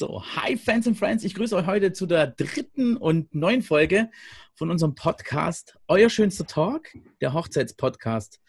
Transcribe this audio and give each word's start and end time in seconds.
So, 0.00 0.22
hi 0.34 0.56
Fans 0.56 0.86
and 0.86 0.96
Friends, 0.96 1.24
ich 1.24 1.34
grüße 1.34 1.54
euch 1.54 1.66
heute 1.66 1.92
zu 1.92 2.06
der 2.06 2.28
dritten 2.28 2.96
und 2.96 3.34
neuen 3.34 3.60
Folge 3.60 4.10
von 4.54 4.70
unserem 4.70 4.94
Podcast 4.94 5.76
Euer 5.88 6.08
schönster 6.08 6.46
Talk, 6.46 6.88
der 7.20 7.34
Hochzeitspodcast. 7.34 8.40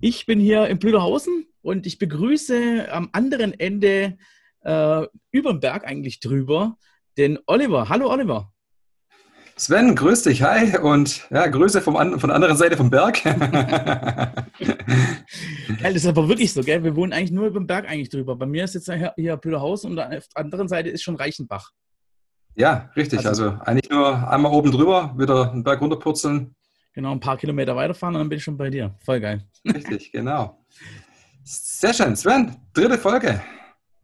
Ich 0.00 0.24
bin 0.24 0.40
hier 0.40 0.66
in 0.68 0.78
Blüderhausen 0.78 1.44
und 1.60 1.86
ich 1.86 1.98
begrüße 1.98 2.90
am 2.90 3.10
anderen 3.12 3.60
Ende 3.60 4.16
äh, 4.62 5.06
über 5.32 5.52
den 5.52 5.60
Berg 5.60 5.86
eigentlich 5.86 6.18
drüber 6.18 6.78
den 7.18 7.38
Oliver. 7.44 7.90
Hallo 7.90 8.10
Oliver. 8.10 8.50
Sven, 9.58 9.96
grüß 9.96 10.22
dich, 10.22 10.42
hi 10.42 10.78
und 10.78 11.28
ja, 11.30 11.48
Grüße 11.48 11.82
vom 11.82 11.96
an, 11.96 12.20
von 12.20 12.28
der 12.28 12.36
anderen 12.36 12.56
Seite 12.56 12.76
vom 12.76 12.90
Berg. 12.90 13.24
geil, 13.24 14.32
das 15.82 15.96
ist 15.96 16.06
aber 16.06 16.28
wirklich 16.28 16.52
so, 16.52 16.62
gell? 16.62 16.84
Wir 16.84 16.94
wohnen 16.94 17.12
eigentlich 17.12 17.32
nur 17.32 17.48
über 17.48 17.58
den 17.58 17.66
Berg 17.66 17.88
eigentlich 17.88 18.08
drüber. 18.08 18.36
Bei 18.36 18.46
mir 18.46 18.62
ist 18.62 18.74
jetzt 18.74 18.86
hier, 18.86 19.12
hier 19.16 19.36
Blöderhaus 19.36 19.84
und 19.84 19.98
auf 19.98 20.08
der 20.08 20.22
anderen 20.34 20.68
Seite 20.68 20.90
ist 20.90 21.02
schon 21.02 21.16
Reichenbach. 21.16 21.72
Ja, 22.54 22.90
richtig. 22.94 23.26
Also, 23.26 23.50
also, 23.50 23.58
eigentlich 23.64 23.90
nur 23.90 24.30
einmal 24.30 24.52
oben 24.52 24.70
drüber, 24.70 25.12
wieder 25.18 25.50
einen 25.50 25.64
Berg 25.64 25.80
runterpurzeln. 25.80 26.54
Genau, 26.94 27.10
ein 27.10 27.20
paar 27.20 27.36
Kilometer 27.36 27.74
weiterfahren 27.74 28.14
und 28.14 28.20
dann 28.20 28.28
bin 28.28 28.38
ich 28.38 28.44
schon 28.44 28.56
bei 28.56 28.70
dir. 28.70 28.94
Voll 29.04 29.18
geil. 29.20 29.44
Richtig, 29.64 30.12
genau. 30.12 30.64
Sehr 31.42 31.94
schön. 31.94 32.14
Sven, 32.14 32.56
dritte 32.72 32.96
Folge. 32.96 33.42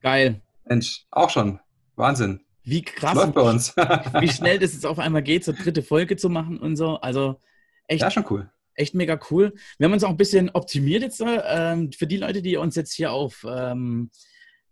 Geil. 0.01 0.41
Mensch, 0.65 1.05
auch 1.13 1.31
schon. 1.31 1.61
Wahnsinn. 1.95 2.44
Wie 2.65 2.83
krass. 2.83 3.15
läuft 3.15 3.35
bei 3.35 3.43
uns. 3.43 3.77
wie 4.21 4.29
schnell 4.29 4.59
das 4.61 4.73
jetzt 4.73 4.87
auf 4.87 4.99
einmal 4.99 5.23
geht, 5.23 5.45
so 5.45 5.53
dritte 5.53 5.83
Folge 5.83 6.17
zu 6.17 6.29
machen 6.29 6.59
und 6.59 6.77
so. 6.77 6.97
Also 6.97 7.41
echt. 7.87 8.03
Ja, 8.03 8.11
schon 8.11 8.25
cool. 8.31 8.51
Echt 8.75 8.95
mega 8.95 9.19
cool. 9.31 9.55
Wir 9.79 9.85
haben 9.85 9.93
uns 9.93 10.03
auch 10.03 10.11
ein 10.11 10.17
bisschen 10.17 10.51
optimiert 10.51 11.03
jetzt 11.03 11.21
äh, 11.21 11.89
für 11.97 12.07
die 12.07 12.17
Leute, 12.17 12.43
die 12.43 12.57
uns 12.57 12.75
jetzt 12.75 12.93
hier 12.93 13.13
auf 13.13 13.47
ähm, 13.49 14.11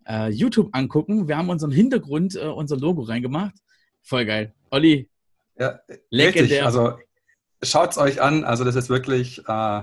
äh, 0.09 0.30
YouTube 0.30 0.70
angucken. 0.73 1.28
Wir 1.28 1.37
haben 1.37 1.51
unseren 1.51 1.70
Hintergrund, 1.70 2.34
äh, 2.34 2.46
unser 2.46 2.77
Logo 2.77 3.02
reingemacht. 3.02 3.54
Voll 4.02 4.24
geil. 4.24 4.54
Olli. 4.71 5.09
Ja, 5.56 5.79
legendär. 6.10 6.43
Richtig. 6.43 6.65
Also 6.65 6.99
schaut 7.62 7.93
es 7.93 7.99
euch 7.99 8.21
an. 8.21 8.43
Also 8.43 8.65
das 8.65 8.74
ist 8.74 8.88
wirklich, 8.88 9.38
äh, 9.46 9.82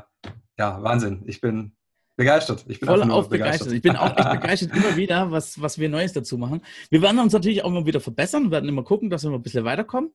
ja, 0.57 0.83
Wahnsinn. 0.83 1.23
Ich 1.25 1.39
bin 1.39 1.71
Begeistert. 2.19 2.65
Ich 2.67 2.81
bin 2.81 2.87
voll 2.89 3.01
auf 3.03 3.29
begeistert. 3.29 3.69
begeistert. 3.69 3.71
Ich 3.71 3.81
bin 3.81 3.95
auch 3.95 4.17
echt 4.17 4.29
begeistert 4.41 4.75
immer 4.75 4.97
wieder, 4.97 5.31
was, 5.31 5.61
was 5.61 5.79
wir 5.79 5.87
Neues 5.87 6.11
dazu 6.11 6.37
machen. 6.37 6.61
Wir 6.89 7.01
werden 7.01 7.17
uns 7.17 7.31
natürlich 7.31 7.63
auch 7.63 7.69
immer 7.69 7.85
wieder 7.85 8.01
verbessern, 8.01 8.43
wir 8.43 8.51
werden 8.51 8.67
immer 8.67 8.83
gucken, 8.83 9.09
dass 9.09 9.23
wir 9.23 9.31
ein 9.31 9.41
bisschen 9.41 9.63
weiterkommen. 9.63 10.11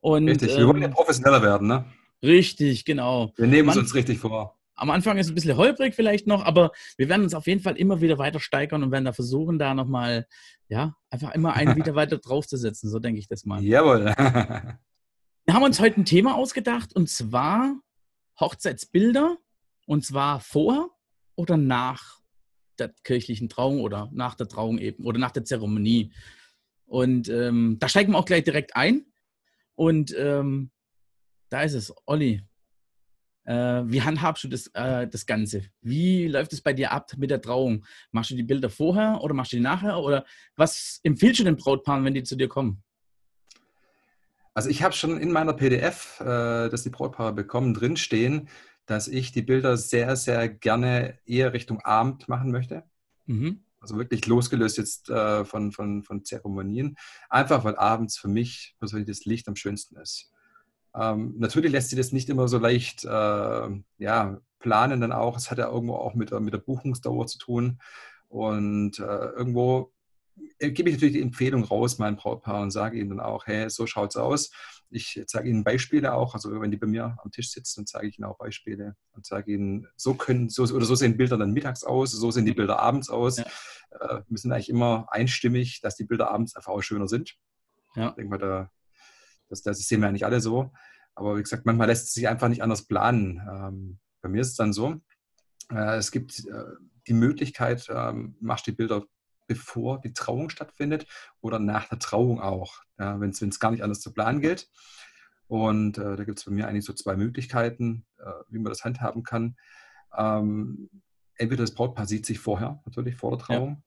Und, 0.00 0.28
richtig, 0.28 0.54
wir 0.58 0.68
wollen 0.68 0.82
ja 0.82 0.88
ähm, 0.88 0.92
professioneller 0.92 1.40
werden, 1.40 1.68
ne? 1.68 1.86
Richtig, 2.22 2.84
genau. 2.84 3.32
Wir 3.36 3.46
nehmen 3.46 3.70
es 3.70 3.78
uns 3.78 3.94
richtig 3.94 4.18
vor. 4.18 4.58
Am 4.74 4.90
Anfang 4.90 5.16
ist 5.16 5.28
es 5.28 5.32
ein 5.32 5.36
bisschen 5.36 5.56
holprig 5.56 5.94
vielleicht 5.94 6.26
noch, 6.26 6.44
aber 6.44 6.70
wir 6.98 7.08
werden 7.08 7.22
uns 7.22 7.32
auf 7.32 7.46
jeden 7.46 7.62
Fall 7.62 7.78
immer 7.78 8.02
wieder 8.02 8.18
weiter 8.18 8.40
steigern 8.40 8.82
und 8.82 8.92
werden 8.92 9.06
da 9.06 9.14
versuchen, 9.14 9.58
da 9.58 9.72
nochmal, 9.72 10.26
ja, 10.68 10.96
einfach 11.08 11.34
immer 11.34 11.54
einen 11.54 11.76
wieder 11.76 11.94
weiter 11.94 12.18
draufzusetzen. 12.18 12.90
So 12.90 12.98
denke 12.98 13.20
ich 13.20 13.26
das 13.26 13.46
mal. 13.46 13.64
Jawohl. 13.64 14.04
wir 15.46 15.54
haben 15.54 15.62
uns 15.62 15.80
heute 15.80 15.98
ein 15.98 16.04
Thema 16.04 16.34
ausgedacht 16.34 16.94
und 16.94 17.08
zwar 17.08 17.74
Hochzeitsbilder 18.38 19.38
und 19.86 20.04
zwar 20.04 20.40
vor 20.40 20.90
oder 21.38 21.56
nach 21.56 22.18
der 22.80 22.92
kirchlichen 23.04 23.48
Trauung 23.48 23.80
oder 23.80 24.10
nach 24.12 24.34
der 24.34 24.48
Trauung 24.48 24.78
eben 24.78 25.04
oder 25.04 25.20
nach 25.20 25.30
der 25.30 25.44
Zeremonie. 25.44 26.12
Und 26.84 27.28
ähm, 27.28 27.76
da 27.78 27.88
steigen 27.88 28.12
wir 28.12 28.18
auch 28.18 28.24
gleich 28.24 28.42
direkt 28.42 28.74
ein. 28.74 29.06
Und 29.76 30.14
ähm, 30.18 30.72
da 31.48 31.62
ist 31.62 31.74
es, 31.74 31.94
Olli. 32.06 32.42
Äh, 33.44 33.84
wie 33.86 34.02
handhabst 34.02 34.44
du 34.44 34.48
das, 34.48 34.66
äh, 34.74 35.06
das 35.06 35.24
Ganze? 35.26 35.62
Wie 35.80 36.26
läuft 36.26 36.52
es 36.52 36.60
bei 36.60 36.72
dir 36.72 36.90
ab 36.92 37.12
mit 37.16 37.30
der 37.30 37.40
Trauung? 37.40 37.86
Machst 38.10 38.30
du 38.30 38.34
die 38.34 38.42
Bilder 38.42 38.68
vorher 38.68 39.20
oder 39.22 39.32
machst 39.32 39.52
du 39.52 39.56
die 39.56 39.62
nachher? 39.62 40.00
Oder 40.00 40.26
was 40.56 41.00
empfiehlst 41.04 41.40
du 41.40 41.44
den 41.44 41.56
Brautpaaren, 41.56 42.04
wenn 42.04 42.14
die 42.14 42.24
zu 42.24 42.36
dir 42.36 42.48
kommen? 42.48 42.82
Also 44.54 44.70
ich 44.70 44.82
habe 44.82 44.92
schon 44.92 45.20
in 45.20 45.30
meiner 45.30 45.52
PDF, 45.52 46.18
äh, 46.20 46.68
dass 46.68 46.82
die 46.82 46.90
Brautpaare 46.90 47.32
bekommen, 47.32 47.74
drinstehen, 47.74 48.48
dass 48.88 49.06
ich 49.06 49.32
die 49.32 49.42
Bilder 49.42 49.76
sehr, 49.76 50.16
sehr 50.16 50.48
gerne 50.48 51.18
eher 51.26 51.52
Richtung 51.52 51.80
Abend 51.82 52.26
machen 52.26 52.50
möchte. 52.50 52.84
Mhm. 53.26 53.60
Also 53.80 53.98
wirklich 53.98 54.26
losgelöst 54.26 54.78
jetzt 54.78 55.10
äh, 55.10 55.44
von, 55.44 55.72
von, 55.72 56.02
von 56.02 56.24
Zeremonien. 56.24 56.96
Einfach 57.28 57.64
weil 57.64 57.76
abends 57.76 58.16
für 58.16 58.28
mich 58.28 58.74
persönlich 58.78 59.06
das 59.06 59.26
Licht 59.26 59.46
am 59.46 59.56
schönsten 59.56 59.96
ist. 59.96 60.32
Ähm, 60.94 61.34
natürlich 61.36 61.70
lässt 61.70 61.90
sich 61.90 61.98
das 61.98 62.12
nicht 62.12 62.30
immer 62.30 62.48
so 62.48 62.58
leicht 62.58 63.04
äh, 63.04 63.68
ja, 63.98 64.40
planen 64.58 65.02
dann 65.02 65.12
auch. 65.12 65.36
Es 65.36 65.50
hat 65.50 65.58
ja 65.58 65.70
irgendwo 65.70 65.94
auch 65.94 66.14
mit, 66.14 66.32
mit 66.40 66.54
der 66.54 66.58
Buchungsdauer 66.58 67.26
zu 67.26 67.38
tun. 67.38 67.80
Und 68.28 68.98
äh, 69.00 69.02
irgendwo 69.02 69.92
gebe 70.58 70.88
ich 70.88 70.96
natürlich 70.96 71.14
die 71.14 71.22
Empfehlung 71.22 71.62
raus, 71.62 71.98
meinem 71.98 72.16
Brautpaar, 72.16 72.62
und 72.62 72.70
sage 72.70 72.98
ihnen 72.98 73.10
dann 73.10 73.20
auch, 73.20 73.46
hey, 73.46 73.68
so 73.68 73.86
schaut 73.86 74.10
es 74.10 74.16
aus. 74.16 74.50
Ich 74.90 75.22
zeige 75.26 75.48
ihnen 75.48 75.64
Beispiele 75.64 76.14
auch, 76.14 76.34
also 76.34 76.60
wenn 76.60 76.70
die 76.70 76.76
bei 76.76 76.86
mir 76.86 77.16
am 77.22 77.30
Tisch 77.30 77.50
sitzen, 77.50 77.80
dann 77.80 77.86
zeige 77.86 78.08
ich 78.08 78.18
ihnen 78.18 78.24
auch 78.24 78.38
Beispiele 78.38 78.96
und 79.12 79.26
sage 79.26 79.52
ihnen, 79.52 79.86
so 79.96 80.14
können, 80.14 80.48
so, 80.48 80.62
oder 80.64 80.86
so 80.86 80.94
sehen 80.94 81.16
Bilder 81.16 81.36
dann 81.36 81.52
mittags 81.52 81.84
aus, 81.84 82.12
so 82.12 82.30
sehen 82.30 82.46
die 82.46 82.54
Bilder 82.54 82.78
abends 82.78 83.10
aus. 83.10 83.38
Ja. 83.38 83.44
Äh, 84.00 84.22
wir 84.26 84.38
sind 84.38 84.52
eigentlich 84.52 84.70
immer 84.70 85.06
einstimmig, 85.10 85.80
dass 85.82 85.96
die 85.96 86.04
Bilder 86.04 86.30
abends 86.30 86.56
einfach 86.56 86.72
auch 86.72 86.80
schöner 86.80 87.08
sind. 87.08 87.36
Ja. 87.96 88.10
Ich 88.10 88.14
denke 88.14 88.30
mal, 88.30 88.38
da, 88.38 88.70
das, 89.48 89.62
das 89.62 89.78
sehen 89.78 90.00
wir 90.00 90.06
ja 90.06 90.12
nicht 90.12 90.24
alle 90.24 90.40
so. 90.40 90.72
Aber 91.14 91.36
wie 91.36 91.42
gesagt, 91.42 91.66
manchmal 91.66 91.88
lässt 91.88 92.06
es 92.06 92.12
sich 92.12 92.28
einfach 92.28 92.48
nicht 92.48 92.62
anders 92.62 92.86
planen. 92.86 93.42
Ähm, 93.50 93.98
bei 94.22 94.28
mir 94.28 94.40
ist 94.40 94.50
es 94.50 94.56
dann 94.56 94.72
so, 94.72 95.00
äh, 95.70 95.96
es 95.96 96.10
gibt 96.10 96.46
äh, 96.46 96.64
die 97.06 97.14
Möglichkeit, 97.14 97.88
ähm, 97.90 98.36
machst 98.40 98.66
die 98.66 98.72
Bilder 98.72 99.04
bevor 99.48 100.00
die 100.00 100.12
Trauung 100.12 100.50
stattfindet 100.50 101.06
oder 101.40 101.58
nach 101.58 101.88
der 101.88 101.98
Trauung 101.98 102.40
auch, 102.40 102.82
ja, 102.98 103.18
wenn 103.18 103.30
es 103.30 103.58
gar 103.58 103.72
nicht 103.72 103.82
anders 103.82 104.00
zu 104.00 104.12
planen 104.12 104.40
gilt. 104.40 104.70
Und 105.48 105.98
äh, 105.98 106.16
da 106.16 106.24
gibt 106.24 106.38
es 106.38 106.44
bei 106.44 106.52
mir 106.52 106.68
eigentlich 106.68 106.84
so 106.84 106.92
zwei 106.92 107.16
Möglichkeiten, 107.16 108.04
äh, 108.18 108.30
wie 108.50 108.58
man 108.58 108.70
das 108.70 108.84
handhaben 108.84 109.24
kann. 109.24 109.56
Ähm, 110.16 110.90
entweder 111.34 111.62
das 111.62 111.74
Brautpaar 111.74 112.06
sieht 112.06 112.26
sich 112.26 112.38
vorher, 112.38 112.80
natürlich 112.84 113.16
vor 113.16 113.30
der 113.30 113.38
Trauung. 113.38 113.68
Ja. 113.70 113.82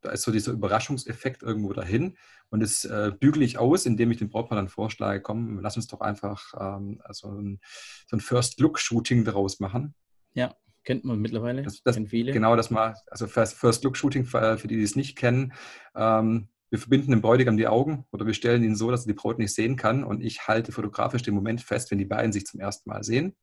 Da 0.00 0.10
ist 0.10 0.22
so 0.22 0.32
dieser 0.32 0.52
Überraschungseffekt 0.52 1.42
irgendwo 1.42 1.72
dahin. 1.72 2.16
Und 2.50 2.60
das 2.60 2.84
äh, 2.84 3.12
bügele 3.18 3.44
ich 3.44 3.58
aus, 3.58 3.86
indem 3.86 4.10
ich 4.10 4.18
dem 4.18 4.30
Brautpaar 4.30 4.56
dann 4.56 4.68
vorschlage, 4.68 5.20
komm, 5.20 5.60
lass 5.60 5.76
uns 5.76 5.86
doch 5.86 6.00
einfach 6.00 6.54
ähm, 6.58 7.00
also 7.04 7.30
ein, 7.30 7.60
so 8.06 8.16
ein 8.16 8.20
First-Look-Shooting 8.20 9.24
daraus 9.24 9.60
machen. 9.60 9.94
Ja. 10.34 10.54
Kennt 10.88 11.04
man 11.04 11.20
mittlerweile, 11.20 11.62
das, 11.62 11.82
das, 11.82 11.98
viele. 12.06 12.32
Genau, 12.32 12.56
das 12.56 12.70
mal, 12.70 12.94
also 13.08 13.26
First, 13.26 13.56
First 13.56 13.84
Look 13.84 13.94
Shooting, 13.94 14.24
für, 14.24 14.56
für 14.56 14.68
die, 14.68 14.76
die 14.78 14.82
es 14.82 14.96
nicht 14.96 15.16
kennen. 15.16 15.52
Ähm, 15.94 16.48
wir 16.70 16.78
verbinden 16.78 17.10
dem 17.10 17.20
Bräutigam 17.20 17.58
die 17.58 17.66
Augen 17.66 18.06
oder 18.10 18.24
wir 18.24 18.32
stellen 18.32 18.64
ihn 18.64 18.74
so, 18.74 18.90
dass 18.90 19.04
er 19.04 19.08
die 19.08 19.12
Braut 19.12 19.38
nicht 19.38 19.54
sehen 19.54 19.76
kann 19.76 20.02
und 20.02 20.22
ich 20.22 20.48
halte 20.48 20.72
fotografisch 20.72 21.20
den 21.20 21.34
Moment 21.34 21.60
fest, 21.60 21.90
wenn 21.90 21.98
die 21.98 22.06
beiden 22.06 22.32
sich 22.32 22.46
zum 22.46 22.58
ersten 22.58 22.88
Mal 22.88 23.04
sehen. 23.04 23.36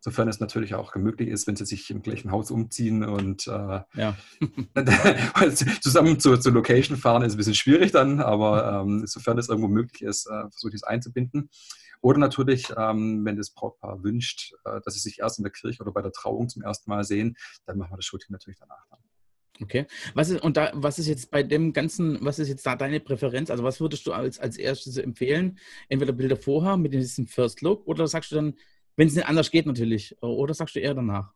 Sofern 0.00 0.28
es 0.28 0.40
natürlich 0.40 0.74
auch 0.74 0.94
möglich 0.96 1.30
ist, 1.30 1.46
wenn 1.46 1.56
sie 1.56 1.64
sich 1.64 1.90
im 1.90 2.02
gleichen 2.02 2.30
Haus 2.30 2.50
umziehen 2.50 3.02
und 3.02 3.46
äh, 3.46 3.80
ja. 3.94 4.14
zusammen 5.80 6.20
zur, 6.20 6.38
zur 6.38 6.52
Location 6.52 6.98
fahren, 6.98 7.22
ist 7.22 7.32
ein 7.32 7.38
bisschen 7.38 7.54
schwierig 7.54 7.92
dann, 7.92 8.20
aber 8.20 8.82
ähm, 8.82 9.06
sofern 9.06 9.38
es 9.38 9.48
irgendwo 9.48 9.68
möglich 9.68 10.02
ist, 10.02 10.26
äh, 10.26 10.50
versuche 10.50 10.72
ich 10.72 10.74
es 10.74 10.82
einzubinden. 10.82 11.48
Oder 12.04 12.18
natürlich, 12.18 12.68
ähm, 12.76 13.24
wenn 13.24 13.38
das 13.38 13.48
Brautpaar 13.48 14.04
wünscht, 14.04 14.52
äh, 14.66 14.78
dass 14.84 14.92
sie 14.92 15.00
sich 15.00 15.20
erst 15.20 15.38
in 15.38 15.42
der 15.42 15.52
Kirche 15.52 15.82
oder 15.82 15.90
bei 15.90 16.02
der 16.02 16.12
Trauung 16.12 16.50
zum 16.50 16.62
ersten 16.62 16.90
Mal 16.90 17.02
sehen, 17.02 17.34
dann 17.64 17.78
machen 17.78 17.92
wir 17.92 17.96
das 17.96 18.04
Shooting 18.04 18.30
natürlich 18.30 18.58
danach 18.58 18.84
dann. 18.90 19.00
Okay. 19.62 19.86
Was 20.12 20.28
ist, 20.28 20.42
und 20.42 20.58
da, 20.58 20.70
was 20.74 20.98
ist 20.98 21.06
jetzt 21.06 21.30
bei 21.30 21.42
dem 21.42 21.72
Ganzen, 21.72 22.18
was 22.22 22.38
ist 22.38 22.48
jetzt 22.48 22.66
da 22.66 22.76
deine 22.76 23.00
Präferenz? 23.00 23.50
Also 23.50 23.64
was 23.64 23.80
würdest 23.80 24.06
du 24.06 24.12
als, 24.12 24.38
als 24.38 24.58
erstes 24.58 24.98
empfehlen? 24.98 25.58
Entweder 25.88 26.12
Bilder 26.12 26.36
vorher 26.36 26.76
mit 26.76 26.92
diesem 26.92 27.26
First 27.26 27.62
Look 27.62 27.86
oder 27.86 28.06
sagst 28.06 28.32
du 28.32 28.34
dann, 28.34 28.58
wenn 28.96 29.08
es 29.08 29.14
nicht 29.14 29.26
anders 29.26 29.50
geht 29.50 29.64
natürlich, 29.64 30.14
oder 30.20 30.52
sagst 30.52 30.74
du 30.74 30.80
eher 30.80 30.92
danach? 30.92 31.32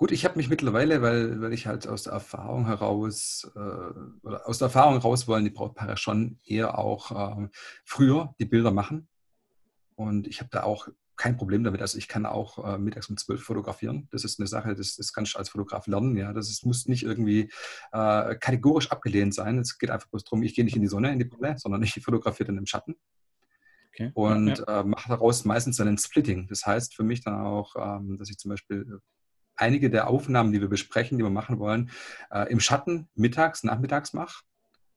Gut, 0.00 0.12
ich 0.12 0.24
habe 0.24 0.38
mich 0.38 0.48
mittlerweile, 0.48 1.02
weil, 1.02 1.42
weil 1.42 1.52
ich 1.52 1.66
halt 1.66 1.86
aus 1.86 2.04
der 2.04 2.14
Erfahrung 2.14 2.64
heraus, 2.64 3.52
äh, 3.54 3.58
oder 4.26 4.48
aus 4.48 4.56
der 4.56 4.68
Erfahrung 4.68 4.94
heraus 4.94 5.28
wollen 5.28 5.44
die 5.44 5.50
Brautpaare 5.50 5.98
schon 5.98 6.38
eher 6.46 6.78
auch 6.78 7.10
äh, 7.42 7.48
früher 7.84 8.34
die 8.40 8.46
Bilder 8.46 8.70
machen. 8.70 9.09
Und 10.00 10.26
ich 10.26 10.40
habe 10.40 10.48
da 10.50 10.62
auch 10.62 10.88
kein 11.16 11.36
Problem 11.36 11.62
damit. 11.62 11.82
Also 11.82 11.98
ich 11.98 12.08
kann 12.08 12.24
auch 12.24 12.64
äh, 12.64 12.78
mittags 12.78 13.10
um 13.10 13.18
zwölf 13.18 13.42
fotografieren. 13.42 14.08
Das 14.10 14.24
ist 14.24 14.40
eine 14.40 14.46
Sache, 14.46 14.74
das, 14.74 14.96
das 14.96 15.12
kannst 15.12 15.34
du 15.34 15.38
als 15.38 15.50
Fotograf 15.50 15.86
lernen. 15.86 16.16
Ja, 16.16 16.32
das 16.32 16.48
ist, 16.48 16.64
muss 16.64 16.86
nicht 16.86 17.02
irgendwie 17.02 17.50
äh, 17.92 18.34
kategorisch 18.36 18.90
abgelehnt 18.90 19.34
sein. 19.34 19.58
Es 19.58 19.78
geht 19.78 19.90
einfach 19.90 20.08
bloß 20.08 20.24
darum, 20.24 20.42
ich 20.42 20.54
gehe 20.54 20.64
nicht 20.64 20.74
in 20.74 20.80
die 20.80 20.88
Sonne, 20.88 21.12
in 21.12 21.18
die 21.18 21.26
Brille, 21.26 21.58
sondern 21.58 21.82
ich 21.82 21.92
fotografiere 22.02 22.46
dann 22.46 22.56
im 22.56 22.64
Schatten. 22.64 22.96
Okay. 23.92 24.10
Und 24.14 24.60
ja. 24.60 24.80
Äh, 24.80 24.84
mache 24.84 25.10
daraus 25.10 25.44
meistens 25.44 25.76
dann 25.76 25.88
ein 25.88 25.98
Splitting. 25.98 26.48
Das 26.48 26.64
heißt 26.64 26.94
für 26.94 27.02
mich 27.02 27.22
dann 27.22 27.34
auch, 27.34 27.76
ähm, 27.76 28.16
dass 28.16 28.30
ich 28.30 28.38
zum 28.38 28.48
Beispiel 28.48 29.00
einige 29.56 29.90
der 29.90 30.08
Aufnahmen, 30.08 30.50
die 30.50 30.62
wir 30.62 30.68
besprechen, 30.68 31.18
die 31.18 31.24
wir 31.24 31.30
machen 31.30 31.58
wollen, 31.58 31.90
äh, 32.30 32.50
im 32.50 32.60
Schatten 32.60 33.10
mittags, 33.14 33.64
nachmittags 33.64 34.14
mache 34.14 34.44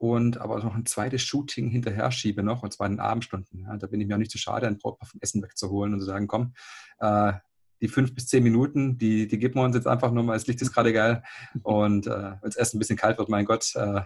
und 0.04 0.42
aber 0.42 0.62
noch 0.62 0.76
ein 0.76 0.86
zweites 0.86 1.22
Shooting 1.22 1.70
hinterher 1.70 2.12
schiebe 2.12 2.44
noch, 2.44 2.62
und 2.62 2.74
zwar 2.74 2.88
in 2.88 2.94
den 2.94 3.00
Abendstunden. 3.00 3.62
Ja, 3.62 3.78
da 3.78 3.88
bin 3.88 4.02
ich 4.02 4.08
mir 4.08 4.16
auch 4.16 4.20
nicht 4.20 4.32
zu 4.32 4.38
schade, 4.38 4.68
ein 4.68 4.78
Brautpaar 4.78 5.08
vom 5.08 5.22
Essen 5.22 5.42
wegzuholen 5.42 5.94
und 5.94 6.02
zu 6.02 6.06
sagen, 6.06 6.28
komm, 6.28 6.54
äh, 7.00 7.32
die 7.80 7.88
fünf 7.88 8.14
bis 8.14 8.28
zehn 8.28 8.44
Minuten, 8.44 8.98
die, 8.98 9.30
die 9.30 9.40
geben 9.40 9.56
wir 9.56 9.64
uns 9.64 9.78
jetzt 9.78 9.88
einfach 9.88 10.12
nur 10.12 10.24
mal, 10.24 10.34
das 10.34 10.46
Licht 10.46 10.62
ist 10.62 10.74
gerade 10.74 10.92
geil 10.92 11.24
und 11.62 12.06
äh, 12.08 12.10
wenn 12.10 12.40
das 12.42 12.58
Essen 12.58 12.76
ein 12.76 12.80
bisschen 12.80 12.98
kalt 12.98 13.18
wird, 13.18 13.30
mein 13.30 13.46
Gott, 13.46 13.72
äh, 13.76 14.02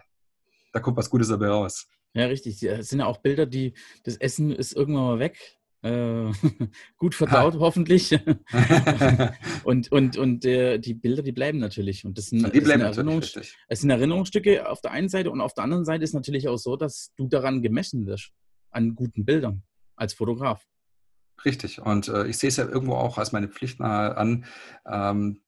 da 0.72 0.80
kommt 0.80 0.98
was 0.98 1.10
Gutes 1.10 1.30
dabei 1.30 1.48
raus. 1.48 1.88
Ja, 2.14 2.28
richtig. 2.28 2.62
Es 2.62 2.90
sind 2.90 3.00
ja 3.00 3.08
auch 3.08 3.18
Bilder, 3.18 3.48
die, 3.48 3.74
das 4.04 4.18
Essen 4.18 4.52
ist 4.52 4.74
irgendwann 4.74 5.04
mal 5.04 5.20
weg. 5.20 5.57
Äh, 5.84 6.32
gut 6.98 7.16
verdaut, 7.16 7.56
ha. 7.56 7.60
hoffentlich. 7.60 8.12
und 9.64 9.92
und, 9.92 10.18
und 10.18 10.46
äh, 10.46 10.80
die 10.80 10.94
Bilder, 10.94 11.22
die 11.22 11.32
bleiben 11.32 11.60
natürlich. 11.60 12.06
Und 12.06 12.18
das 12.18 12.28
sind, 12.28 12.54
die 12.54 12.62
bleiben 12.62 12.82
das 12.82 12.96
sind, 12.96 13.08
Erinnerungs 13.08 13.56
es 13.68 13.82
sind 13.82 13.90
Erinnerungsstücke 13.90 14.70
auf 14.70 14.82
der 14.82 14.92
einen 14.92 15.10
Seite 15.10 15.32
und 15.32 15.42
auf 15.42 15.54
der 15.54 15.64
anderen 15.64 15.86
Seite 15.86 16.04
ist 16.04 16.14
natürlich 16.14 16.48
auch 16.48 16.58
so, 16.58 16.76
dass 16.76 17.14
du 17.16 17.28
daran 17.28 17.62
gemessen 17.62 18.06
wirst, 18.06 18.32
an 18.72 18.96
guten 18.96 19.26
Bildern 19.26 19.64
als 19.96 20.14
Fotograf. 20.14 20.66
Richtig. 21.46 21.80
Und 21.80 22.08
äh, 22.08 22.28
ich 22.28 22.38
sehe 22.38 22.50
es 22.50 22.58
ja 22.58 22.66
irgendwo 22.66 22.96
auch 22.96 23.18
als 23.18 23.32
meine 23.32 23.48
Pflicht 23.48 23.80
an, 23.80 24.46
ähm, 24.86 25.42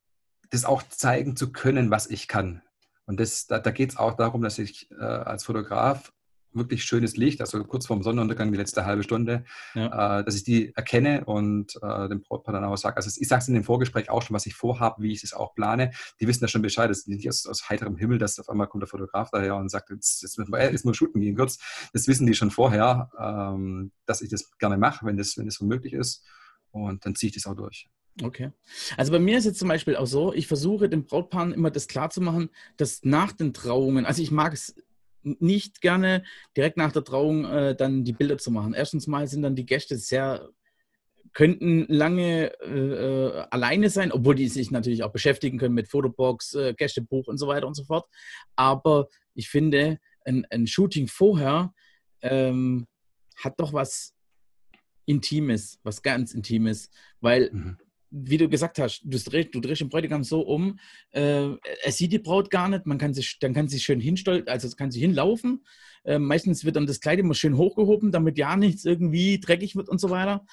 das 0.51 0.65
auch 0.65 0.83
zeigen 0.83 1.35
zu 1.35 1.51
können, 1.51 1.91
was 1.91 2.07
ich 2.07 2.27
kann. 2.27 2.61
Und 3.05 3.19
das, 3.19 3.47
da, 3.47 3.59
da 3.59 3.71
geht 3.71 3.91
es 3.91 3.97
auch 3.97 4.13
darum, 4.13 4.41
dass 4.41 4.59
ich 4.59 4.89
äh, 4.91 5.03
als 5.03 5.43
Fotograf 5.43 6.13
wirklich 6.53 6.83
schönes 6.83 7.17
Licht, 7.17 7.41
also 7.41 7.63
kurz 7.63 7.87
vorm 7.87 8.03
Sonnenuntergang, 8.03 8.51
die 8.51 8.57
letzte 8.57 8.85
halbe 8.85 9.03
Stunde, 9.03 9.43
ja. 9.75 10.19
äh, 10.19 10.23
dass 10.23 10.35
ich 10.35 10.43
die 10.43 10.75
erkenne 10.75 11.25
und 11.25 11.75
äh, 11.81 12.09
dem 12.09 12.21
Brautpaar 12.21 12.53
dann 12.53 12.63
auch 12.63 12.77
sage. 12.77 12.97
Also 12.97 13.09
ich 13.19 13.27
sage 13.27 13.41
es 13.41 13.47
in 13.47 13.53
dem 13.53 13.63
Vorgespräch 13.63 14.09
auch 14.09 14.21
schon, 14.21 14.33
was 14.33 14.45
ich 14.45 14.55
vorhabe, 14.55 15.03
wie 15.03 15.11
ich 15.11 15.23
es 15.23 15.33
auch 15.33 15.53
plane. 15.53 15.91
Die 16.19 16.27
wissen 16.27 16.43
ja 16.43 16.47
schon 16.47 16.61
Bescheid. 16.61 16.89
Das 16.89 16.99
ist 16.99 17.07
nicht 17.07 17.27
aus, 17.27 17.45
aus, 17.45 17.69
heiterem 17.69 17.97
Himmel, 17.97 18.17
dass 18.17 18.39
auf 18.39 18.49
einmal 18.49 18.67
kommt 18.67 18.81
der 18.81 18.87
Fotograf 18.87 19.29
daher 19.31 19.55
und 19.55 19.69
sagt, 19.69 19.89
jetzt, 19.89 20.21
jetzt 20.21 20.37
müssen 20.37 20.51
wir 20.51 20.71
jetzt 20.71 20.85
nur 20.85 20.95
shooten 20.95 21.21
gehen 21.21 21.35
kurz. 21.35 21.59
Das 21.93 22.07
wissen 22.07 22.25
die 22.25 22.33
schon 22.33 22.51
vorher, 22.51 23.09
ähm, 23.19 23.91
dass 24.05 24.21
ich 24.21 24.29
das 24.29 24.49
gerne 24.57 24.77
mache, 24.77 25.05
wenn 25.05 25.17
das, 25.17 25.37
wenn 25.37 25.45
das 25.45 25.55
so 25.55 25.65
möglich 25.65 25.93
ist. 25.93 26.25
Und 26.71 27.05
dann 27.05 27.15
ziehe 27.15 27.29
ich 27.29 27.35
das 27.35 27.45
auch 27.45 27.55
durch. 27.55 27.89
Okay. 28.21 28.51
Also 28.97 29.11
bei 29.11 29.19
mir 29.19 29.37
ist 29.37 29.45
jetzt 29.45 29.59
zum 29.59 29.69
Beispiel 29.69 29.95
auch 29.95 30.05
so, 30.05 30.33
ich 30.33 30.47
versuche 30.47 30.89
den 30.89 31.05
Brautpaaren 31.05 31.53
immer 31.53 31.71
das 31.71 31.87
klarzumachen, 31.87 32.49
dass 32.77 33.03
nach 33.03 33.31
den 33.31 33.53
Trauungen, 33.53 34.05
also 34.05 34.21
ich 34.21 34.31
mag 34.31 34.53
es 34.53 34.75
nicht 35.23 35.81
gerne 35.81 36.23
direkt 36.55 36.77
nach 36.77 36.91
der 36.91 37.03
Trauung 37.03 37.45
äh, 37.45 37.75
dann 37.75 38.03
die 38.03 38.13
Bilder 38.13 38.37
zu 38.37 38.51
machen. 38.51 38.73
Erstens 38.73 39.07
mal 39.07 39.27
sind 39.27 39.41
dann 39.41 39.55
die 39.55 39.65
Gäste 39.65 39.97
sehr, 39.97 40.49
könnten 41.33 41.85
lange 41.87 42.53
äh, 42.61 42.67
äh, 42.67 43.45
alleine 43.51 43.89
sein, 43.89 44.11
obwohl 44.11 44.35
die 44.35 44.47
sich 44.47 44.71
natürlich 44.71 45.03
auch 45.03 45.11
beschäftigen 45.11 45.57
können 45.57 45.75
mit 45.75 45.87
Fotobox, 45.87 46.55
äh, 46.55 46.73
Gästebuch 46.73 47.27
und 47.27 47.37
so 47.37 47.47
weiter 47.47 47.67
und 47.67 47.75
so 47.75 47.83
fort. 47.83 48.07
Aber 48.55 49.07
ich 49.35 49.49
finde, 49.49 49.99
ein, 50.25 50.45
ein 50.49 50.67
Shooting 50.67 51.07
vorher 51.07 51.73
ähm, 52.21 52.87
hat 53.35 53.59
doch 53.59 53.73
was 53.73 54.15
Intimes, 55.05 55.79
was 55.83 56.01
ganz 56.01 56.33
Intimes, 56.33 56.89
weil 57.19 57.49
mhm 57.51 57.77
wie 58.11 58.37
du 58.37 58.49
gesagt 58.49 58.79
hast, 58.79 59.01
du 59.03 59.17
drehst, 59.17 59.53
du 59.53 59.59
drehst 59.59 59.81
den 59.81 59.89
Bräutigam 59.89 60.23
so 60.23 60.41
um, 60.41 60.79
äh, 61.11 61.49
er 61.83 61.91
sieht 61.91 62.11
die 62.11 62.19
Braut 62.19 62.49
gar 62.49 62.69
nicht, 62.69 62.85
man 62.85 62.97
kann 62.97 63.13
sich, 63.13 63.37
dann 63.39 63.53
kann 63.53 63.67
sie 63.67 63.79
schön 63.79 63.99
hinstellen, 63.99 64.47
also 64.47 64.69
kann 64.75 64.91
sie 64.91 64.99
hinlaufen. 64.99 65.63
Äh, 66.05 66.19
meistens 66.19 66.63
wird 66.63 66.75
dann 66.75 66.87
das 66.87 67.01
Kleid 67.01 67.19
immer 67.19 67.33
schön 67.33 67.57
hochgehoben, 67.57 68.11
damit 68.11 68.37
ja 68.37 68.55
nichts 68.55 68.85
irgendwie 68.85 69.39
dreckig 69.39 69.75
wird 69.75 69.89
und 69.89 69.99
so 69.99 70.09
weiter. 70.09 70.45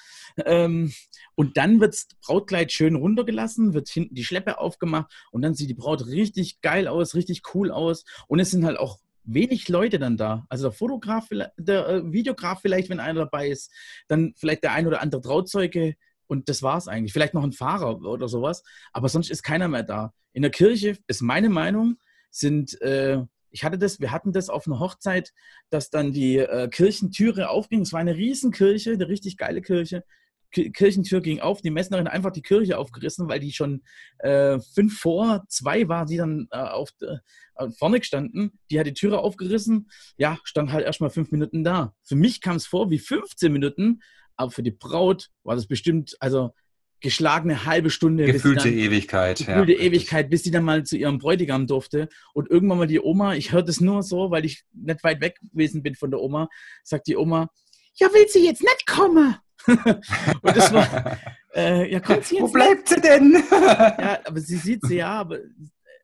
Ähm, 0.45 0.93
und 1.35 1.57
dann 1.57 1.81
wird 1.81 1.95
das 1.95 2.09
Brautkleid 2.27 2.73
schön 2.73 2.97
runtergelassen, 2.97 3.73
wird 3.73 3.89
hinten 3.89 4.15
die 4.15 4.25
Schleppe 4.25 4.59
aufgemacht 4.59 5.13
und 5.31 5.43
dann 5.43 5.55
sieht 5.55 5.71
die 5.71 5.75
Braut 5.75 6.07
richtig 6.07 6.61
geil 6.61 6.89
aus, 6.89 7.15
richtig 7.15 7.43
cool 7.55 7.71
aus. 7.71 8.05
Und 8.27 8.41
es 8.41 8.51
sind 8.51 8.65
halt 8.65 8.79
auch 8.79 8.99
wenig 9.27 9.69
Leute 9.69 9.99
dann 9.99 10.17
da. 10.17 10.47
Also 10.49 10.69
der 10.69 10.73
Fotograf, 10.73 11.29
der 11.57 11.89
äh, 11.89 12.13
Videograf 12.13 12.61
vielleicht, 12.61 12.89
wenn 12.91 13.01
einer 13.01 13.21
dabei 13.21 13.49
ist, 13.49 13.73
dann 14.09 14.35
vielleicht 14.37 14.63
der 14.63 14.73
ein 14.73 14.87
oder 14.87 15.01
andere 15.01 15.21
Trauzeuge, 15.21 15.95
und 16.27 16.49
das 16.49 16.63
war 16.63 16.77
es 16.77 16.89
eigentlich. 16.89 17.13
Vielleicht 17.13 17.35
noch 17.35 17.45
ein 17.45 17.53
Fahrer 17.53 18.01
oder 18.01 18.29
sowas, 18.29 18.63
aber 18.93 19.09
sonst 19.09 19.31
ist 19.31 19.43
keiner 19.43 19.69
mehr 19.69 19.83
da. 19.83 20.13
In 20.33 20.43
der 20.43 20.51
Kirche 20.51 20.99
ist 21.07 21.23
meine 21.23 21.49
Meinung, 21.49 21.97
sind, 22.31 22.81
äh, 22.83 23.23
ich 23.51 23.65
hatte 23.65 23.79
das, 23.79 24.01
wir 24.01 24.13
hatten 24.13 24.33
das 24.33 24.51
auf 24.51 24.67
einer 24.67 24.79
Hochzeit, 24.79 25.33
dass 25.71 25.91
dann 25.91 26.13
die 26.13 26.37
äh, 26.39 26.69
Kirchentüre 26.69 27.49
aufging. 27.49 27.81
Es 27.81 27.93
war 27.93 28.01
eine 28.01 28.17
Riesenkirche, 28.17 28.93
eine 28.93 29.09
richtig 29.09 29.37
geile 29.37 29.63
Kirche. 29.63 30.05
K 30.53 30.71
Kirchentür 30.71 31.21
ging 31.21 31.41
auf, 31.41 31.61
die 31.61 31.71
Messnerin 31.71 32.07
einfach 32.07 32.31
die 32.31 32.43
Kirche 32.43 32.79
aufgerissen, 32.79 33.29
weil 33.29 33.41
die 33.41 33.53
schon 33.53 33.83
äh, 34.19 34.59
fünf 34.75 34.99
vor 34.99 35.45
zwei 35.49 35.89
war, 35.89 36.07
die 36.07 36.17
dann 36.17 36.49
äh, 36.51 36.59
auf 36.59 36.91
äh, 37.01 37.71
vorne 37.79 37.99
gestanden. 37.99 38.59
Die 38.71 38.79
hat 38.79 38.87
die 38.87 38.95
Türe 38.95 39.19
aufgerissen, 39.19 39.91
ja, 40.17 40.39
stand 40.45 40.73
halt 40.73 40.85
erstmal 40.85 41.11
fünf 41.11 41.31
Minuten 41.31 41.65
da. 41.65 41.95
Für 42.03 42.17
mich 42.17 42.41
kam 42.41 42.57
es 42.57 42.67
vor 42.67 42.91
wie 42.91 42.99
15 42.99 43.53
Minuten, 43.53 44.01
aber 44.37 44.51
für 44.51 44.63
die 44.63 44.71
Braut 44.71 45.31
war 45.43 45.57
das 45.57 45.67
bestimmt, 45.67 46.17
also 46.21 46.53
geschlagene 47.01 47.65
halbe 47.65 47.91
Stunde. 47.91 48.25
Gefühlte 48.25 48.69
dann, 48.69 48.79
Ewigkeit. 48.79 49.39
Gefühlte 49.39 49.73
ja, 49.73 49.81
Ewigkeit, 49.81 50.31
bis 50.31 50.43
sie 50.43 50.51
dann 50.51 50.65
mal 50.65 50.85
zu 50.85 50.97
ihrem 50.97 51.19
Bräutigam 51.19 51.67
durfte. 51.67 52.09
Und 52.33 52.51
irgendwann 52.51 52.79
mal 52.79 52.87
die 52.87 53.01
Oma, 53.01 53.35
ich 53.35 53.53
höre 53.53 53.63
das 53.63 53.81
nur 53.81 54.03
so, 54.03 54.31
weil 54.31 54.45
ich 54.45 54.65
nicht 54.73 55.05
weit 55.05 55.21
weg 55.21 55.39
gewesen 55.53 55.83
bin 55.83 55.95
von 55.95 56.11
der 56.11 56.21
Oma, 56.21 56.49
sagt 56.85 57.07
die 57.07 57.17
Oma, 57.17 57.51
ja, 57.97 58.09
will 58.13 58.27
sie 58.29 58.45
jetzt 58.45 58.63
nicht 58.63 58.87
kommen? 58.87 59.37
und 59.67 60.57
das 60.57 60.73
war, 60.73 61.19
äh, 61.55 61.91
ja, 61.91 62.01
kommt 62.01 62.25
sie 62.25 62.37
jetzt 62.37 62.43
Wo 62.43 62.49
bleibt 62.49 62.91
nicht? 62.91 62.95
sie 62.95 63.01
denn? 63.01 63.43
ja, 63.51 64.21
aber 64.25 64.41
sie 64.41 64.57
sieht 64.57 64.85
sie 64.85 64.97
ja, 64.97 65.13
aber 65.13 65.39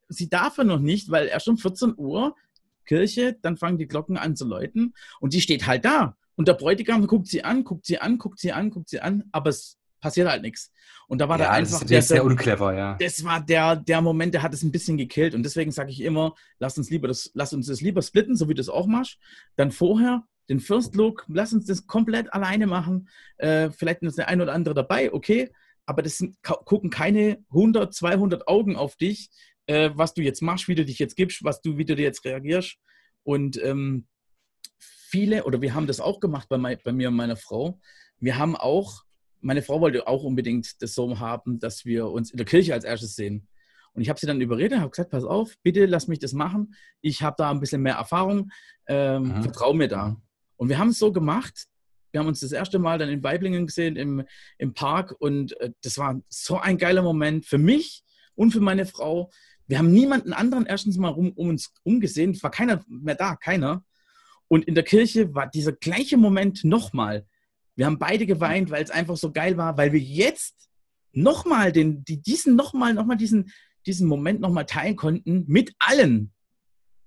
sie 0.08 0.28
darf 0.28 0.58
ja 0.58 0.64
noch 0.64 0.80
nicht, 0.80 1.10
weil 1.10 1.28
erst 1.28 1.48
um 1.48 1.58
14 1.58 1.94
Uhr 1.96 2.34
Kirche, 2.84 3.38
dann 3.40 3.56
fangen 3.56 3.78
die 3.78 3.86
Glocken 3.86 4.16
an 4.16 4.36
zu 4.36 4.46
läuten 4.46 4.94
und 5.20 5.32
die 5.32 5.40
steht 5.40 5.66
halt 5.66 5.84
da. 5.84 6.16
Und 6.36 6.48
der 6.48 6.54
Bräutigam 6.54 7.06
guckt 7.06 7.26
sie 7.26 7.44
an, 7.44 7.64
guckt 7.64 7.86
sie 7.86 7.98
an, 7.98 8.18
guckt 8.18 8.38
sie 8.38 8.52
an, 8.52 8.70
guckt 8.70 8.88
sie 8.88 9.00
an, 9.00 9.24
aber 9.32 9.50
es 9.50 9.78
passiert 10.00 10.28
halt 10.28 10.42
nichts. 10.42 10.70
Und 11.08 11.20
da 11.20 11.28
war 11.28 11.38
ja, 11.38 11.46
da 11.46 11.50
einfach 11.52 11.72
das 11.72 11.82
ist 11.82 11.90
der, 11.90 12.02
sehr 12.02 12.24
unclever, 12.24 12.74
ja. 12.74 12.96
Das 12.98 13.24
war 13.24 13.40
der, 13.40 13.76
der 13.76 14.00
Moment, 14.00 14.34
der 14.34 14.42
hat 14.42 14.52
es 14.52 14.62
ein 14.62 14.72
bisschen 14.72 14.98
gekillt. 14.98 15.34
Und 15.34 15.42
deswegen 15.42 15.70
sage 15.70 15.90
ich 15.90 16.00
immer, 16.00 16.34
lass 16.58 16.76
uns 16.76 16.90
lieber 16.90 17.08
das, 17.08 17.30
lass 17.34 17.52
uns 17.52 17.66
das 17.66 17.80
lieber 17.80 18.02
splitten, 18.02 18.36
so 18.36 18.48
wie 18.48 18.54
du 18.54 18.60
es 18.60 18.68
auch 18.68 18.86
machst. 18.86 19.18
Dann 19.56 19.70
vorher 19.70 20.24
den 20.48 20.60
First 20.60 20.94
Look, 20.96 21.24
lass 21.28 21.52
uns 21.52 21.66
das 21.66 21.86
komplett 21.86 22.32
alleine 22.32 22.66
machen. 22.66 23.08
Äh, 23.38 23.70
vielleicht 23.70 24.02
ist 24.02 24.18
der 24.18 24.28
ein 24.28 24.40
oder 24.40 24.52
andere 24.52 24.74
dabei, 24.74 25.12
okay. 25.12 25.50
Aber 25.86 26.02
das 26.02 26.18
sind, 26.18 26.36
gucken 26.42 26.90
keine 26.90 27.44
100, 27.50 27.94
200 27.94 28.48
Augen 28.48 28.76
auf 28.76 28.96
dich, 28.96 29.30
äh, 29.66 29.90
was 29.94 30.14
du 30.14 30.22
jetzt 30.22 30.42
machst, 30.42 30.68
wie 30.68 30.74
du 30.74 30.84
dich 30.84 30.98
jetzt 30.98 31.16
gibst, 31.16 31.44
was 31.44 31.60
du, 31.60 31.78
wie 31.78 31.84
du 31.84 31.96
dir 31.96 32.02
jetzt 32.02 32.24
reagierst. 32.24 32.76
Und 33.24 33.62
ähm, 33.62 34.06
viele, 35.12 35.44
oder 35.44 35.60
wir 35.60 35.74
haben 35.74 35.86
das 35.86 36.00
auch 36.00 36.20
gemacht 36.20 36.48
bei, 36.48 36.56
mein, 36.56 36.78
bei 36.82 36.90
mir 36.90 37.08
und 37.08 37.16
meiner 37.16 37.36
Frau. 37.36 37.78
Wir 38.18 38.38
haben 38.38 38.56
auch, 38.56 39.04
meine 39.40 39.60
Frau 39.60 39.80
wollte 39.80 40.08
auch 40.08 40.24
unbedingt 40.24 40.80
das 40.80 40.94
so 40.94 41.20
haben, 41.20 41.60
dass 41.60 41.84
wir 41.84 42.08
uns 42.08 42.30
in 42.30 42.38
der 42.38 42.46
Kirche 42.46 42.72
als 42.72 42.84
erstes 42.84 43.14
sehen. 43.14 43.46
Und 43.92 44.00
ich 44.00 44.08
habe 44.08 44.18
sie 44.18 44.26
dann 44.26 44.40
überredet, 44.40 44.80
habe 44.80 44.88
gesagt, 44.88 45.10
pass 45.10 45.24
auf, 45.24 45.54
bitte 45.62 45.84
lass 45.84 46.08
mich 46.08 46.18
das 46.18 46.32
machen. 46.32 46.74
Ich 47.02 47.20
habe 47.22 47.36
da 47.36 47.50
ein 47.50 47.60
bisschen 47.60 47.82
mehr 47.82 47.96
Erfahrung, 47.96 48.50
ähm, 48.86 49.24
mhm. 49.24 49.42
vertrau 49.42 49.74
mir 49.74 49.88
da. 49.88 50.16
Und 50.56 50.70
wir 50.70 50.78
haben 50.78 50.88
es 50.88 50.98
so 50.98 51.12
gemacht. 51.12 51.66
Wir 52.10 52.20
haben 52.20 52.26
uns 52.26 52.40
das 52.40 52.52
erste 52.52 52.78
Mal 52.78 52.98
dann 52.98 53.10
in 53.10 53.22
Weiblingen 53.22 53.66
gesehen 53.66 53.96
im, 53.96 54.24
im 54.56 54.72
Park 54.72 55.14
und 55.18 55.58
äh, 55.60 55.72
das 55.82 55.98
war 55.98 56.20
so 56.28 56.58
ein 56.58 56.78
geiler 56.78 57.02
Moment 57.02 57.44
für 57.44 57.58
mich 57.58 58.02
und 58.34 58.52
für 58.52 58.60
meine 58.60 58.86
Frau. 58.86 59.30
Wir 59.66 59.78
haben 59.78 59.92
niemanden 59.92 60.32
anderen 60.32 60.64
erstens 60.64 60.96
mal 60.96 61.10
rum, 61.10 61.32
um 61.32 61.50
uns 61.50 61.74
umgesehen. 61.82 62.30
Es 62.30 62.42
war 62.42 62.50
keiner 62.50 62.82
mehr 62.86 63.14
da, 63.14 63.36
keiner. 63.36 63.84
Und 64.52 64.66
in 64.66 64.74
der 64.74 64.84
Kirche 64.84 65.34
war 65.34 65.46
dieser 65.48 65.72
gleiche 65.72 66.18
Moment 66.18 66.62
nochmal. 66.62 67.24
Wir 67.74 67.86
haben 67.86 67.98
beide 67.98 68.26
geweint, 68.26 68.70
weil 68.70 68.84
es 68.84 68.90
einfach 68.90 69.16
so 69.16 69.32
geil 69.32 69.56
war, 69.56 69.78
weil 69.78 69.92
wir 69.92 69.98
jetzt 69.98 70.68
nochmal 71.12 71.72
den, 71.72 72.04
die, 72.04 72.20
diesen 72.20 72.54
nochmal, 72.54 72.92
nochmal 72.92 73.16
diesen, 73.16 73.50
diesen 73.86 74.06
Moment 74.06 74.42
nochmal 74.42 74.66
teilen 74.66 74.94
konnten 74.96 75.46
mit 75.48 75.74
allen. 75.78 76.34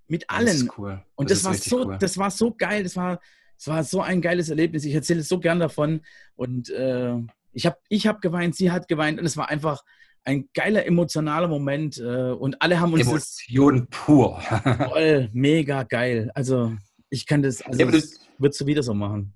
Mit 0.07 0.27
allen. 0.27 0.47
Das 0.47 0.55
ist 0.55 0.77
cool. 0.79 1.03
Und 1.13 1.29
das, 1.29 1.43
das 1.43 1.45
war 1.45 1.53
so, 1.53 1.85
cool. 1.85 1.97
das 1.99 2.17
war 2.17 2.31
so 2.31 2.51
geil. 2.51 2.81
Das 2.81 2.95
war, 2.95 3.21
das 3.59 3.67
war 3.67 3.83
so 3.83 4.01
ein 4.01 4.21
geiles 4.21 4.49
Erlebnis. 4.49 4.83
Ich 4.83 4.95
erzähle 4.95 5.21
so 5.21 5.39
gern 5.39 5.59
davon. 5.59 6.01
Und 6.35 6.71
äh, 6.71 7.13
ich 7.53 7.67
habe 7.67 7.77
ich 7.89 8.07
hab 8.07 8.23
geweint, 8.23 8.55
sie 8.55 8.71
hat 8.71 8.87
geweint. 8.87 9.19
Und 9.19 9.25
es 9.27 9.37
war 9.37 9.49
einfach 9.49 9.83
ein 10.23 10.49
geiler 10.55 10.87
emotionaler 10.87 11.47
Moment. 11.47 11.99
Äh, 11.99 12.31
und 12.31 12.59
alle 12.63 12.79
haben 12.79 12.93
uns. 12.93 13.05
Emotion 13.05 13.85
pur. 13.91 14.41
voll, 14.89 15.29
mega 15.31 15.83
geil. 15.83 16.31
Also 16.33 16.75
ich 17.15 17.25
kann 17.25 17.41
das, 17.41 17.61
also 17.61 17.79
ja, 17.79 17.89
das 17.89 18.19
würdest 18.37 18.61
du 18.61 18.65
wieder 18.65 18.83
so 18.83 18.93
machen. 18.93 19.33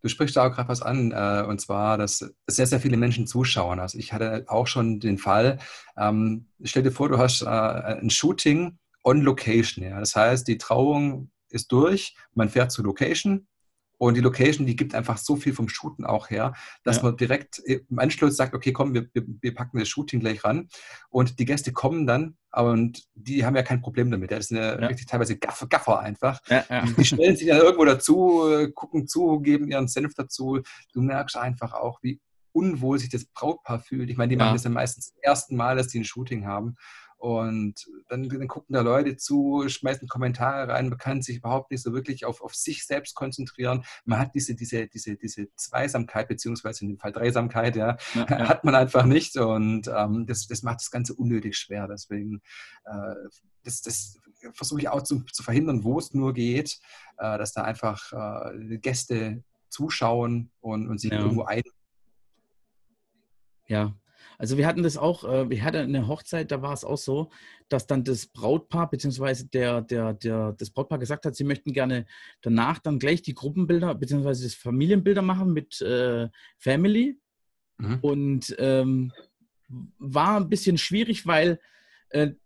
Du 0.00 0.08
sprichst 0.08 0.36
da 0.36 0.46
auch 0.46 0.52
gerade 0.54 0.68
was 0.68 0.80
an, 0.80 1.10
äh, 1.10 1.44
und 1.46 1.60
zwar, 1.60 1.98
dass 1.98 2.32
sehr, 2.46 2.66
sehr 2.66 2.80
viele 2.80 2.96
Menschen 2.96 3.26
zuschauen. 3.26 3.80
Also 3.80 3.98
ich 3.98 4.12
hatte 4.12 4.44
auch 4.46 4.68
schon 4.68 5.00
den 5.00 5.18
Fall, 5.18 5.58
ähm, 5.96 6.46
stell 6.62 6.84
dir 6.84 6.92
vor, 6.92 7.08
du 7.08 7.18
hast 7.18 7.42
äh, 7.42 7.46
ein 7.46 8.10
Shooting 8.10 8.78
on 9.02 9.22
Location. 9.22 9.84
Ja? 9.84 9.98
Das 9.98 10.14
heißt, 10.14 10.46
die 10.46 10.56
Trauung 10.56 11.30
ist 11.50 11.72
durch, 11.72 12.14
man 12.34 12.48
fährt 12.48 12.70
zur 12.70 12.84
Location, 12.84 13.48
und 13.98 14.16
die 14.16 14.20
Location, 14.20 14.66
die 14.66 14.76
gibt 14.76 14.94
einfach 14.94 15.18
so 15.18 15.36
viel 15.36 15.52
vom 15.52 15.68
Shooten 15.68 16.04
auch 16.04 16.30
her, 16.30 16.54
dass 16.84 16.98
ja. 16.98 17.02
man 17.02 17.16
direkt 17.16 17.58
im 17.58 17.98
Anschluss 17.98 18.36
sagt, 18.36 18.54
okay, 18.54 18.72
komm, 18.72 18.94
wir, 18.94 19.08
wir, 19.12 19.54
packen 19.54 19.78
das 19.78 19.88
Shooting 19.88 20.20
gleich 20.20 20.44
ran. 20.44 20.68
Und 21.10 21.38
die 21.40 21.44
Gäste 21.44 21.72
kommen 21.72 22.06
dann, 22.06 22.36
und 22.52 23.04
die 23.14 23.44
haben 23.44 23.56
ja 23.56 23.62
kein 23.62 23.80
Problem 23.82 24.10
damit. 24.10 24.30
Das 24.30 24.48
sind 24.48 24.56
ja, 24.56 24.80
ja. 24.80 24.86
richtig 24.86 25.06
teilweise 25.06 25.36
Gaffer, 25.36 25.66
Gaffer 25.66 26.00
einfach. 26.00 26.40
Ja, 26.48 26.64
die 26.96 27.04
stellen 27.04 27.36
sich 27.36 27.48
dann 27.48 27.58
irgendwo 27.58 27.84
dazu, 27.84 28.68
gucken 28.74 29.06
zu, 29.06 29.40
geben 29.40 29.68
ihren 29.68 29.88
Senf 29.88 30.14
dazu. 30.14 30.60
Du 30.92 31.02
merkst 31.02 31.36
einfach 31.36 31.74
auch, 31.74 32.02
wie 32.02 32.20
unwohl 32.52 32.98
sich 32.98 33.10
das 33.10 33.26
Brautpaar 33.26 33.80
fühlt. 33.80 34.10
Ich 34.10 34.16
meine, 34.16 34.30
die 34.30 34.36
machen 34.36 34.54
das 34.54 34.64
ja 34.64 34.70
meistens 34.70 35.12
zum 35.12 35.18
ersten 35.22 35.56
Mal, 35.56 35.76
dass 35.76 35.88
die 35.88 36.00
ein 36.00 36.04
Shooting 36.04 36.46
haben. 36.46 36.76
Und 37.18 37.88
dann, 38.08 38.28
dann, 38.28 38.46
gucken 38.46 38.74
da 38.74 38.80
Leute 38.80 39.16
zu, 39.16 39.68
schmeißen 39.68 40.06
Kommentare 40.06 40.72
rein, 40.72 40.88
man 40.88 40.98
kann 40.98 41.20
sich 41.20 41.38
überhaupt 41.38 41.72
nicht 41.72 41.82
so 41.82 41.92
wirklich 41.92 42.24
auf, 42.24 42.40
auf 42.40 42.54
sich 42.54 42.86
selbst 42.86 43.16
konzentrieren. 43.16 43.84
Man 44.04 44.20
hat 44.20 44.36
diese, 44.36 44.54
diese, 44.54 44.86
diese, 44.86 45.16
diese 45.16 45.52
Zweisamkeit, 45.56 46.28
beziehungsweise 46.28 46.84
in 46.84 46.90
dem 46.90 46.98
Fall 46.98 47.10
Dreisamkeit, 47.10 47.74
ja, 47.74 47.96
ja, 48.14 48.26
ja. 48.30 48.48
hat 48.48 48.62
man 48.62 48.76
einfach 48.76 49.04
nicht 49.04 49.36
und 49.36 49.88
ähm, 49.88 50.26
das, 50.26 50.46
das 50.46 50.62
macht 50.62 50.78
das 50.80 50.92
Ganze 50.92 51.12
unnötig 51.12 51.56
schwer. 51.56 51.88
Deswegen, 51.88 52.40
äh, 52.84 53.14
das, 53.64 53.82
das 53.82 54.16
versuche 54.52 54.80
ich 54.80 54.88
auch 54.88 55.02
zu, 55.02 55.24
zu, 55.24 55.42
verhindern, 55.42 55.82
wo 55.82 55.98
es 55.98 56.14
nur 56.14 56.32
geht, 56.32 56.78
äh, 57.18 57.36
dass 57.36 57.52
da 57.52 57.64
einfach 57.64 58.12
äh, 58.12 58.78
Gäste 58.78 59.42
zuschauen 59.70 60.52
und, 60.60 60.88
und 60.88 61.00
sich 61.00 61.10
ja. 61.10 61.18
irgendwo 61.18 61.42
ein. 61.42 61.62
Ja, 63.66 63.92
also 64.38 64.56
wir 64.56 64.66
hatten 64.66 64.84
das 64.84 64.96
auch, 64.96 65.24
äh, 65.24 65.50
wir 65.50 65.64
hatten 65.64 65.76
eine 65.78 66.06
Hochzeit, 66.06 66.52
da 66.52 66.62
war 66.62 66.72
es 66.72 66.84
auch 66.84 66.96
so, 66.96 67.30
dass 67.68 67.88
dann 67.88 68.04
das 68.04 68.26
Brautpaar 68.26 68.88
beziehungsweise 68.88 69.48
der, 69.48 69.82
der, 69.82 70.14
der, 70.14 70.52
das 70.52 70.70
Brautpaar 70.70 71.00
gesagt 71.00 71.26
hat, 71.26 71.34
sie 71.34 71.44
möchten 71.44 71.72
gerne 71.72 72.06
danach 72.40 72.78
dann 72.78 73.00
gleich 73.00 73.20
die 73.20 73.34
Gruppenbilder 73.34 73.96
beziehungsweise 73.96 74.44
das 74.44 74.54
Familienbilder 74.54 75.22
machen 75.22 75.52
mit 75.52 75.80
äh, 75.82 76.28
Family. 76.56 77.18
Mhm. 77.78 77.98
Und 78.00 78.56
ähm, 78.58 79.12
war 79.98 80.36
ein 80.36 80.48
bisschen 80.48 80.78
schwierig, 80.78 81.26
weil 81.26 81.60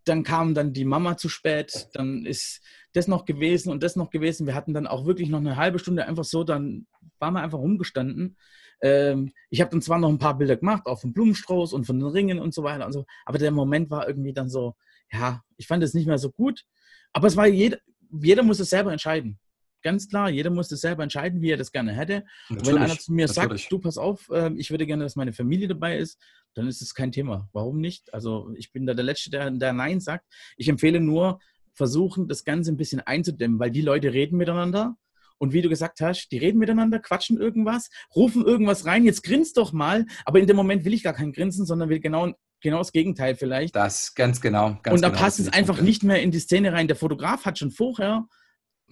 dann 0.05 0.23
kam 0.23 0.55
dann 0.55 0.73
die 0.73 0.85
Mama 0.85 1.17
zu 1.17 1.29
spät, 1.29 1.89
dann 1.95 2.27
ist 2.27 2.61
das 2.95 3.09
noch 3.09 3.25
gewesen 3.25 3.71
und 3.71 3.83
das 3.83 3.97
noch 3.97 4.11
gewesen. 4.11 4.47
Wir 4.47 4.55
hatten 4.55 4.75
dann 4.75 4.87
auch 4.87 5.07
wirklich 5.07 5.29
noch 5.29 5.39
eine 5.39 5.57
halbe 5.57 5.79
Stunde 5.79 6.07
einfach 6.07 6.25
so, 6.25 6.45
dann 6.45 6.87
waren 7.19 7.35
wir 7.35 7.43
einfach 7.43 7.59
rumgestanden. 7.59 8.37
Ähm, 8.83 9.33
ich 9.51 9.61
habe 9.61 9.71
dann 9.71 9.83
zwar 9.83 9.99
noch 9.99 10.09
ein 10.09 10.19
paar 10.19 10.37
Bilder 10.37 10.57
gemacht, 10.57 10.87
auch 10.87 11.01
vom 11.01 11.13
Blumenstrauß 11.13 11.73
und 11.73 11.85
von 11.85 11.99
den 11.99 12.09
Ringen 12.09 12.39
und 12.39 12.53
so 12.53 12.65
weiter 12.65 12.85
und 12.87 12.93
so, 12.93 13.07
aber 13.25 13.39
der 13.39 13.53
Moment 13.53 13.91
war 13.91 14.09
irgendwie 14.09 14.33
dann 14.33 14.51
so, 14.51 14.75
ja, 15.13 15.43
ich 15.57 15.67
fand 15.67 15.83
es 15.85 15.95
nicht 15.95 16.07
mehr 16.07 16.19
so 16.19 16.31
gut. 16.31 16.65
Aber 17.13 17.29
es 17.29 17.37
war 17.37 17.47
jeder, 17.47 17.79
jeder 18.11 18.43
muss 18.43 18.61
es 18.61 18.71
selber 18.71 18.93
entscheiden. 18.93 19.39
Ganz 19.83 20.09
klar, 20.09 20.31
jeder 20.31 20.51
muss 20.51 20.71
es 20.71 20.81
selber 20.81 21.03
entscheiden, 21.03 21.41
wie 21.43 21.51
er 21.51 21.57
das 21.57 21.73
gerne 21.73 21.93
hätte. 21.93 22.25
und 22.49 22.67
wenn 22.67 22.79
einer 22.79 22.99
zu 22.99 23.13
mir 23.13 23.27
natürlich. 23.27 23.63
sagt, 23.63 23.73
du 23.73 23.79
pass 23.79 23.99
auf, 23.99 24.29
äh, 24.31 24.53
ich 24.57 24.71
würde 24.71 24.87
gerne, 24.87 25.05
dass 25.05 25.17
meine 25.17 25.33
Familie 25.33 25.69
dabei 25.69 25.99
ist, 25.99 26.21
dann 26.55 26.69
ist 26.69 26.83
es 26.83 26.95
kein 26.95 27.13
Thema. 27.13 27.49
Warum 27.53 27.81
nicht? 27.81 28.13
Also 28.13 28.53
ich 28.57 28.73
bin 28.73 28.87
da 28.87 28.95
der 28.95 29.05
Letzte, 29.05 29.31
der, 29.31 29.51
der 29.51 29.73
Nein 29.73 30.01
sagt. 30.01 30.27
Ich 30.57 30.69
empfehle 30.69 31.01
nur, 31.01 31.41
versuchen, 31.75 32.29
das 32.29 32.45
Ganze 32.45 32.71
ein 32.71 32.77
bisschen 32.77 33.01
einzudämmen, 33.01 33.59
weil 33.59 33.71
die 33.71 33.81
Leute 33.81 34.13
reden 34.13 34.37
miteinander 34.37 34.97
und 35.43 35.53
wie 35.53 35.63
du 35.63 35.69
gesagt 35.69 36.01
hast, 36.01 36.29
die 36.31 36.39
reden 36.39 36.59
miteinander, 36.59 37.01
quatschen 37.01 37.37
irgendwas, 37.37 37.91
rufen 38.15 38.45
irgendwas 38.45 38.87
rein, 38.87 39.05
jetzt 39.05 39.25
grinst 39.25 39.57
doch 39.57 39.73
mal. 39.73 40.07
Aber 40.25 40.39
in 40.39 40.47
dem 40.47 40.55
Moment 40.55 40.85
will 40.85 40.95
ich 40.95 41.03
gar 41.03 41.15
kein 41.15 41.33
Grinsen, 41.33 41.67
sondern 41.67 41.89
will 41.89 41.99
genau, 41.99 42.33
genau 42.61 42.79
das 42.79 42.93
Gegenteil 42.93 43.35
vielleicht. 43.35 43.75
Das, 43.75 44.15
ganz 44.15 44.41
genau. 44.41 44.79
Ganz 44.83 44.95
und 44.95 45.03
da 45.03 45.09
genau, 45.09 45.21
passt 45.21 45.41
es 45.41 45.49
einfach 45.49 45.75
Punkte. 45.75 45.85
nicht 45.85 46.05
mehr 46.05 46.23
in 46.23 46.31
die 46.31 46.39
Szene 46.39 46.73
rein. 46.73 46.87
Der 46.87 46.97
Fotograf 46.97 47.45
hat 47.45 47.59
schon 47.59 47.73
vorher, 47.73 48.27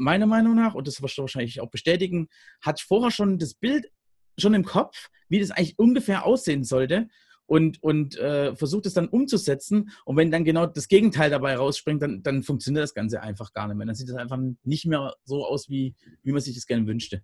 meiner 0.01 0.27
Meinung 0.27 0.55
nach, 0.55 0.75
und 0.75 0.87
das 0.87 1.03
wirst 1.03 1.19
du 1.19 1.23
wahrscheinlich 1.23 1.61
auch 1.61 1.71
bestätigen, 1.71 2.29
hat 2.61 2.81
vorher 2.81 3.11
schon 3.11 3.39
das 3.39 3.55
Bild 3.55 3.91
schon 4.39 4.55
im 4.55 4.65
Kopf, 4.65 5.09
wie 5.29 5.41
das 5.41 5.51
eigentlich 5.51 5.79
ungefähr 5.79 6.25
aussehen 6.25 6.65
sollte 6.65 7.09
und, 7.47 7.83
und 7.83 8.17
äh, 8.17 8.55
versucht 8.55 8.87
es 8.87 8.95
dann 8.95 9.09
umzusetzen. 9.09 9.91
Und 10.05 10.17
wenn 10.17 10.31
dann 10.31 10.45
genau 10.45 10.67
das 10.67 10.89
Gegenteil 10.89 11.31
dabei 11.31 11.57
rausspringt, 11.57 12.01
dann, 12.01 12.23
dann 12.23 12.43
funktioniert 12.43 12.85
das 12.85 12.95
Ganze 12.95 13.21
einfach 13.23 13.53
gar 13.53 13.67
nicht 13.67 13.77
mehr. 13.77 13.87
Dann 13.87 13.97
sieht 13.97 14.09
es 14.09 14.15
einfach 14.15 14.39
nicht 14.63 14.87
mehr 14.87 15.15
so 15.25 15.45
aus, 15.45 15.69
wie, 15.69 15.95
wie 16.23 16.33
man 16.33 16.41
sich 16.41 16.55
das 16.55 16.67
gerne 16.67 16.87
wünschte. 16.87 17.23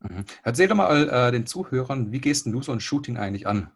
Mhm. 0.00 0.24
Erzähl 0.42 0.68
doch 0.68 0.76
mal 0.76 1.08
äh, 1.08 1.32
den 1.32 1.46
Zuhörern, 1.46 2.10
wie 2.10 2.20
gehst 2.20 2.46
du 2.46 2.62
so 2.62 2.72
ein 2.72 2.80
Shooting 2.80 3.16
eigentlich 3.16 3.46
an? 3.46 3.70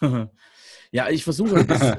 ja, 0.90 1.08
ich 1.10 1.24
versuche, 1.24 1.64
das, 1.64 1.80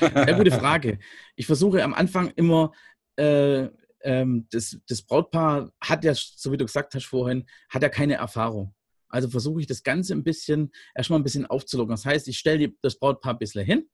ja, 0.00 0.38
gute 0.38 0.52
Frage. 0.52 0.98
Ich 1.36 1.46
versuche 1.46 1.82
am 1.82 1.94
Anfang 1.94 2.30
immer, 2.36 2.72
äh, 3.16 3.68
ähm, 4.04 4.46
das, 4.50 4.78
das 4.86 5.02
Brautpaar 5.02 5.72
hat 5.80 6.04
ja, 6.04 6.14
so 6.14 6.52
wie 6.52 6.56
du 6.56 6.66
gesagt 6.66 6.94
hast 6.94 7.06
vorhin, 7.06 7.46
hat 7.68 7.82
ja 7.82 7.88
keine 7.88 8.14
Erfahrung. 8.14 8.74
Also 9.08 9.28
versuche 9.28 9.60
ich 9.60 9.66
das 9.66 9.82
Ganze 9.82 10.12
ein 10.14 10.24
bisschen, 10.24 10.72
erstmal 10.94 11.18
ein 11.18 11.24
bisschen 11.24 11.46
aufzulockern. 11.46 11.94
Das 11.94 12.04
heißt, 12.04 12.28
ich 12.28 12.38
stelle 12.38 12.72
das 12.82 12.98
Brautpaar 12.98 13.34
ein 13.34 13.38
bisschen 13.38 13.64
hin, 13.64 13.88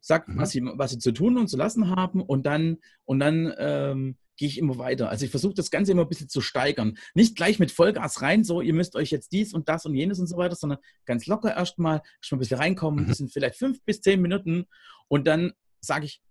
sage, 0.00 0.30
mhm. 0.30 0.38
was, 0.38 0.50
sie, 0.50 0.62
was 0.62 0.90
sie 0.90 0.98
zu 0.98 1.12
tun 1.12 1.38
und 1.38 1.48
zu 1.48 1.56
lassen 1.56 1.90
haben 1.94 2.20
und 2.22 2.46
dann, 2.46 2.78
und 3.04 3.20
dann 3.20 3.54
ähm, 3.58 4.16
gehe 4.36 4.48
ich 4.48 4.58
immer 4.58 4.78
weiter. 4.78 5.08
Also 5.10 5.24
ich 5.24 5.30
versuche 5.30 5.54
das 5.54 5.70
Ganze 5.70 5.92
immer 5.92 6.02
ein 6.02 6.08
bisschen 6.08 6.28
zu 6.28 6.40
steigern. 6.40 6.96
Nicht 7.14 7.36
gleich 7.36 7.58
mit 7.58 7.70
Vollgas 7.70 8.22
rein, 8.22 8.42
so 8.42 8.60
ihr 8.60 8.74
müsst 8.74 8.96
euch 8.96 9.10
jetzt 9.10 9.32
dies 9.32 9.54
und 9.54 9.68
das 9.68 9.86
und 9.86 9.94
jenes 9.94 10.18
und 10.18 10.26
so 10.26 10.36
weiter, 10.36 10.56
sondern 10.56 10.78
ganz 11.04 11.26
locker 11.26 11.54
erstmal, 11.54 12.02
schon 12.20 12.36
ein 12.36 12.40
bisschen 12.40 12.58
reinkommen, 12.58 13.04
mhm. 13.04 13.08
das 13.08 13.18
sind 13.18 13.32
vielleicht 13.32 13.56
fünf 13.56 13.82
bis 13.84 14.00
zehn 14.00 14.20
Minuten 14.20 14.66
und 15.08 15.26
dann 15.26 15.52
sage 15.80 16.06
ich, 16.06 16.22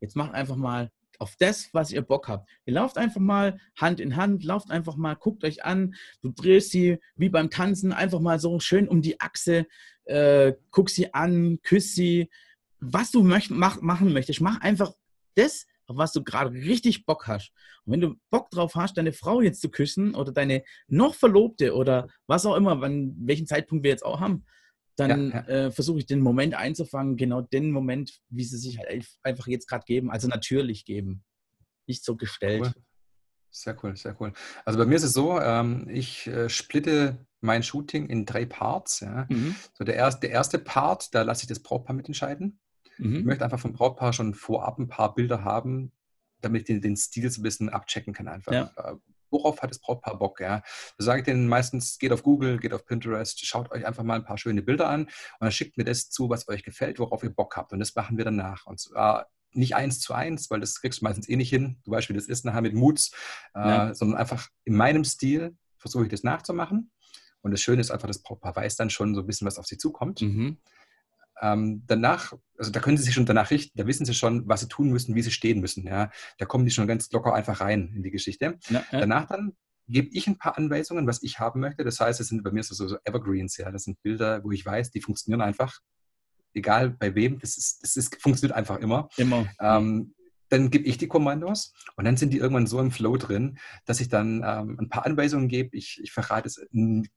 jetzt 0.00 0.16
macht 0.16 0.32
einfach 0.32 0.56
mal 0.56 0.90
auf 1.22 1.36
das, 1.38 1.68
was 1.72 1.92
ihr 1.92 2.02
Bock 2.02 2.26
habt. 2.26 2.50
Ihr 2.66 2.74
lauft 2.74 2.98
einfach 2.98 3.20
mal 3.20 3.60
Hand 3.76 4.00
in 4.00 4.16
Hand, 4.16 4.42
lauft 4.42 4.72
einfach 4.72 4.96
mal, 4.96 5.14
guckt 5.14 5.44
euch 5.44 5.64
an, 5.64 5.94
du 6.20 6.30
drehst 6.30 6.72
sie 6.72 6.98
wie 7.14 7.28
beim 7.28 7.48
Tanzen 7.48 7.92
einfach 7.92 8.18
mal 8.18 8.40
so 8.40 8.58
schön 8.58 8.88
um 8.88 9.02
die 9.02 9.20
Achse, 9.20 9.66
äh, 10.04 10.54
guck 10.72 10.90
sie 10.90 11.14
an, 11.14 11.60
küss 11.62 11.94
sie, 11.94 12.28
was 12.80 13.12
du 13.12 13.22
möcht, 13.22 13.52
mach, 13.52 13.80
machen 13.80 14.12
möchtest. 14.12 14.40
Mach 14.40 14.60
einfach 14.62 14.92
das, 15.36 15.66
auf 15.86 15.96
was 15.96 16.12
du 16.12 16.24
gerade 16.24 16.52
richtig 16.52 17.06
Bock 17.06 17.28
hast. 17.28 17.52
Und 17.84 17.92
wenn 17.92 18.00
du 18.00 18.14
Bock 18.30 18.50
drauf 18.50 18.74
hast, 18.74 18.96
deine 18.96 19.12
Frau 19.12 19.40
jetzt 19.40 19.60
zu 19.60 19.70
küssen 19.70 20.16
oder 20.16 20.32
deine 20.32 20.64
noch 20.88 21.14
Verlobte 21.14 21.76
oder 21.76 22.08
was 22.26 22.46
auch 22.46 22.56
immer, 22.56 22.80
wann, 22.80 23.14
welchen 23.16 23.46
Zeitpunkt 23.46 23.84
wir 23.84 23.92
jetzt 23.92 24.04
auch 24.04 24.18
haben, 24.18 24.44
dann 24.96 25.30
ja, 25.30 25.44
ja. 25.48 25.48
äh, 25.48 25.70
versuche 25.70 26.00
ich 26.00 26.06
den 26.06 26.20
Moment 26.20 26.54
einzufangen, 26.54 27.16
genau 27.16 27.40
den 27.40 27.70
Moment, 27.70 28.20
wie 28.28 28.44
sie 28.44 28.58
sich 28.58 28.78
halt 28.78 29.06
einfach 29.22 29.46
jetzt 29.46 29.68
gerade 29.68 29.84
geben, 29.86 30.10
also 30.10 30.28
natürlich 30.28 30.84
geben, 30.84 31.24
nicht 31.86 32.04
so 32.04 32.16
gestellt. 32.16 32.64
Cool. 32.64 32.82
Sehr 33.54 33.84
cool, 33.84 33.96
sehr 33.96 34.18
cool. 34.18 34.32
Also 34.64 34.78
bei 34.78 34.86
mir 34.86 34.94
ist 34.96 35.02
es 35.02 35.12
so, 35.12 35.38
ähm, 35.38 35.86
ich 35.90 36.26
äh, 36.26 36.48
splitte 36.48 37.26
mein 37.42 37.62
Shooting 37.62 38.06
in 38.06 38.24
drei 38.24 38.46
Parts. 38.46 39.00
Ja. 39.00 39.26
Mhm. 39.28 39.54
So 39.74 39.84
der, 39.84 39.96
erste, 39.96 40.22
der 40.22 40.30
erste 40.30 40.58
Part, 40.58 41.14
da 41.14 41.22
lasse 41.22 41.42
ich 41.42 41.48
das 41.48 41.60
Brautpaar 41.60 41.94
mitentscheiden. 41.94 42.58
Mhm. 42.96 43.16
Ich 43.16 43.24
möchte 43.24 43.44
einfach 43.44 43.60
vom 43.60 43.74
Brautpaar 43.74 44.14
schon 44.14 44.34
vorab 44.34 44.78
ein 44.78 44.88
paar 44.88 45.14
Bilder 45.14 45.44
haben, 45.44 45.92
damit 46.40 46.62
ich 46.62 46.66
den, 46.66 46.80
den 46.80 46.96
Stil 46.96 47.30
so 47.30 47.40
ein 47.40 47.42
bisschen 47.42 47.68
abchecken 47.68 48.14
kann 48.14 48.28
einfach. 48.28 48.52
Ja. 48.52 48.98
Äh, 49.32 49.36
worauf 49.36 49.62
hat 49.62 49.70
das 49.70 49.80
Brautpaar 49.80 50.18
Bock? 50.18 50.40
Ja? 50.40 50.62
Da 50.98 51.04
sage 51.04 51.20
ich 51.20 51.24
denen 51.24 51.48
meistens, 51.48 51.98
geht 51.98 52.12
auf 52.12 52.22
Google, 52.22 52.58
geht 52.58 52.72
auf 52.72 52.84
Pinterest, 52.84 53.44
schaut 53.44 53.70
euch 53.72 53.86
einfach 53.86 54.02
mal 54.02 54.16
ein 54.16 54.24
paar 54.24 54.38
schöne 54.38 54.62
Bilder 54.62 54.88
an 54.88 55.02
und 55.04 55.10
dann 55.40 55.52
schickt 55.52 55.76
mir 55.76 55.84
das 55.84 56.10
zu, 56.10 56.28
was 56.28 56.48
euch 56.48 56.62
gefällt, 56.62 56.98
worauf 56.98 57.22
ihr 57.22 57.30
Bock 57.30 57.56
habt. 57.56 57.72
Und 57.72 57.80
das 57.80 57.94
machen 57.94 58.16
wir 58.16 58.24
danach. 58.24 58.66
Und 58.66 58.80
zwar 58.80 59.28
nicht 59.54 59.74
eins 59.74 60.00
zu 60.00 60.14
eins, 60.14 60.50
weil 60.50 60.60
das 60.60 60.80
kriegst 60.80 61.00
du 61.00 61.04
meistens 61.04 61.28
eh 61.28 61.36
nicht 61.36 61.50
hin. 61.50 61.78
Du 61.84 61.90
weißt, 61.90 62.08
wie 62.08 62.14
das 62.14 62.26
ist 62.26 62.44
nachher 62.44 62.62
mit 62.62 62.74
Moods, 62.74 63.12
äh, 63.54 63.60
ja. 63.60 63.94
sondern 63.94 64.18
einfach 64.18 64.48
in 64.64 64.74
meinem 64.74 65.04
Stil 65.04 65.56
versuche 65.76 66.04
ich 66.04 66.10
das 66.10 66.22
nachzumachen. 66.22 66.90
Und 67.42 67.50
das 67.50 67.60
Schöne 67.60 67.80
ist 67.80 67.90
einfach, 67.90 68.06
das 68.06 68.22
Brautpaar 68.22 68.54
weiß 68.54 68.76
dann 68.76 68.88
schon 68.88 69.14
so 69.14 69.20
ein 69.20 69.26
bisschen, 69.26 69.46
was 69.46 69.58
auf 69.58 69.66
sie 69.66 69.76
zukommt. 69.76 70.22
Mhm. 70.22 70.58
Ähm, 71.40 71.82
danach, 71.86 72.32
also 72.58 72.70
da 72.70 72.80
können 72.80 72.96
sie 72.96 73.04
sich 73.04 73.14
schon 73.14 73.26
danach 73.26 73.50
richten, 73.50 73.76
da 73.78 73.86
wissen 73.86 74.06
sie 74.06 74.14
schon, 74.14 74.46
was 74.48 74.60
sie 74.60 74.68
tun 74.68 74.90
müssen, 74.90 75.14
wie 75.14 75.22
sie 75.22 75.30
stehen 75.30 75.60
müssen. 75.60 75.86
Ja? 75.86 76.10
Da 76.38 76.46
kommen 76.46 76.64
die 76.64 76.70
schon 76.70 76.86
ganz 76.86 77.10
locker 77.10 77.34
einfach 77.34 77.60
rein 77.60 77.92
in 77.96 78.02
die 78.02 78.10
Geschichte. 78.10 78.58
Ja, 78.68 78.84
ja. 78.90 79.00
Danach 79.00 79.26
dann 79.26 79.56
gebe 79.88 80.08
ich 80.12 80.26
ein 80.26 80.38
paar 80.38 80.56
Anweisungen, 80.56 81.06
was 81.06 81.22
ich 81.22 81.38
haben 81.38 81.60
möchte. 81.60 81.84
Das 81.84 82.00
heißt, 82.00 82.20
es 82.20 82.28
sind 82.28 82.42
bei 82.42 82.50
mir 82.50 82.62
so, 82.62 82.74
so 82.74 82.96
Evergreens, 83.04 83.56
ja. 83.56 83.70
Das 83.70 83.84
sind 83.84 84.00
Bilder, 84.02 84.42
wo 84.44 84.52
ich 84.52 84.64
weiß, 84.64 84.90
die 84.90 85.00
funktionieren 85.00 85.40
einfach. 85.40 85.80
Egal 86.54 86.90
bei 86.90 87.14
wem, 87.14 87.38
das, 87.38 87.56
ist, 87.56 87.82
das 87.82 87.96
ist, 87.96 88.20
funktioniert 88.20 88.56
einfach 88.56 88.78
immer. 88.78 89.08
Immer. 89.16 89.48
Ähm, 89.58 90.14
dann 90.52 90.70
gebe 90.70 90.84
ich 90.84 90.98
die 90.98 91.08
Kommandos 91.08 91.72
und 91.96 92.04
dann 92.04 92.18
sind 92.18 92.32
die 92.34 92.36
irgendwann 92.36 92.66
so 92.66 92.78
im 92.78 92.90
Flow 92.90 93.16
drin, 93.16 93.58
dass 93.86 94.00
ich 94.00 94.10
dann 94.10 94.42
ähm, 94.44 94.76
ein 94.78 94.90
paar 94.90 95.06
Anweisungen 95.06 95.48
gebe. 95.48 95.74
Ich, 95.74 95.98
ich 96.02 96.12
verrate 96.12 96.46
es 96.46 96.60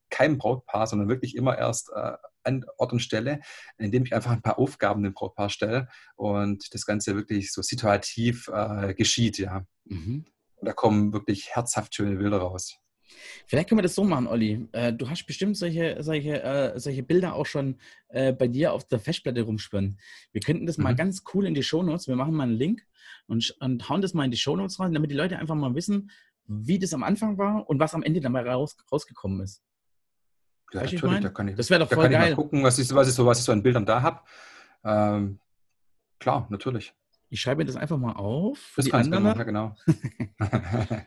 keinem 0.08 0.38
Brautpaar, 0.38 0.86
sondern 0.86 1.08
wirklich 1.08 1.36
immer 1.36 1.58
erst 1.58 1.90
äh, 1.94 2.12
an 2.44 2.64
Ort 2.78 2.94
und 2.94 3.00
Stelle, 3.00 3.40
indem 3.76 4.04
ich 4.04 4.14
einfach 4.14 4.30
ein 4.30 4.40
paar 4.40 4.58
Aufgaben 4.58 5.02
dem 5.02 5.12
Brautpaar 5.12 5.50
stelle 5.50 5.88
und 6.14 6.72
das 6.72 6.86
Ganze 6.86 7.14
wirklich 7.14 7.52
so 7.52 7.60
situativ 7.60 8.48
äh, 8.48 8.94
geschieht, 8.94 9.36
ja. 9.36 9.66
Mhm. 9.84 10.24
Und 10.54 10.66
da 10.66 10.72
kommen 10.72 11.12
wirklich 11.12 11.50
herzhaft 11.50 11.94
schöne 11.94 12.16
Bilder 12.16 12.38
raus. 12.38 12.78
Vielleicht 13.46 13.68
können 13.68 13.78
wir 13.78 13.82
das 13.82 13.94
so 13.94 14.04
machen, 14.04 14.26
Olli. 14.26 14.68
Äh, 14.72 14.92
du 14.92 15.08
hast 15.08 15.26
bestimmt 15.26 15.56
solche, 15.56 16.02
solche, 16.02 16.42
äh, 16.42 16.78
solche 16.78 17.02
Bilder 17.02 17.34
auch 17.34 17.46
schon 17.46 17.78
äh, 18.08 18.32
bei 18.32 18.48
dir 18.48 18.72
auf 18.72 18.84
der 18.84 18.98
Festplatte 18.98 19.42
rumspüren. 19.42 19.98
Wir 20.32 20.40
könnten 20.40 20.66
das 20.66 20.78
mhm. 20.78 20.84
mal 20.84 20.94
ganz 20.94 21.22
cool 21.32 21.46
in 21.46 21.54
die 21.54 21.62
Shownotes, 21.62 22.08
wir 22.08 22.16
machen 22.16 22.34
mal 22.34 22.44
einen 22.44 22.56
Link 22.56 22.86
und, 23.26 23.56
und 23.60 23.88
hauen 23.88 24.02
das 24.02 24.14
mal 24.14 24.24
in 24.24 24.30
die 24.30 24.36
Shownotes 24.36 24.80
rein, 24.80 24.92
damit 24.92 25.10
die 25.10 25.14
Leute 25.14 25.38
einfach 25.38 25.54
mal 25.54 25.74
wissen, 25.74 26.10
wie 26.46 26.78
das 26.78 26.94
am 26.94 27.02
Anfang 27.02 27.38
war 27.38 27.68
und 27.68 27.78
was 27.80 27.94
am 27.94 28.02
Ende 28.02 28.20
dabei 28.20 28.42
raus, 28.48 28.76
rausgekommen 28.90 29.40
ist. 29.40 29.62
Ja, 30.72 30.82
weißt 30.82 30.94
natürlich, 30.94 31.20
da 31.20 31.28
kann 31.28 31.48
ich, 31.48 31.56
das 31.56 31.70
wäre 31.70 31.80
doch 31.80 31.88
voll 31.88 32.04
da 32.04 32.10
kann 32.10 32.20
geil. 32.20 32.30
Ich 32.30 32.36
mal 32.36 32.42
gucken, 32.42 32.62
was 32.62 32.78
ich, 32.78 32.92
was, 32.92 33.08
ich 33.08 33.14
so, 33.14 33.24
was 33.24 33.38
ich 33.38 33.44
so 33.44 33.52
an 33.52 33.62
Bildern 33.62 33.86
da 33.86 34.02
habe. 34.02 34.20
Ähm, 34.84 35.38
klar, 36.18 36.46
natürlich. 36.50 36.92
Ich 37.28 37.40
schreibe 37.40 37.58
mir 37.58 37.64
das 37.64 37.76
einfach 37.76 37.98
mal 37.98 38.12
auf. 38.12 38.72
Das 38.76 38.88
kannst 38.88 39.12
du 39.12 39.20
machen, 39.20 39.38
ja, 39.38 39.44
genau. 39.44 39.76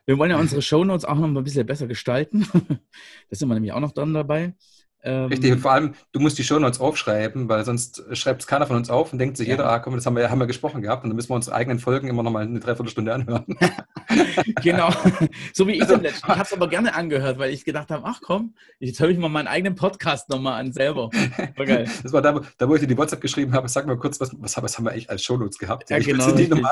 wir 0.06 0.18
wollen 0.18 0.32
ja 0.32 0.38
unsere 0.40 0.62
Shownotes 0.62 1.06
auch 1.06 1.16
noch 1.16 1.28
ein 1.28 1.44
bisschen 1.44 1.66
besser 1.66 1.88
gestalten. 1.88 2.48
da 3.30 3.36
sind 3.36 3.48
wir 3.48 3.54
nämlich 3.54 3.72
auch 3.74 3.80
noch 3.80 3.94
dran 3.94 4.14
dabei. 4.14 4.54
Ähm, 5.02 5.26
Richtig, 5.26 5.54
und 5.54 5.60
vor 5.60 5.72
allem, 5.72 5.94
du 6.12 6.20
musst 6.20 6.38
die 6.38 6.44
Shownotes 6.44 6.82
aufschreiben, 6.82 7.48
weil 7.48 7.64
sonst 7.64 8.04
schreibt 8.18 8.42
es 8.42 8.48
keiner 8.48 8.68
von 8.68 8.76
uns 8.76 8.90
auf 8.90 9.14
und 9.14 9.20
denkt 9.20 9.38
sich 9.38 9.48
ja. 9.48 9.54
jeder, 9.54 9.70
ah 9.70 9.80
komm, 9.80 9.96
das 9.96 10.06
haben 10.06 10.18
wir, 10.18 10.30
haben 10.30 10.40
wir 10.40 10.48
gesprochen 10.48 10.82
gehabt 10.82 11.04
und 11.04 11.10
dann 11.10 11.16
müssen 11.16 11.30
wir 11.30 11.36
unsere 11.36 11.56
eigenen 11.56 11.80
Folgen 11.80 12.10
immer 12.10 12.22
noch 12.22 12.32
mal 12.32 12.44
eine 12.44 12.60
Dreiviertelstunde 12.60 13.14
anhören. 13.14 13.46
genau, 14.62 14.90
so 15.54 15.68
wie 15.68 15.74
ich 15.74 15.82
also, 15.82 16.02
Ich 16.02 16.24
habe 16.24 16.42
es 16.42 16.52
aber 16.52 16.68
gerne 16.68 16.96
angehört, 16.96 17.40
weil 17.40 17.54
ich 17.54 17.64
gedacht 17.64 17.92
habe, 17.92 18.04
ach 18.06 18.20
komm, 18.22 18.54
jetzt 18.80 19.00
höre 19.00 19.10
ich 19.10 19.18
mal 19.18 19.30
meinen 19.30 19.48
eigenen 19.48 19.76
Podcast 19.76 20.30
nochmal 20.30 20.60
an 20.60 20.74
selber. 20.74 21.10
War 21.56 21.66
geil. 21.66 21.88
Das 22.04 22.14
war 22.14 22.22
da, 22.22 22.42
da, 22.58 22.68
wo 22.68 22.76
ich 22.76 22.82
dir 22.82 22.88
die 22.88 22.98
WhatsApp 22.98 23.22
geschrieben 23.22 23.54
habe, 23.54 23.68
sag 23.68 23.86
mal 23.86 23.98
kurz, 23.98 24.20
was, 24.20 24.32
was, 24.40 24.62
was 24.62 24.78
haben 24.78 24.86
wir 24.86 24.92
eigentlich 24.92 25.10
als 25.10 25.24
Shownotes 25.24 25.60
gehabt? 25.60 25.90
Ja, 25.90 25.98
ich 25.98 26.06
genau. 26.06 26.26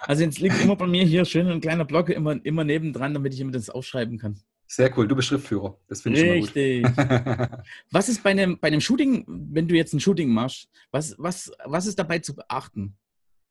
also 0.00 0.22
jetzt 0.22 0.38
liegt 0.40 0.60
immer 0.62 0.76
bei 0.76 0.86
mir 0.86 1.04
hier 1.04 1.24
schön 1.24 1.48
ein 1.48 1.60
kleiner 1.60 1.84
Block 1.84 2.08
immer, 2.10 2.36
immer 2.44 2.64
nebendran, 2.64 3.14
damit 3.14 3.34
ich 3.34 3.40
immer 3.40 3.52
das 3.52 3.70
aufschreiben 3.70 4.18
kann. 4.18 4.40
Sehr 4.74 4.98
cool. 4.98 5.06
Du 5.06 5.14
bist 5.14 5.28
Schriftführer. 5.28 5.78
Das 5.86 6.02
finde 6.02 6.20
ich 6.20 6.52
Richtig. 6.52 6.84
schon 6.84 7.06
mal 7.06 7.46
gut. 7.46 7.64
was 7.92 8.08
ist 8.08 8.24
bei 8.24 8.30
einem, 8.30 8.58
bei 8.58 8.66
einem 8.66 8.80
Shooting, 8.80 9.24
wenn 9.28 9.68
du 9.68 9.76
jetzt 9.76 9.92
ein 9.92 10.00
Shooting 10.00 10.30
machst, 10.30 10.68
was, 10.90 11.14
was, 11.16 11.52
was 11.64 11.86
ist 11.86 11.96
dabei 11.96 12.18
zu 12.18 12.34
beachten? 12.34 12.96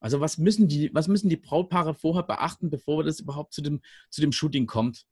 Also 0.02 0.20
was 0.20 0.38
müssen 0.38 0.68
die, 0.68 0.94
was 0.94 1.08
müssen 1.08 1.30
die 1.30 1.38
Brautpaare 1.38 1.94
vorher 1.94 2.24
beachten, 2.24 2.70
bevor 2.70 3.06
das 3.06 3.22
überhaupt 3.22 3.54
zu 3.54 3.62
dem, 3.62 3.80
zu 4.10 4.20
dem 4.20 4.34
Shooting 4.34 4.68
kommt? 4.68 5.06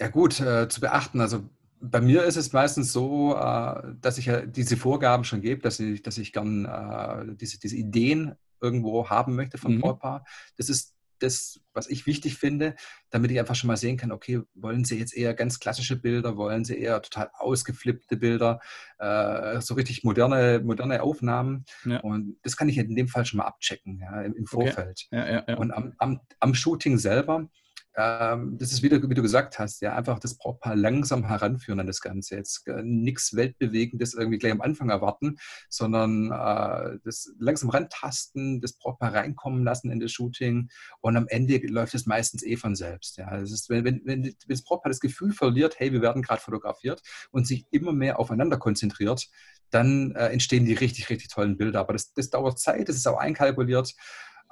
Ja 0.00 0.08
gut, 0.08 0.40
äh, 0.40 0.68
zu 0.68 0.80
beachten. 0.80 1.20
Also 1.20 1.48
bei 1.80 2.00
mir 2.00 2.24
ist 2.24 2.34
es 2.34 2.52
meistens 2.52 2.92
so, 2.92 3.36
äh, 3.36 3.94
dass 4.00 4.18
ich 4.18 4.26
ja 4.26 4.44
diese 4.44 4.76
Vorgaben 4.76 5.22
schon 5.22 5.42
gebe, 5.42 5.62
dass 5.62 5.78
ich, 5.78 6.02
dass 6.02 6.18
ich 6.18 6.32
gern 6.32 6.64
äh, 6.64 7.36
diese, 7.36 7.60
diese 7.60 7.76
Ideen 7.76 8.34
irgendwo 8.60 9.08
haben 9.10 9.36
möchte 9.36 9.58
vom 9.58 9.76
mhm. 9.76 9.80
Brautpaar. 9.80 10.24
Das 10.56 10.68
ist 10.68 10.96
das, 11.22 11.60
was 11.72 11.88
ich 11.88 12.06
wichtig 12.06 12.36
finde, 12.36 12.74
damit 13.10 13.30
ich 13.30 13.38
einfach 13.38 13.54
schon 13.54 13.68
mal 13.68 13.76
sehen 13.76 13.96
kann, 13.96 14.12
okay, 14.12 14.40
wollen 14.54 14.84
Sie 14.84 14.98
jetzt 14.98 15.16
eher 15.16 15.34
ganz 15.34 15.60
klassische 15.60 15.96
Bilder, 15.96 16.36
wollen 16.36 16.64
Sie 16.64 16.78
eher 16.78 17.00
total 17.02 17.30
ausgeflippte 17.34 18.16
Bilder, 18.16 18.60
äh, 18.98 19.60
so 19.60 19.74
richtig 19.74 20.04
moderne, 20.04 20.60
moderne 20.64 21.02
Aufnahmen. 21.02 21.64
Ja. 21.84 22.00
Und 22.00 22.36
das 22.42 22.56
kann 22.56 22.68
ich 22.68 22.78
in 22.78 22.96
dem 22.96 23.08
Fall 23.08 23.24
schon 23.24 23.38
mal 23.38 23.46
abchecken, 23.46 23.98
ja, 24.00 24.22
im, 24.22 24.34
im 24.34 24.46
Vorfeld. 24.46 25.08
Okay. 25.10 25.42
Ja, 25.46 25.56
Und 25.56 25.70
am, 25.72 25.94
am, 25.98 26.20
am 26.40 26.54
Shooting 26.54 26.98
selber 26.98 27.48
ähm, 27.94 28.56
das 28.58 28.72
ist 28.72 28.82
wieder, 28.82 29.02
wie 29.08 29.14
du 29.14 29.22
gesagt 29.22 29.58
hast, 29.58 29.82
ja, 29.82 29.94
einfach 29.94 30.18
das 30.18 30.36
Brautpaar 30.36 30.76
langsam 30.76 31.26
heranführen 31.26 31.80
an 31.80 31.86
das 31.86 32.00
Ganze. 32.00 32.36
Jetzt 32.36 32.66
äh, 32.66 32.82
nichts 32.82 33.36
Weltbewegendes 33.36 34.14
irgendwie 34.14 34.38
gleich 34.38 34.52
am 34.52 34.62
Anfang 34.62 34.88
erwarten, 34.88 35.36
sondern 35.68 36.30
äh, 36.30 36.98
das 37.04 37.32
langsam 37.38 37.70
rantasten, 37.70 38.60
das 38.60 38.72
Brautpaar 38.74 39.14
reinkommen 39.14 39.64
lassen 39.64 39.90
in 39.90 40.00
das 40.00 40.12
Shooting 40.12 40.70
und 41.00 41.16
am 41.16 41.28
Ende 41.28 41.58
läuft 41.66 41.94
es 41.94 42.06
meistens 42.06 42.42
eh 42.42 42.56
von 42.56 42.74
selbst. 42.74 43.18
Ja. 43.18 43.38
Das 43.38 43.52
ist, 43.52 43.68
wenn, 43.68 43.84
wenn, 43.84 44.02
wenn 44.04 44.34
das 44.48 44.62
Brautpaar 44.62 44.90
das 44.90 45.00
Gefühl 45.00 45.32
verliert, 45.32 45.78
hey, 45.78 45.92
wir 45.92 46.00
werden 46.00 46.22
gerade 46.22 46.40
fotografiert 46.40 47.02
und 47.30 47.46
sich 47.46 47.66
immer 47.70 47.92
mehr 47.92 48.18
aufeinander 48.18 48.56
konzentriert, 48.56 49.28
dann 49.70 50.12
äh, 50.12 50.28
entstehen 50.28 50.64
die 50.64 50.74
richtig, 50.74 51.10
richtig 51.10 51.28
tollen 51.28 51.56
Bilder. 51.56 51.80
Aber 51.80 51.92
das, 51.92 52.12
das 52.14 52.30
dauert 52.30 52.58
Zeit, 52.58 52.88
das 52.88 52.96
ist 52.96 53.06
auch 53.06 53.18
einkalkuliert. 53.18 53.94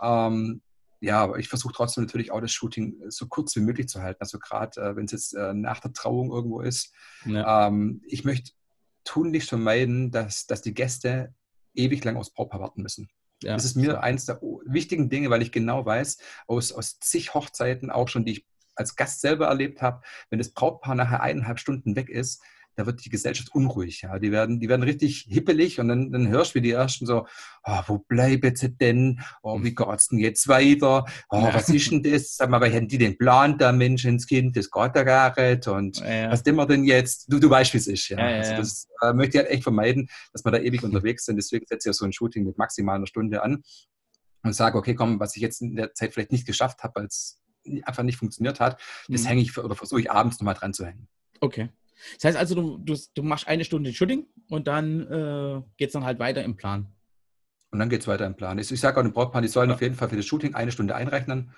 Ähm, 0.02 0.62
ja, 1.00 1.20
aber 1.20 1.38
ich 1.38 1.48
versuche 1.48 1.72
trotzdem 1.72 2.04
natürlich 2.04 2.30
auch 2.30 2.40
das 2.40 2.52
Shooting 2.52 3.00
äh, 3.00 3.10
so 3.10 3.26
kurz 3.26 3.56
wie 3.56 3.60
möglich 3.60 3.88
zu 3.88 4.02
halten. 4.02 4.20
Also 4.20 4.38
gerade 4.38 4.80
äh, 4.80 4.96
wenn 4.96 5.06
es 5.06 5.12
jetzt 5.12 5.34
äh, 5.34 5.54
nach 5.54 5.80
der 5.80 5.92
Trauung 5.92 6.30
irgendwo 6.30 6.60
ist. 6.60 6.92
Ja. 7.24 7.68
Ähm, 7.68 8.02
ich 8.06 8.24
möchte 8.24 8.52
tunlichst 9.04 9.48
vermeiden, 9.48 10.10
dass, 10.10 10.46
dass 10.46 10.62
die 10.62 10.74
Gäste 10.74 11.34
ewig 11.74 12.04
lang 12.04 12.16
aufs 12.16 12.32
Brautpaar 12.32 12.60
warten 12.60 12.82
müssen. 12.82 13.08
Ja. 13.42 13.54
Das 13.54 13.64
ist 13.64 13.76
mir 13.76 13.92
so. 13.92 13.96
eines 13.96 14.26
der 14.26 14.40
wichtigen 14.66 15.08
Dinge, 15.08 15.30
weil 15.30 15.40
ich 15.40 15.52
genau 15.52 15.86
weiß, 15.86 16.18
aus, 16.46 16.72
aus 16.72 16.98
zig 17.00 17.32
Hochzeiten, 17.32 17.90
auch 17.90 18.08
schon 18.08 18.26
die 18.26 18.32
ich 18.32 18.46
als 18.76 18.96
Gast 18.96 19.20
selber 19.20 19.46
erlebt 19.46 19.80
habe, 19.82 20.02
wenn 20.28 20.38
das 20.38 20.52
Brautpaar 20.52 20.94
nachher 20.94 21.22
eineinhalb 21.22 21.58
Stunden 21.58 21.96
weg 21.96 22.10
ist, 22.10 22.42
da 22.76 22.86
wird 22.86 23.04
die 23.04 23.10
Gesellschaft 23.10 23.54
unruhig. 23.54 24.02
Ja. 24.02 24.18
Die, 24.18 24.32
werden, 24.32 24.60
die 24.60 24.68
werden 24.68 24.82
richtig 24.82 25.26
hippelig 25.28 25.80
und 25.80 25.88
dann, 25.88 26.10
dann 26.12 26.28
hörst 26.28 26.52
du, 26.52 26.54
wie 26.56 26.62
die 26.62 26.70
Ersten 26.70 27.06
so, 27.06 27.26
oh, 27.64 27.80
wo 27.86 27.98
bleiben 27.98 28.54
sie 28.56 28.70
denn? 28.70 29.20
Oh, 29.42 29.62
wie 29.62 29.74
geht 29.74 29.88
es 29.88 30.08
denn 30.08 30.18
jetzt 30.18 30.48
weiter? 30.48 31.04
Oh, 31.28 31.40
ja. 31.40 31.54
Was 31.54 31.68
ist 31.68 31.90
denn 31.90 32.02
das? 32.02 32.36
Sag 32.36 32.50
mal, 32.50 32.60
wie 32.60 32.74
haben 32.74 32.88
die 32.88 32.98
den 32.98 33.18
Plan 33.18 33.58
da, 33.58 33.72
Menschenskind? 33.72 34.56
Das 34.56 34.70
geht 34.70 34.96
ja 34.96 35.02
gar 35.02 35.40
nicht. 35.40 35.66
Und 35.68 35.98
ja, 35.98 36.30
was 36.30 36.44
wir 36.44 36.66
denn 36.66 36.84
jetzt? 36.84 37.32
Du, 37.32 37.38
du 37.38 37.50
weißt, 37.50 37.74
wie 37.74 37.78
es 37.78 37.86
ist. 37.86 38.08
Ja. 38.08 38.18
Also 38.18 38.54
das 38.56 38.88
äh, 39.02 39.12
möchte 39.12 39.38
ich 39.38 39.44
halt 39.44 39.52
echt 39.52 39.62
vermeiden, 39.62 40.08
dass 40.32 40.44
wir 40.44 40.52
da 40.52 40.58
ewig 40.58 40.82
unterwegs 40.82 41.24
sind. 41.24 41.36
Deswegen 41.36 41.66
setze 41.66 41.88
ich 41.88 41.90
ja 41.90 41.92
so 41.92 42.04
ein 42.04 42.12
Shooting 42.12 42.44
mit 42.44 42.58
maximal 42.58 42.96
einer 42.96 43.06
Stunde 43.06 43.42
an 43.42 43.62
und 44.42 44.54
sage, 44.54 44.78
okay, 44.78 44.94
komm, 44.94 45.20
was 45.20 45.36
ich 45.36 45.42
jetzt 45.42 45.60
in 45.60 45.76
der 45.76 45.92
Zeit 45.94 46.14
vielleicht 46.14 46.32
nicht 46.32 46.46
geschafft 46.46 46.82
habe, 46.82 46.94
weil 46.96 47.06
es 47.06 47.40
einfach 47.82 48.02
nicht 48.02 48.16
funktioniert 48.16 48.60
hat, 48.60 48.80
das 49.08 49.22
mhm. 49.22 49.26
hänge 49.26 49.42
ich 49.42 49.56
oder 49.58 49.74
versuche 49.74 50.00
ich 50.00 50.10
abends 50.10 50.40
nochmal 50.40 50.54
dran 50.54 50.72
zu 50.72 50.86
hängen. 50.86 51.08
Okay. 51.40 51.68
Das 52.14 52.24
heißt 52.24 52.36
also, 52.36 52.54
du, 52.54 52.78
du, 52.78 52.96
du 53.14 53.22
machst 53.22 53.48
eine 53.48 53.64
Stunde 53.64 53.92
Shooting 53.92 54.26
und 54.48 54.66
dann 54.66 55.00
äh, 55.02 55.62
geht 55.76 55.88
es 55.88 55.92
dann 55.92 56.04
halt 56.04 56.18
weiter 56.18 56.42
im 56.44 56.56
Plan. 56.56 56.86
Und 57.70 57.78
dann 57.78 57.88
geht 57.88 58.00
es 58.00 58.08
weiter 58.08 58.26
im 58.26 58.34
Plan. 58.34 58.58
Ich, 58.58 58.70
ich 58.70 58.80
sage 58.80 58.98
auch 58.98 59.02
den 59.02 59.12
Brautpaaren, 59.12 59.42
die 59.42 59.48
sollen 59.48 59.70
ja. 59.70 59.74
auf 59.74 59.80
jeden 59.80 59.94
Fall 59.94 60.08
für 60.08 60.16
das 60.16 60.26
Shooting 60.26 60.54
eine 60.54 60.72
Stunde 60.72 60.94
einrechnen. 60.94 61.52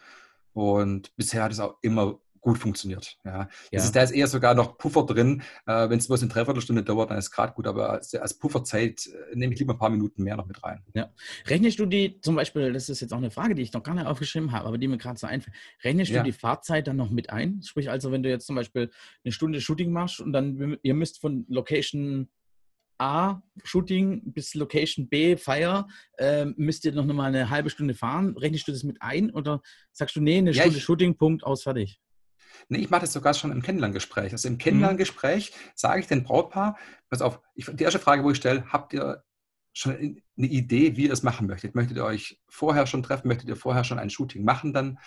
Und 0.52 1.14
bisher 1.16 1.44
hat 1.44 1.52
es 1.52 1.60
auch 1.60 1.78
immer 1.80 2.20
gut 2.42 2.58
funktioniert. 2.58 3.16
Ja. 3.24 3.48
ja. 3.70 3.78
Ist, 3.78 3.92
da 3.92 4.02
ist 4.02 4.10
eher 4.10 4.26
sogar 4.26 4.54
noch 4.54 4.76
Puffer 4.76 5.06
drin. 5.06 5.42
Äh, 5.64 5.88
Wenn 5.88 5.98
es 5.98 6.08
bloß 6.08 6.22
eine 6.22 6.30
Dreiviertelstunde 6.30 6.82
dauert, 6.82 7.10
dann 7.10 7.16
ist 7.16 7.26
es 7.26 7.30
gerade 7.30 7.54
gut, 7.54 7.66
aber 7.66 7.90
als, 7.90 8.14
als, 8.14 8.34
Pufferzeit 8.34 9.06
äh, 9.06 9.36
nehme 9.36 9.54
ich 9.54 9.60
lieber 9.60 9.72
ein 9.74 9.78
paar 9.78 9.90
Minuten 9.90 10.24
mehr 10.24 10.36
noch 10.36 10.46
mit 10.46 10.62
rein. 10.62 10.82
Ja. 10.92 11.10
Rechnest 11.46 11.78
du 11.78 11.86
die 11.86 12.20
zum 12.20 12.34
Beispiel, 12.34 12.72
das 12.72 12.88
ist 12.88 13.00
jetzt 13.00 13.12
auch 13.12 13.18
eine 13.18 13.30
Frage, 13.30 13.54
die 13.54 13.62
ich 13.62 13.72
noch 13.72 13.82
gar 13.82 13.94
nicht 13.94 14.06
aufgeschrieben 14.06 14.52
habe, 14.52 14.66
aber 14.66 14.76
die 14.76 14.88
mir 14.88 14.98
gerade 14.98 15.18
so 15.18 15.26
einfällt, 15.26 15.56
rechnest 15.84 16.10
ja. 16.10 16.18
du 16.18 16.24
die 16.24 16.32
Fahrzeit 16.32 16.88
dann 16.88 16.96
noch 16.96 17.10
mit 17.10 17.30
ein? 17.30 17.62
Sprich 17.62 17.88
also, 17.88 18.10
wenn 18.10 18.24
du 18.24 18.28
jetzt 18.28 18.46
zum 18.46 18.56
Beispiel 18.56 18.90
eine 19.24 19.32
Stunde 19.32 19.60
Shooting 19.60 19.92
machst 19.92 20.20
und 20.20 20.32
dann, 20.32 20.76
ihr 20.82 20.94
müsst 20.94 21.20
von 21.20 21.46
Location 21.48 22.28
A 22.98 23.42
Shooting 23.64 24.32
bis 24.32 24.54
Location 24.54 25.08
B 25.08 25.36
Feier, 25.36 25.88
äh, 26.18 26.46
müsst 26.56 26.84
ihr 26.84 26.92
noch 26.92 27.04
mal 27.06 27.26
eine 27.26 27.50
halbe 27.50 27.70
Stunde 27.70 27.94
fahren. 27.94 28.36
Rechnest 28.36 28.68
du 28.68 28.72
das 28.72 28.82
mit 28.82 29.00
ein 29.00 29.30
oder 29.30 29.62
sagst 29.92 30.16
du, 30.16 30.20
nee, 30.20 30.38
eine 30.38 30.52
ja, 30.52 30.62
Stunde 30.62 30.80
Shooting, 30.80 31.16
Punkt, 31.16 31.44
aus, 31.44 31.62
fertig? 31.62 32.00
Nee, 32.68 32.78
ich 32.78 32.90
mache 32.90 33.02
das 33.02 33.12
sogar 33.12 33.34
schon 33.34 33.52
im 33.52 33.62
Kennenlerngespräch. 33.62 34.32
Also 34.32 34.48
im 34.48 34.54
mhm. 34.54 34.58
Kennenlerngespräch 34.58 35.52
sage 35.74 36.00
ich 36.00 36.06
dem 36.06 36.24
Brautpaar, 36.24 36.78
pass 37.08 37.22
auf, 37.22 37.40
ich, 37.54 37.66
die 37.66 37.84
erste 37.84 37.98
Frage, 37.98 38.24
wo 38.24 38.30
ich 38.30 38.36
stelle, 38.36 38.64
habt 38.72 38.92
ihr 38.92 39.22
schon 39.72 39.94
eine 39.94 40.46
Idee, 40.46 40.96
wie 40.96 41.06
ihr 41.06 41.12
es 41.12 41.22
machen 41.22 41.46
möchtet? 41.46 41.74
Möchtet 41.74 41.96
ihr 41.96 42.04
euch 42.04 42.40
vorher 42.48 42.86
schon 42.86 43.02
treffen? 43.02 43.28
Möchtet 43.28 43.48
ihr 43.48 43.56
vorher 43.56 43.84
schon 43.84 43.98
ein 43.98 44.10
Shooting 44.10 44.44
machen 44.44 44.72
dann? 44.72 44.98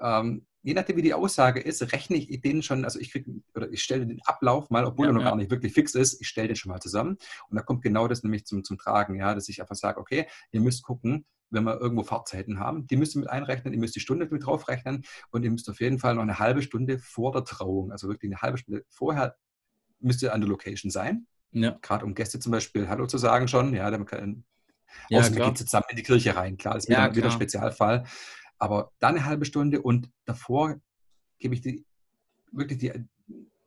Ähm, 0.00 0.46
je 0.62 0.74
nachdem, 0.74 0.96
wie 0.96 1.02
die 1.02 1.14
Aussage 1.14 1.60
ist, 1.60 1.92
rechne 1.92 2.16
ich 2.16 2.40
den 2.40 2.62
schon, 2.62 2.84
also 2.84 2.98
ich 2.98 3.12
krieg, 3.12 3.26
oder 3.54 3.70
ich 3.70 3.82
stelle 3.82 4.06
den 4.06 4.20
Ablauf 4.24 4.70
mal, 4.70 4.84
obwohl 4.84 5.06
ja, 5.06 5.10
er 5.10 5.14
noch 5.14 5.22
ja. 5.22 5.28
gar 5.28 5.36
nicht 5.36 5.50
wirklich 5.50 5.72
fix 5.72 5.94
ist, 5.94 6.20
ich 6.20 6.28
stelle 6.28 6.48
den 6.48 6.56
schon 6.56 6.72
mal 6.72 6.80
zusammen. 6.80 7.18
Und 7.48 7.56
da 7.56 7.62
kommt 7.62 7.82
genau 7.82 8.08
das 8.08 8.22
nämlich 8.22 8.46
zum, 8.46 8.64
zum 8.64 8.78
Tragen, 8.78 9.16
ja, 9.16 9.34
dass 9.34 9.48
ich 9.48 9.60
einfach 9.60 9.76
sage, 9.76 10.00
okay, 10.00 10.26
ihr 10.52 10.60
müsst 10.60 10.82
gucken, 10.82 11.26
wenn 11.50 11.64
wir 11.64 11.80
irgendwo 11.80 12.02
Fahrzeiten 12.02 12.58
haben. 12.58 12.86
Die 12.86 12.96
müsst 12.96 13.16
ihr 13.16 13.20
mit 13.20 13.30
einrechnen, 13.30 13.72
ihr 13.72 13.80
müsst 13.80 13.94
die 13.94 14.00
Stunde 14.00 14.26
mit 14.30 14.44
draufrechnen 14.44 15.04
und 15.30 15.44
ihr 15.44 15.50
müsst 15.50 15.68
auf 15.70 15.80
jeden 15.80 15.98
Fall 15.98 16.14
noch 16.14 16.22
eine 16.22 16.38
halbe 16.38 16.62
Stunde 16.62 16.98
vor 16.98 17.32
der 17.32 17.44
Trauung, 17.44 17.92
also 17.92 18.08
wirklich 18.08 18.30
eine 18.32 18.42
halbe 18.42 18.58
Stunde 18.58 18.84
vorher, 18.88 19.36
müsst 20.00 20.22
ihr 20.22 20.34
an 20.34 20.40
der 20.40 20.48
Location 20.48 20.90
sein. 20.90 21.26
Ja. 21.52 21.78
Gerade 21.82 22.04
um 22.04 22.14
Gäste 22.14 22.40
zum 22.40 22.52
Beispiel 22.52 22.88
Hallo 22.88 23.06
zu 23.06 23.18
sagen 23.18 23.46
schon. 23.48 23.74
Ja, 23.74 23.90
dann 23.90 24.04
kann, 24.04 24.44
ja, 25.08 25.20
außer 25.20 25.30
geht 25.30 25.58
zusammen 25.58 25.86
in 25.90 25.96
die 25.96 26.02
Kirche 26.02 26.36
rein. 26.36 26.56
Klar, 26.56 26.74
das 26.74 26.84
ist 26.84 26.90
wieder, 26.90 27.14
wieder 27.14 27.26
ein 27.26 27.32
Spezialfall. 27.32 28.04
Aber 28.58 28.92
dann 28.98 29.16
eine 29.16 29.24
halbe 29.24 29.44
Stunde 29.44 29.82
und 29.82 30.10
davor 30.24 30.80
gebe 31.38 31.54
ich 31.54 31.60
die, 31.60 31.86
wirklich 32.52 32.78
die, 32.78 32.92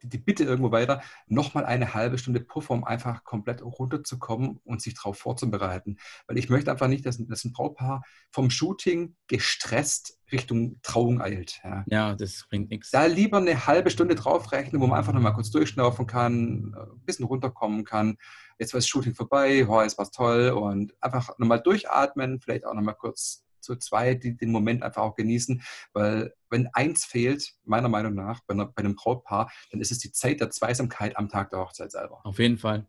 die 0.08 0.17
Bitte 0.17 0.43
irgendwo 0.43 0.72
weiter, 0.72 1.02
nochmal 1.28 1.65
eine 1.65 1.93
halbe 1.93 2.17
Stunde 2.17 2.39
Puffer, 2.39 2.74
um 2.74 2.84
einfach 2.84 3.24
komplett 3.24 3.62
runterzukommen 3.62 4.60
und 4.63 4.82
sich 4.82 4.96
darauf 4.96 5.17
vorzubereiten. 5.17 5.98
Weil 6.28 6.38
ich 6.38 6.50
möchte 6.50 6.72
einfach 6.72 6.88
nicht, 6.88 7.06
dass, 7.06 7.17
dass 7.17 7.46
ein 7.46 7.54
Brautpaar 7.54 8.04
vom 8.32 8.50
Shooting 8.50 9.15
gestresst 9.28 10.17
Richtung 10.32 10.80
Trauung 10.82 11.22
eilt. 11.22 11.60
Ja, 11.63 11.86
ja 11.88 12.15
das 12.15 12.46
bringt 12.50 12.70
nichts. 12.70 12.91
Da 12.91 13.06
lieber 13.06 13.38
eine 13.38 13.65
halbe 13.65 13.89
Stunde 13.89 14.15
draufrechnen, 14.15 14.82
wo 14.82 14.88
man 14.88 15.00
einfach 15.00 15.13
nochmal 15.13 15.34
kurz 15.34 15.52
durchschnaufen 15.52 16.06
kann, 16.06 16.76
ein 16.76 17.06
bisschen 17.06 17.26
runterkommen 17.26 17.86
kann. 17.86 18.17
Jetzt 18.60 18.74
war 18.74 18.80
das 18.80 18.88
Shooting 18.88 19.15
vorbei, 19.15 19.65
oh, 19.67 19.82
jetzt 19.82 19.98
war 19.98 20.04
es 20.04 20.12
toll 20.12 20.50
und 20.50 20.93
einfach 21.02 21.38
nochmal 21.38 21.62
durchatmen, 21.62 22.41
vielleicht 22.41 22.65
auch 22.65 22.74
nochmal 22.74 22.96
kurz 22.96 23.46
zu 23.60 23.76
zweit 23.76 24.24
die, 24.24 24.36
den 24.36 24.52
Moment 24.52 24.84
einfach 24.84 25.04
auch 25.04 25.15
genießen, 25.15 25.62
weil 25.93 26.34
wenn 26.50 26.70
eins 26.74 27.06
fehlt, 27.06 27.54
meiner 27.63 27.89
Meinung 27.89 28.15
nach, 28.15 28.41
bei, 28.48 28.54
einer, 28.54 28.65
bei 28.67 28.80
einem 28.84 28.96
Brautpaar, 28.96 29.52
dann 29.72 29.82
ist 29.82 29.91
es 29.91 30.00
die 30.00 30.12
Zeit 30.12 30.39
der 30.39 30.50
Zweisamkeit 30.50 31.17
am 31.17 31.30
Tag 31.30 31.50
der 31.50 31.60
Hochzeit 31.60 31.91
selber. 31.91 32.22
Auf 32.24 32.39
jeden 32.39 32.58
Fall. 32.58 32.88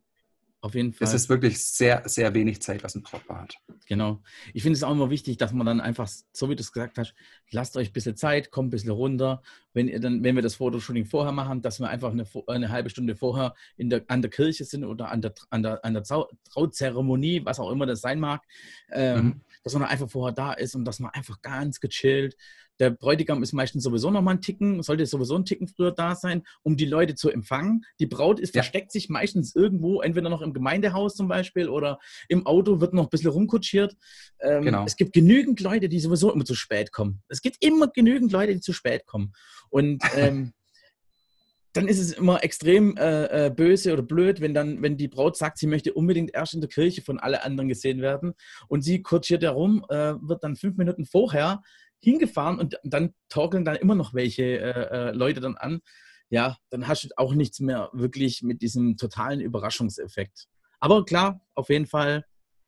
Auf 0.60 0.74
jeden 0.74 0.92
Fall. 0.92 1.06
Es 1.06 1.14
ist 1.14 1.28
wirklich 1.28 1.64
sehr, 1.64 2.02
sehr 2.06 2.34
wenig 2.34 2.60
Zeit, 2.60 2.82
was 2.82 2.96
ein 2.96 3.02
Brautpaar 3.02 3.42
hat. 3.42 3.58
Genau. 3.86 4.20
Ich 4.52 4.62
finde 4.62 4.76
es 4.76 4.82
auch 4.82 4.90
immer 4.90 5.08
wichtig, 5.08 5.36
dass 5.36 5.52
man 5.52 5.64
dann 5.64 5.80
einfach, 5.80 6.08
so 6.32 6.50
wie 6.50 6.56
du 6.56 6.62
es 6.62 6.72
gesagt 6.72 6.98
hast, 6.98 7.14
lasst 7.50 7.76
euch 7.76 7.90
ein 7.90 7.92
bisschen 7.92 8.16
Zeit, 8.16 8.50
kommt 8.50 8.68
ein 8.68 8.70
bisschen 8.70 8.90
runter. 8.90 9.40
Wenn, 9.72 9.86
ihr 9.86 10.00
dann, 10.00 10.24
wenn 10.24 10.34
wir 10.34 10.42
das 10.42 10.56
Fotoshooting 10.56 11.04
vorher 11.04 11.30
machen, 11.30 11.62
dass 11.62 11.78
wir 11.78 11.88
einfach 11.88 12.10
eine, 12.10 12.26
eine 12.48 12.70
halbe 12.70 12.90
Stunde 12.90 13.14
vorher 13.14 13.54
in 13.76 13.88
der, 13.88 14.04
an 14.08 14.20
der 14.20 14.32
Kirche 14.32 14.64
sind 14.64 14.84
oder 14.84 15.12
an 15.12 15.22
der, 15.22 15.32
an 15.50 15.62
der, 15.62 15.84
an 15.84 15.94
der 15.94 16.02
Trauzeremonie, 16.02 17.44
was 17.44 17.60
auch 17.60 17.70
immer 17.70 17.86
das 17.86 18.00
sein 18.00 18.18
mag, 18.18 18.42
ähm, 18.90 19.24
mhm. 19.24 19.40
dass 19.62 19.74
man 19.74 19.84
einfach 19.84 20.10
vorher 20.10 20.34
da 20.34 20.54
ist 20.54 20.74
und 20.74 20.84
dass 20.84 20.98
man 20.98 21.12
einfach 21.12 21.40
ganz 21.40 21.78
gechillt 21.78 22.36
Der 22.78 22.90
Bräutigam 22.90 23.42
ist 23.42 23.52
meistens 23.52 23.82
sowieso 23.82 24.10
noch 24.10 24.22
mal 24.22 24.32
ein 24.32 24.40
Ticken, 24.40 24.82
sollte 24.82 25.06
sowieso 25.06 25.36
ein 25.36 25.44
Ticken 25.44 25.68
früher 25.68 25.92
da 25.92 26.14
sein, 26.14 26.42
um 26.62 26.76
die 26.76 26.86
Leute 26.86 27.14
zu 27.14 27.30
empfangen. 27.30 27.84
Die 28.00 28.06
Braut 28.06 28.40
ist, 28.40 28.54
ja. 28.54 28.62
versteckt 28.62 28.92
sich 28.92 29.08
meistens 29.08 29.54
irgendwo, 29.54 30.00
entweder 30.00 30.28
noch 30.28 30.42
im 30.42 30.52
Gemeindehaus 30.52 31.14
zum 31.14 31.28
Beispiel 31.28 31.68
oder 31.68 31.98
im 32.28 32.46
Auto, 32.46 32.80
wird 32.80 32.94
noch 32.94 33.04
ein 33.04 33.10
bisschen 33.10 33.30
rumkutschiert. 33.30 33.96
Ähm, 34.40 34.64
genau. 34.64 34.84
Es 34.86 34.96
gibt 34.96 35.12
genügend 35.12 35.60
Leute, 35.60 35.88
die 35.88 36.00
sowieso 36.00 36.32
immer 36.32 36.44
zu 36.44 36.54
spät 36.54 36.92
kommen. 36.92 37.22
Es 37.28 37.42
gibt 37.42 37.56
immer 37.60 37.88
genügend 37.88 38.32
Leute, 38.32 38.54
die 38.54 38.60
zu 38.60 38.72
spät 38.72 39.06
kommen. 39.06 39.32
Und 39.70 40.02
ähm, 40.16 40.52
dann 41.78 41.86
ist 41.86 42.00
es 42.00 42.12
immer 42.12 42.42
extrem 42.42 42.96
äh, 42.96 43.46
äh, 43.46 43.50
böse 43.50 43.92
oder 43.92 44.02
blöd, 44.02 44.40
wenn 44.40 44.54
dann, 44.54 44.82
wenn 44.82 44.96
die 44.96 45.06
Braut 45.06 45.36
sagt, 45.36 45.58
sie 45.58 45.66
möchte 45.66 45.92
unbedingt 45.92 46.34
erst 46.34 46.54
in 46.54 46.60
der 46.60 46.70
Kirche 46.70 47.02
von 47.02 47.18
alle 47.20 47.44
anderen 47.44 47.68
gesehen 47.68 48.00
werden 48.00 48.34
und 48.68 48.82
sie 48.82 49.02
kutschiert 49.02 49.42
herum, 49.42 49.84
äh, 49.88 50.14
wird 50.20 50.42
dann 50.42 50.56
fünf 50.56 50.76
Minuten 50.76 51.04
vorher 51.04 51.62
hingefahren 52.00 52.58
und 52.58 52.78
dann 52.84 53.14
torkeln 53.28 53.64
dann 53.64 53.76
immer 53.76 53.94
noch 53.94 54.14
welche 54.14 54.42
äh, 54.42 55.08
äh, 55.08 55.10
Leute 55.12 55.40
dann 55.40 55.56
an. 55.56 55.80
Ja, 56.30 56.58
dann 56.70 56.86
hast 56.86 57.04
du 57.04 57.08
auch 57.16 57.34
nichts 57.34 57.60
mehr 57.60 57.90
wirklich 57.92 58.42
mit 58.42 58.60
diesem 58.62 58.96
totalen 58.96 59.40
Überraschungseffekt. 59.40 60.46
Aber 60.78 61.04
klar, 61.04 61.40
auf 61.54 61.70
jeden 61.70 61.86
Fall, 61.86 62.24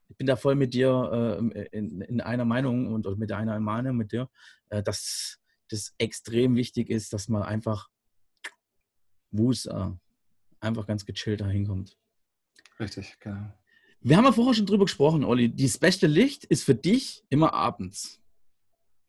ich 0.09 0.17
bin 0.17 0.27
da 0.27 0.37
voll 0.37 0.55
mit 0.55 0.75
dir 0.75 1.41
äh, 1.53 1.67
in, 1.77 2.01
in, 2.01 2.21
einer 2.21 2.45
Meinung 2.45 2.93
und 2.93 3.19
mit 3.19 3.31
einer 3.33 3.61
Meinung 3.61 3.97
mit 3.97 4.13
dir, 4.13 4.29
dass 4.69 5.39
das 5.69 5.95
extrem 5.99 6.57
wichtig 6.57 6.91
ist, 6.91 7.13
dass 7.13 7.29
man 7.29 7.43
einfach 7.43 7.89
wo 9.31 9.51
es 9.51 9.67
äh, 9.67 9.91
einfach 10.61 10.87
ganz 10.87 11.05
gechillt 11.07 11.41
da 11.41 11.49
hinkommt. 11.49 11.97
Richtig, 12.79 13.17
genau. 13.21 13.53
Wir 14.01 14.17
haben 14.17 14.25
ja 14.25 14.33
vorher 14.33 14.55
schon 14.55 14.67
drüber 14.67 14.85
gesprochen, 14.85 15.25
Olli. 15.25 15.55
Das 15.55 15.79
beste 15.79 16.07
Licht 16.07 16.45
ist 16.45 16.65
für 16.65 16.75
dich 16.75 17.25
immer 17.29 17.53
abends. 17.53 18.20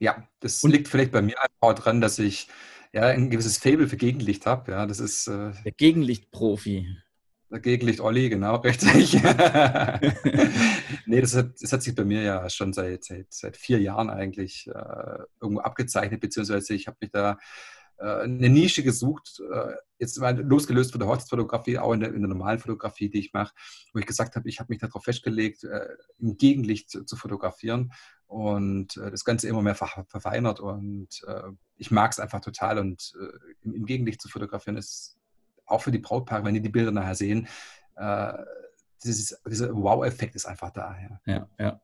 Ja, 0.01 0.27
das 0.39 0.63
Und 0.63 0.71
liegt 0.71 0.87
vielleicht 0.87 1.11
bei 1.11 1.21
mir 1.21 1.35
einfach 1.39 1.75
dran, 1.75 2.01
dass 2.01 2.17
ich 2.17 2.47
ja, 2.91 3.03
ein 3.03 3.29
gewisses 3.29 3.59
Fable 3.59 3.87
für 3.87 3.97
Gegenlicht 3.97 4.47
habe. 4.47 4.71
Ja, 4.71 4.87
das 4.87 4.99
ist 4.99 5.27
äh, 5.27 5.51
der 5.63 5.71
Gegenlichtprofi. 5.73 6.87
Der 7.51 7.59
Gegenlicht 7.59 7.99
Olli, 7.99 8.29
genau, 8.29 8.55
richtig. 8.61 9.13
nee, 11.05 11.21
das 11.21 11.35
hat, 11.35 11.51
das 11.61 11.71
hat 11.71 11.83
sich 11.83 11.93
bei 11.93 12.03
mir 12.03 12.23
ja 12.23 12.49
schon 12.49 12.73
seit, 12.73 13.03
seit, 13.03 13.27
seit 13.29 13.57
vier 13.57 13.79
Jahren 13.79 14.09
eigentlich 14.09 14.67
äh, 14.67 15.17
irgendwo 15.39 15.61
abgezeichnet, 15.61 16.19
beziehungsweise 16.19 16.73
ich 16.73 16.87
habe 16.87 16.97
mich 16.99 17.11
da 17.11 17.37
eine 18.01 18.49
Nische 18.49 18.83
gesucht, 18.83 19.41
äh, 19.51 19.73
jetzt 19.99 20.19
mal 20.19 20.39
losgelöst 20.39 20.91
von 20.91 20.99
der 20.99 21.07
Hochzeitsfotografie, 21.07 21.77
auch 21.77 21.93
in 21.93 21.99
der, 21.99 22.13
in 22.13 22.21
der 22.21 22.29
normalen 22.29 22.59
Fotografie, 22.59 23.09
die 23.09 23.19
ich 23.19 23.33
mache, 23.33 23.53
wo 23.93 23.99
ich 23.99 24.05
gesagt 24.05 24.35
habe, 24.35 24.49
ich 24.49 24.59
habe 24.59 24.71
mich 24.71 24.79
darauf 24.79 25.03
festgelegt, 25.03 25.63
äh, 25.63 25.87
im 26.19 26.37
Gegenlicht 26.37 26.89
zu, 26.89 27.15
fotografieren 27.15 27.93
und 28.27 28.97
das 28.97 29.25
Ganze 29.25 29.47
immer 29.47 29.61
mehr 29.61 29.75
verfeinert 29.75 30.61
und 30.61 31.09
ich 31.75 31.91
mag 31.91 32.11
es 32.11 32.19
einfach 32.19 32.39
total 32.39 32.79
und 32.79 33.13
im, 33.61 33.85
Gegenlicht 33.85 34.21
zu 34.21 34.29
fotografieren 34.29 34.77
ist 34.77 35.17
auch 35.65 35.81
für 35.81 35.91
die 35.91 35.99
Brautpaare, 35.99 36.45
wenn 36.45 36.53
die 36.53 36.61
die 36.61 36.69
Bilder 36.69 36.91
nachher 36.91 37.15
sehen, 37.15 37.49
dieses, 39.03 39.37
dieser 39.45 39.75
Wow-Effekt 39.75 40.35
ist 40.35 40.45
einfach 40.45 40.71
da. 40.71 40.95
Ja, 40.97 41.33
ja. 41.33 41.49
ja. 41.59 41.81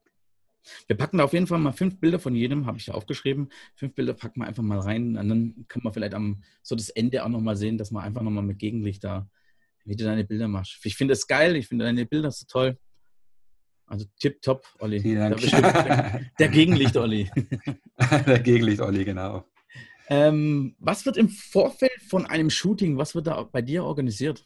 Wir 0.88 0.98
packen 0.98 1.18
da 1.18 1.24
auf 1.24 1.34
jeden 1.34 1.48
Fall 1.48 1.60
mal 1.60 1.72
fünf 1.72 2.00
Bilder 2.00 2.20
von 2.20 2.36
jedem, 2.36 2.66
habe 2.66 2.78
ich 2.78 2.88
ja 2.88 2.94
aufgeschrieben. 2.94 3.50
Fünf 3.76 3.96
Bilder 3.96 4.14
packen 4.14 4.42
wir 4.42 4.48
einfach 4.48 4.64
mal 4.64 4.80
rein. 4.80 5.18
Und 5.18 5.30
dann 5.30 5.66
können 5.68 5.86
wir 5.86 5.94
vielleicht 5.94 6.14
am 6.14 6.44
so 6.64 6.76
das 6.76 6.90
Ende 6.90 7.24
auch 7.24 7.30
nochmal 7.30 7.56
sehen, 7.56 7.78
dass 7.78 7.92
man 7.92 8.04
einfach 8.04 8.22
nochmal 8.22 8.44
mit 8.44 8.60
Gegenlicht 8.60 9.04
da, 9.04 9.30
wie 9.86 9.96
du 9.96 10.04
deine 10.04 10.24
Bilder 10.24 10.48
machst. 10.48 10.80
Ich 10.84 10.96
finde 10.96 11.14
es 11.14 11.28
geil, 11.28 11.56
ich 11.56 11.68
finde 11.68 11.86
deine 11.86 12.06
Bilder 12.06 12.32
so 12.32 12.46
toll. 12.48 12.78
Also 13.88 14.06
tipptopp, 14.20 14.66
Olli. 14.80 15.00
Vielen 15.00 15.20
Dank. 15.20 15.40
Der, 15.40 16.22
der 16.38 16.48
Gegenlicht-Olli. 16.50 17.32
der 18.28 18.40
Gegenlicht-Olli, 18.40 19.06
genau. 19.06 19.46
Ähm, 20.10 20.76
was 20.80 21.06
wird 21.06 21.18
im 21.18 21.30
Vorfeld 21.30 22.02
von 22.10 22.26
einem 22.26 22.50
Shooting, 22.50 22.98
was 22.98 23.16
wird 23.16 23.28
da 23.28 23.44
bei 23.44 23.62
dir 23.62 23.84
organisiert? 23.84 24.46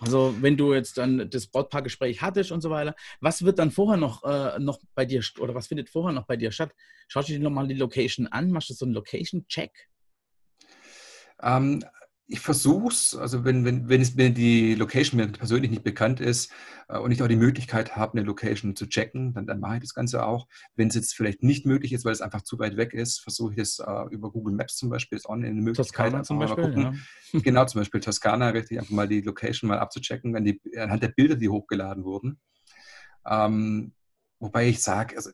Also 0.00 0.34
wenn 0.40 0.56
du 0.56 0.74
jetzt 0.74 0.98
dann 0.98 1.28
das 1.30 1.46
Brautpaargespräch 1.48 2.22
hattest 2.22 2.52
und 2.52 2.60
so 2.60 2.70
weiter, 2.70 2.94
was 3.20 3.44
wird 3.44 3.58
dann 3.58 3.70
vorher 3.70 3.96
noch, 3.96 4.22
äh, 4.24 4.58
noch 4.58 4.80
bei 4.94 5.04
dir 5.04 5.22
oder 5.40 5.54
was 5.54 5.66
findet 5.66 5.90
vorher 5.90 6.12
noch 6.12 6.26
bei 6.26 6.36
dir 6.36 6.52
statt? 6.52 6.72
Schaust 7.08 7.28
du 7.28 7.32
dir 7.32 7.40
nochmal 7.40 7.66
die 7.66 7.74
Location 7.74 8.26
an? 8.26 8.50
Machst 8.50 8.70
du 8.70 8.74
so 8.74 8.84
einen 8.84 8.94
Location-Check? 8.94 9.88
Ähm, 11.42 11.84
ich 12.30 12.40
versuche 12.40 12.88
es, 12.88 13.16
also 13.16 13.44
wenn, 13.44 13.64
wenn, 13.64 13.88
wenn, 13.88 14.02
es, 14.02 14.16
wenn 14.18 14.34
die 14.34 14.74
Location 14.74 15.18
mir 15.18 15.28
persönlich 15.28 15.70
nicht 15.70 15.82
bekannt 15.82 16.20
ist 16.20 16.52
äh, 16.88 16.98
und 16.98 17.10
ich 17.10 17.22
auch 17.22 17.28
die 17.28 17.36
Möglichkeit 17.36 17.96
habe, 17.96 18.18
eine 18.18 18.26
Location 18.26 18.76
zu 18.76 18.86
checken, 18.86 19.32
dann, 19.32 19.46
dann 19.46 19.60
mache 19.60 19.76
ich 19.76 19.80
das 19.80 19.94
Ganze 19.94 20.26
auch. 20.26 20.46
Wenn 20.76 20.88
es 20.88 20.94
jetzt 20.94 21.14
vielleicht 21.14 21.42
nicht 21.42 21.64
möglich 21.64 21.94
ist, 21.94 22.04
weil 22.04 22.12
es 22.12 22.20
einfach 22.20 22.42
zu 22.42 22.58
weit 22.58 22.76
weg 22.76 22.92
ist, 22.92 23.20
versuche 23.20 23.54
ich 23.54 23.60
es 23.60 23.78
äh, 23.78 24.04
über 24.10 24.30
Google 24.30 24.54
Maps 24.54 24.76
zum 24.76 24.90
Beispiel, 24.90 25.16
ist 25.16 25.24
auch 25.24 25.34
eine 25.34 25.50
Möglichkeit. 25.52 26.12
Toskana 26.12 26.22
zum 26.22 26.38
Beispiel, 26.38 26.78
ja. 26.78 26.92
Genau, 27.40 27.64
zum 27.66 27.80
Beispiel 27.80 28.00
Toskana, 28.00 28.50
richtig, 28.50 28.78
einfach 28.78 28.92
mal 28.92 29.08
die 29.08 29.22
Location 29.22 29.68
mal 29.68 29.78
abzuchecken, 29.78 30.36
an 30.36 30.44
die, 30.44 30.60
anhand 30.76 31.02
der 31.02 31.08
Bilder, 31.08 31.34
die 31.34 31.48
hochgeladen 31.48 32.04
wurden. 32.04 32.38
Ähm, 33.26 33.94
wobei 34.38 34.68
ich 34.68 34.82
sage, 34.82 35.16
also 35.16 35.30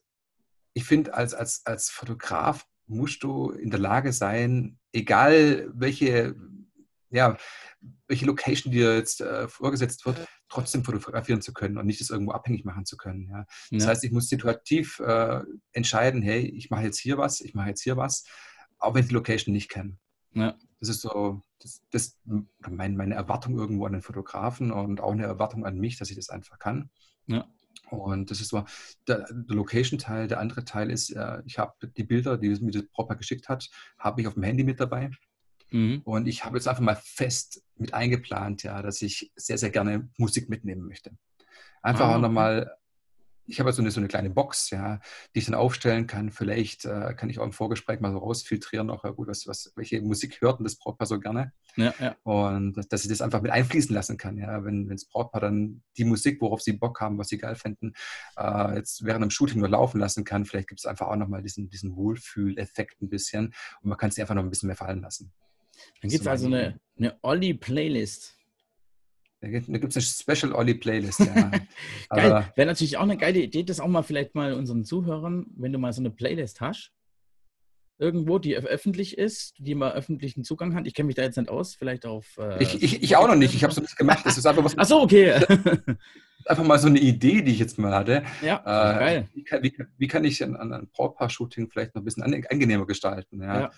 ich 0.74 0.84
finde, 0.84 1.14
als, 1.14 1.34
als, 1.34 1.62
als 1.64 1.90
Fotograf 1.90 2.64
musst 2.86 3.24
du 3.24 3.50
in 3.50 3.70
der 3.70 3.80
Lage 3.80 4.12
sein, 4.12 4.78
egal 4.92 5.68
welche 5.74 6.36
ja, 7.14 7.36
welche 8.08 8.26
Location 8.26 8.72
dir 8.72 8.96
jetzt 8.96 9.20
äh, 9.20 9.46
vorgesetzt 9.46 10.04
wird, 10.04 10.26
trotzdem 10.48 10.84
fotografieren 10.84 11.42
zu 11.42 11.52
können 11.52 11.78
und 11.78 11.86
nicht 11.86 12.00
das 12.00 12.10
irgendwo 12.10 12.32
abhängig 12.32 12.64
machen 12.64 12.84
zu 12.84 12.96
können. 12.96 13.28
Ja. 13.30 13.46
Das 13.70 13.84
ja. 13.84 13.90
heißt, 13.90 14.04
ich 14.04 14.10
muss 14.10 14.28
situativ 14.28 15.00
äh, 15.00 15.40
entscheiden, 15.72 16.22
hey, 16.22 16.40
ich 16.40 16.70
mache 16.70 16.82
jetzt 16.82 16.98
hier 16.98 17.18
was, 17.18 17.40
ich 17.40 17.54
mache 17.54 17.68
jetzt 17.68 17.82
hier 17.82 17.96
was, 17.96 18.24
auch 18.78 18.94
wenn 18.94 19.02
ich 19.02 19.08
die 19.08 19.14
Location 19.14 19.52
nicht 19.52 19.70
kenne. 19.70 19.98
Ja. 20.32 20.56
Das 20.80 20.88
ist 20.88 21.02
so 21.02 21.42
das, 21.60 21.82
das 21.90 22.18
mein, 22.68 22.96
meine 22.96 23.14
Erwartung 23.14 23.56
irgendwo 23.56 23.86
an 23.86 23.92
den 23.92 24.02
Fotografen 24.02 24.72
und 24.72 25.00
auch 25.00 25.12
eine 25.12 25.24
Erwartung 25.24 25.64
an 25.64 25.78
mich, 25.78 25.98
dass 25.98 26.10
ich 26.10 26.16
das 26.16 26.30
einfach 26.30 26.58
kann. 26.58 26.90
Ja. 27.26 27.46
Und 27.90 28.30
das 28.30 28.40
ist 28.40 28.48
so 28.48 28.64
der, 29.06 29.26
der 29.30 29.56
Location-Teil. 29.56 30.26
Der 30.26 30.40
andere 30.40 30.64
Teil 30.64 30.90
ist, 30.90 31.10
äh, 31.10 31.42
ich 31.46 31.58
habe 31.58 31.74
die 31.96 32.04
Bilder, 32.04 32.38
die 32.38 32.48
mir 32.48 32.72
das 32.72 32.86
Proper 32.88 33.14
geschickt 33.14 33.48
hat, 33.48 33.68
habe 33.98 34.20
ich 34.20 34.26
auf 34.26 34.34
dem 34.34 34.42
Handy 34.42 34.64
mit 34.64 34.80
dabei. 34.80 35.10
Mhm. 35.74 36.02
Und 36.04 36.28
ich 36.28 36.44
habe 36.44 36.56
jetzt 36.56 36.68
einfach 36.68 36.82
mal 36.82 36.94
fest 36.94 37.64
mit 37.74 37.94
eingeplant, 37.94 38.62
ja, 38.62 38.80
dass 38.80 39.02
ich 39.02 39.32
sehr, 39.34 39.58
sehr 39.58 39.70
gerne 39.70 40.08
Musik 40.18 40.48
mitnehmen 40.48 40.86
möchte. 40.86 41.10
Einfach 41.82 42.06
ah, 42.06 42.14
auch 42.14 42.20
nochmal, 42.20 42.76
ich 43.46 43.58
habe 43.58 43.72
so 43.72 43.82
eine, 43.82 43.90
so 43.90 43.98
eine 43.98 44.06
kleine 44.06 44.30
Box, 44.30 44.70
ja, 44.70 45.00
die 45.34 45.40
ich 45.40 45.46
dann 45.46 45.56
aufstellen 45.56 46.06
kann. 46.06 46.30
Vielleicht 46.30 46.84
äh, 46.84 47.14
kann 47.14 47.28
ich 47.28 47.40
auch 47.40 47.44
im 47.44 47.52
Vorgespräch 47.52 47.98
mal 47.98 48.12
so 48.12 48.18
rausfiltrieren, 48.18 48.88
auch 48.88 49.02
ja, 49.02 49.10
gut, 49.10 49.26
was, 49.26 49.48
was, 49.48 49.72
welche 49.74 50.00
Musik 50.00 50.40
hört 50.40 50.60
und 50.60 50.64
das 50.64 50.76
Brautpaar 50.76 51.08
so 51.08 51.18
gerne. 51.18 51.52
Ja, 51.74 51.92
ja. 51.98 52.14
Und 52.22 52.80
dass 52.92 53.02
ich 53.02 53.08
das 53.08 53.20
einfach 53.20 53.42
mit 53.42 53.50
einfließen 53.50 53.92
lassen 53.92 54.16
kann, 54.16 54.38
ja, 54.38 54.64
wenn, 54.64 54.88
wenn 54.88 54.96
das 54.96 55.06
Brautpaar 55.06 55.40
dann 55.40 55.82
die 55.96 56.04
Musik, 56.04 56.40
worauf 56.40 56.60
sie 56.60 56.74
Bock 56.74 57.00
haben, 57.00 57.18
was 57.18 57.26
sie 57.26 57.38
geil 57.38 57.56
finden, 57.56 57.94
äh, 58.38 58.76
jetzt 58.76 59.04
während 59.04 59.24
dem 59.24 59.30
Shooting 59.30 59.58
nur 59.58 59.70
laufen 59.70 59.98
lassen 59.98 60.24
kann. 60.24 60.44
Vielleicht 60.44 60.68
gibt 60.68 60.78
es 60.78 60.86
einfach 60.86 61.08
auch 61.08 61.16
nochmal 61.16 61.42
diesen, 61.42 61.68
diesen 61.68 61.96
Wohlfühleffekt 61.96 63.02
ein 63.02 63.08
bisschen 63.08 63.46
und 63.82 63.88
man 63.88 63.98
kann 63.98 64.10
es 64.10 64.18
einfach 64.20 64.36
noch 64.36 64.44
ein 64.44 64.50
bisschen 64.50 64.68
mehr 64.68 64.76
fallen 64.76 65.02
lassen. 65.02 65.32
Dann 66.00 66.10
gibt 66.10 66.22
es 66.22 66.26
also 66.26 66.46
eine, 66.46 66.80
eine 66.98 67.18
Olli-Playlist. 67.22 68.34
Da 69.40 69.48
gibt 69.48 69.68
es 69.68 69.96
eine 69.96 70.36
Special 70.36 70.54
Olli-Playlist, 70.54 71.20
ja. 71.20 71.50
Geil. 72.10 72.52
Wäre 72.56 72.66
natürlich 72.66 72.96
auch 72.96 73.02
eine 73.02 73.18
geile 73.18 73.40
Idee, 73.40 73.62
das 73.62 73.78
auch 73.78 73.88
mal 73.88 74.02
vielleicht 74.02 74.34
mal 74.34 74.54
unseren 74.54 74.84
Zuhörern, 74.84 75.46
wenn 75.56 75.72
du 75.72 75.78
mal 75.78 75.92
so 75.92 76.00
eine 76.00 76.10
Playlist 76.10 76.62
hast, 76.62 76.92
irgendwo, 77.98 78.38
die 78.38 78.56
öffentlich 78.56 79.18
ist, 79.18 79.54
die 79.58 79.74
mal 79.74 79.92
öffentlichen 79.92 80.44
Zugang 80.44 80.74
hat. 80.74 80.86
Ich 80.86 80.94
kenne 80.94 81.08
mich 81.08 81.16
da 81.16 81.22
jetzt 81.22 81.36
nicht 81.36 81.50
aus, 81.50 81.74
vielleicht 81.74 82.06
auf. 82.06 82.38
Äh, 82.38 82.62
ich, 82.62 82.82
ich, 82.82 83.02
ich, 83.02 83.16
auch 83.16 83.28
noch 83.28 83.36
nicht, 83.36 83.54
ich 83.54 83.62
habe 83.62 83.72
es 83.72 83.80
nicht 83.80 83.96
gemacht. 83.96 84.24
Das 84.24 84.38
ist 84.38 84.46
einfach 84.46 84.64
was. 84.64 84.74
Ach 84.78 84.86
so, 84.86 85.02
okay. 85.02 85.34
einfach 86.46 86.64
mal 86.64 86.78
so 86.78 86.88
eine 86.88 86.98
Idee, 86.98 87.42
die 87.42 87.52
ich 87.52 87.58
jetzt 87.58 87.78
mal 87.78 87.94
hatte. 87.94 88.24
Ja, 88.42 88.60
äh, 88.60 88.98
geil. 88.98 89.28
Wie 89.34 89.44
kann, 89.44 89.62
wie, 89.62 89.76
wie 89.98 90.08
kann 90.08 90.24
ich 90.24 90.42
ein, 90.42 90.56
ein 90.56 90.88
Brautpaar-Shooting 90.92 91.68
vielleicht 91.70 91.94
noch 91.94 92.02
ein 92.02 92.04
bisschen 92.04 92.22
angenehmer 92.22 92.86
gestalten, 92.86 93.42
ja? 93.42 93.60
ja. 93.60 93.70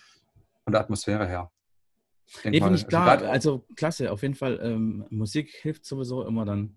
Von 0.64 0.72
der 0.72 0.80
Atmosphäre 0.80 1.26
her. 1.26 1.50
Nee, 2.44 2.58
finde 2.58 2.58
ich 2.58 2.62
also 2.62 2.86
klar. 2.86 3.08
Also, 3.08 3.26
also, 3.26 3.66
klasse, 3.76 4.12
auf 4.12 4.22
jeden 4.22 4.34
Fall. 4.34 4.58
Ähm, 4.62 5.04
Musik 5.10 5.50
hilft 5.62 5.84
sowieso 5.84 6.26
immer 6.26 6.44
dann. 6.44 6.76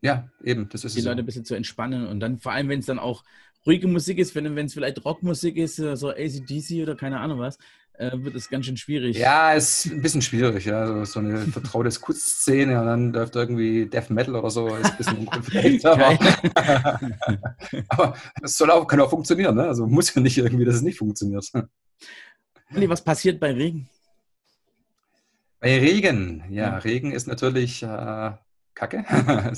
Ja, 0.00 0.28
eben, 0.42 0.68
das 0.68 0.84
ist 0.84 0.96
Die 0.96 1.00
Leute 1.00 1.18
so. 1.18 1.22
ein 1.22 1.26
bisschen 1.26 1.44
zu 1.44 1.54
entspannen 1.54 2.06
und 2.06 2.18
dann, 2.20 2.38
vor 2.38 2.52
allem, 2.52 2.68
wenn 2.68 2.80
es 2.80 2.86
dann 2.86 2.98
auch 2.98 3.22
ruhige 3.64 3.86
Musik 3.86 4.18
ist, 4.18 4.34
wenn 4.34 4.58
es 4.58 4.74
vielleicht 4.74 5.04
Rockmusik 5.04 5.56
ist, 5.56 5.76
so 5.76 6.10
ACDC 6.10 6.82
oder 6.82 6.96
keine 6.96 7.20
Ahnung 7.20 7.38
was, 7.38 7.58
äh, 7.94 8.10
wird 8.14 8.34
es 8.34 8.48
ganz 8.48 8.66
schön 8.66 8.76
schwierig. 8.76 9.16
Ja, 9.16 9.52
ist 9.52 9.86
ein 9.86 10.02
bisschen 10.02 10.22
schwierig, 10.22 10.64
ja. 10.64 10.86
So, 10.86 11.04
so 11.04 11.20
eine 11.20 11.38
vertraute 11.38 11.90
Kurzszene 12.00 12.80
und 12.80 12.86
dann 12.86 13.12
läuft 13.12 13.36
irgendwie 13.36 13.86
Death 13.86 14.10
Metal 14.10 14.34
oder 14.34 14.50
so, 14.50 14.74
ist 14.74 14.90
ein 14.90 14.96
bisschen 14.96 15.18
unkonflikt. 15.18 15.86
aber, 15.86 16.18
aber 17.88 18.16
das 18.40 18.54
soll 18.54 18.70
auch, 18.70 18.86
kann 18.86 19.00
auch 19.00 19.10
funktionieren, 19.10 19.54
ne? 19.54 19.64
Also 19.64 19.86
muss 19.86 20.14
ja 20.14 20.20
nicht 20.20 20.38
irgendwie, 20.38 20.64
dass 20.64 20.76
es 20.76 20.82
nicht 20.82 20.98
funktioniert. 20.98 21.46
Olli, 22.74 22.88
was 22.88 23.04
passiert 23.04 23.38
bei 23.38 23.52
Regen? 23.52 23.88
Bei 25.62 25.78
Regen, 25.78 26.42
ja, 26.50 26.70
ja. 26.70 26.78
Regen 26.78 27.12
ist 27.12 27.28
natürlich 27.28 27.84
äh, 27.84 28.32
Kacke. 28.74 29.04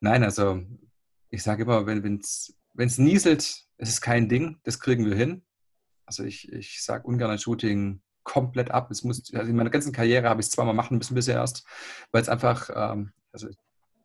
Nein, 0.00 0.24
also 0.24 0.62
ich 1.28 1.42
sage 1.42 1.64
immer, 1.64 1.84
wenn 1.84 2.18
es 2.18 2.98
nieselt, 2.98 3.42
ist 3.76 3.90
es 3.90 4.00
kein 4.00 4.30
Ding, 4.30 4.56
das 4.64 4.80
kriegen 4.80 5.04
wir 5.04 5.14
hin. 5.14 5.42
Also 6.06 6.24
ich, 6.24 6.50
ich 6.50 6.82
sage 6.82 7.06
ungern 7.06 7.30
ein 7.30 7.38
Shooting 7.38 8.00
komplett 8.22 8.70
ab. 8.70 8.90
Es 8.90 9.04
muss, 9.04 9.30
also 9.34 9.50
in 9.50 9.54
meiner 9.54 9.68
ganzen 9.68 9.92
Karriere 9.92 10.30
habe 10.30 10.40
ich 10.40 10.46
es 10.46 10.52
zweimal 10.52 10.72
machen 10.72 10.96
müssen 10.96 11.14
bisher 11.14 11.34
erst, 11.34 11.66
weil 12.10 12.22
es 12.22 12.30
einfach, 12.30 12.70
ähm, 12.74 13.12
also 13.32 13.48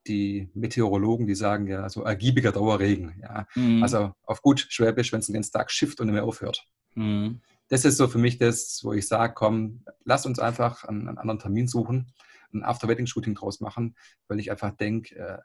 die 0.07 0.49
Meteorologen, 0.55 1.25
die 1.25 1.35
sagen 1.35 1.67
ja 1.67 1.87
so 1.87 2.03
ergiebiger 2.03 2.51
Dauerregen. 2.51 3.17
Ja. 3.21 3.47
Mhm. 3.55 3.81
Also 3.81 4.11
auf 4.23 4.41
gut 4.41 4.67
Schwäbisch, 4.69 5.13
wenn 5.13 5.21
es 5.21 5.27
den 5.27 5.35
ganzen 5.35 5.53
Tag 5.53 5.71
schifft 5.71 6.01
und 6.01 6.07
nicht 6.07 6.15
mehr 6.15 6.25
aufhört. 6.25 6.67
Mhm. 6.95 7.39
Das 7.69 7.85
ist 7.85 7.97
so 7.97 8.07
für 8.07 8.17
mich 8.17 8.37
das, 8.37 8.81
wo 8.83 8.93
ich 8.93 9.07
sage, 9.07 9.33
komm, 9.33 9.83
lass 10.03 10.25
uns 10.25 10.39
einfach 10.39 10.83
einen, 10.83 11.07
einen 11.07 11.17
anderen 11.17 11.39
Termin 11.39 11.67
suchen, 11.67 12.13
ein 12.53 12.63
After-Wedding-Shooting 12.63 13.35
draus 13.35 13.59
machen, 13.59 13.95
weil 14.27 14.39
ich 14.39 14.51
einfach 14.51 14.71
denke, 14.71 15.15
äh, 15.15 15.39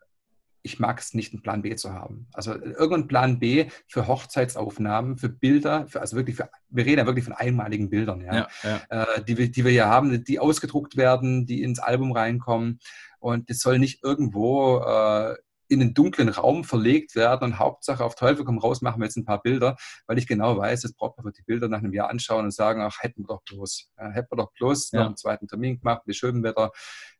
ich 0.62 0.78
mag 0.78 1.00
es 1.00 1.14
nicht, 1.14 1.32
einen 1.32 1.42
Plan 1.42 1.62
B 1.62 1.74
zu 1.76 1.92
haben. 1.92 2.28
Also 2.32 2.54
irgendein 2.54 3.08
Plan 3.08 3.38
B 3.38 3.70
für 3.86 4.06
Hochzeitsaufnahmen, 4.06 5.16
für 5.16 5.28
Bilder, 5.28 5.86
für, 5.86 6.00
also 6.00 6.16
wirklich 6.16 6.36
für, 6.36 6.50
wir 6.68 6.84
reden 6.84 6.98
ja 6.98 7.06
wirklich 7.06 7.24
von 7.24 7.32
einmaligen 7.32 7.88
Bildern, 7.88 8.20
ja, 8.20 8.34
ja, 8.34 8.48
ja. 8.62 9.04
Äh, 9.04 9.24
die, 9.24 9.38
wir, 9.38 9.50
die 9.50 9.64
wir 9.64 9.72
hier 9.72 9.86
haben, 9.86 10.22
die 10.24 10.38
ausgedruckt 10.38 10.96
werden, 10.96 11.46
die 11.46 11.62
ins 11.62 11.78
Album 11.78 12.12
reinkommen. 12.12 12.78
Und 13.18 13.50
das 13.50 13.60
soll 13.60 13.78
nicht 13.78 14.02
irgendwo 14.02 14.78
äh, 14.78 15.36
in 15.70 15.80
einen 15.80 15.94
dunklen 15.94 16.28
Raum 16.28 16.64
verlegt 16.64 17.14
werden 17.14 17.44
und 17.44 17.58
Hauptsache 17.58 18.04
auf 18.04 18.14
Teufel 18.14 18.44
komm 18.44 18.58
raus, 18.58 18.82
machen 18.82 19.00
wir 19.00 19.06
jetzt 19.06 19.16
ein 19.16 19.24
paar 19.24 19.42
Bilder, 19.42 19.76
weil 20.06 20.18
ich 20.18 20.26
genau 20.26 20.56
weiß, 20.56 20.82
das 20.82 20.92
Brautpaar 20.92 21.24
wird 21.24 21.38
die 21.38 21.42
Bilder 21.42 21.68
nach 21.68 21.78
einem 21.78 21.92
Jahr 21.92 22.10
anschauen 22.10 22.44
und 22.44 22.54
sagen, 22.54 22.82
ach, 22.82 22.98
hätten 23.00 23.22
wir 23.22 23.28
doch 23.28 23.42
bloß, 23.44 23.92
ja, 23.98 24.10
hätten 24.10 24.28
wir 24.32 24.36
doch 24.36 24.52
bloß 24.52 24.90
ja. 24.90 25.00
noch 25.00 25.06
einen 25.06 25.16
zweiten 25.16 25.48
Termin 25.48 25.78
gemacht, 25.78 26.02
wie 26.06 26.14
schön 26.14 26.42
Wetter, 26.42 26.72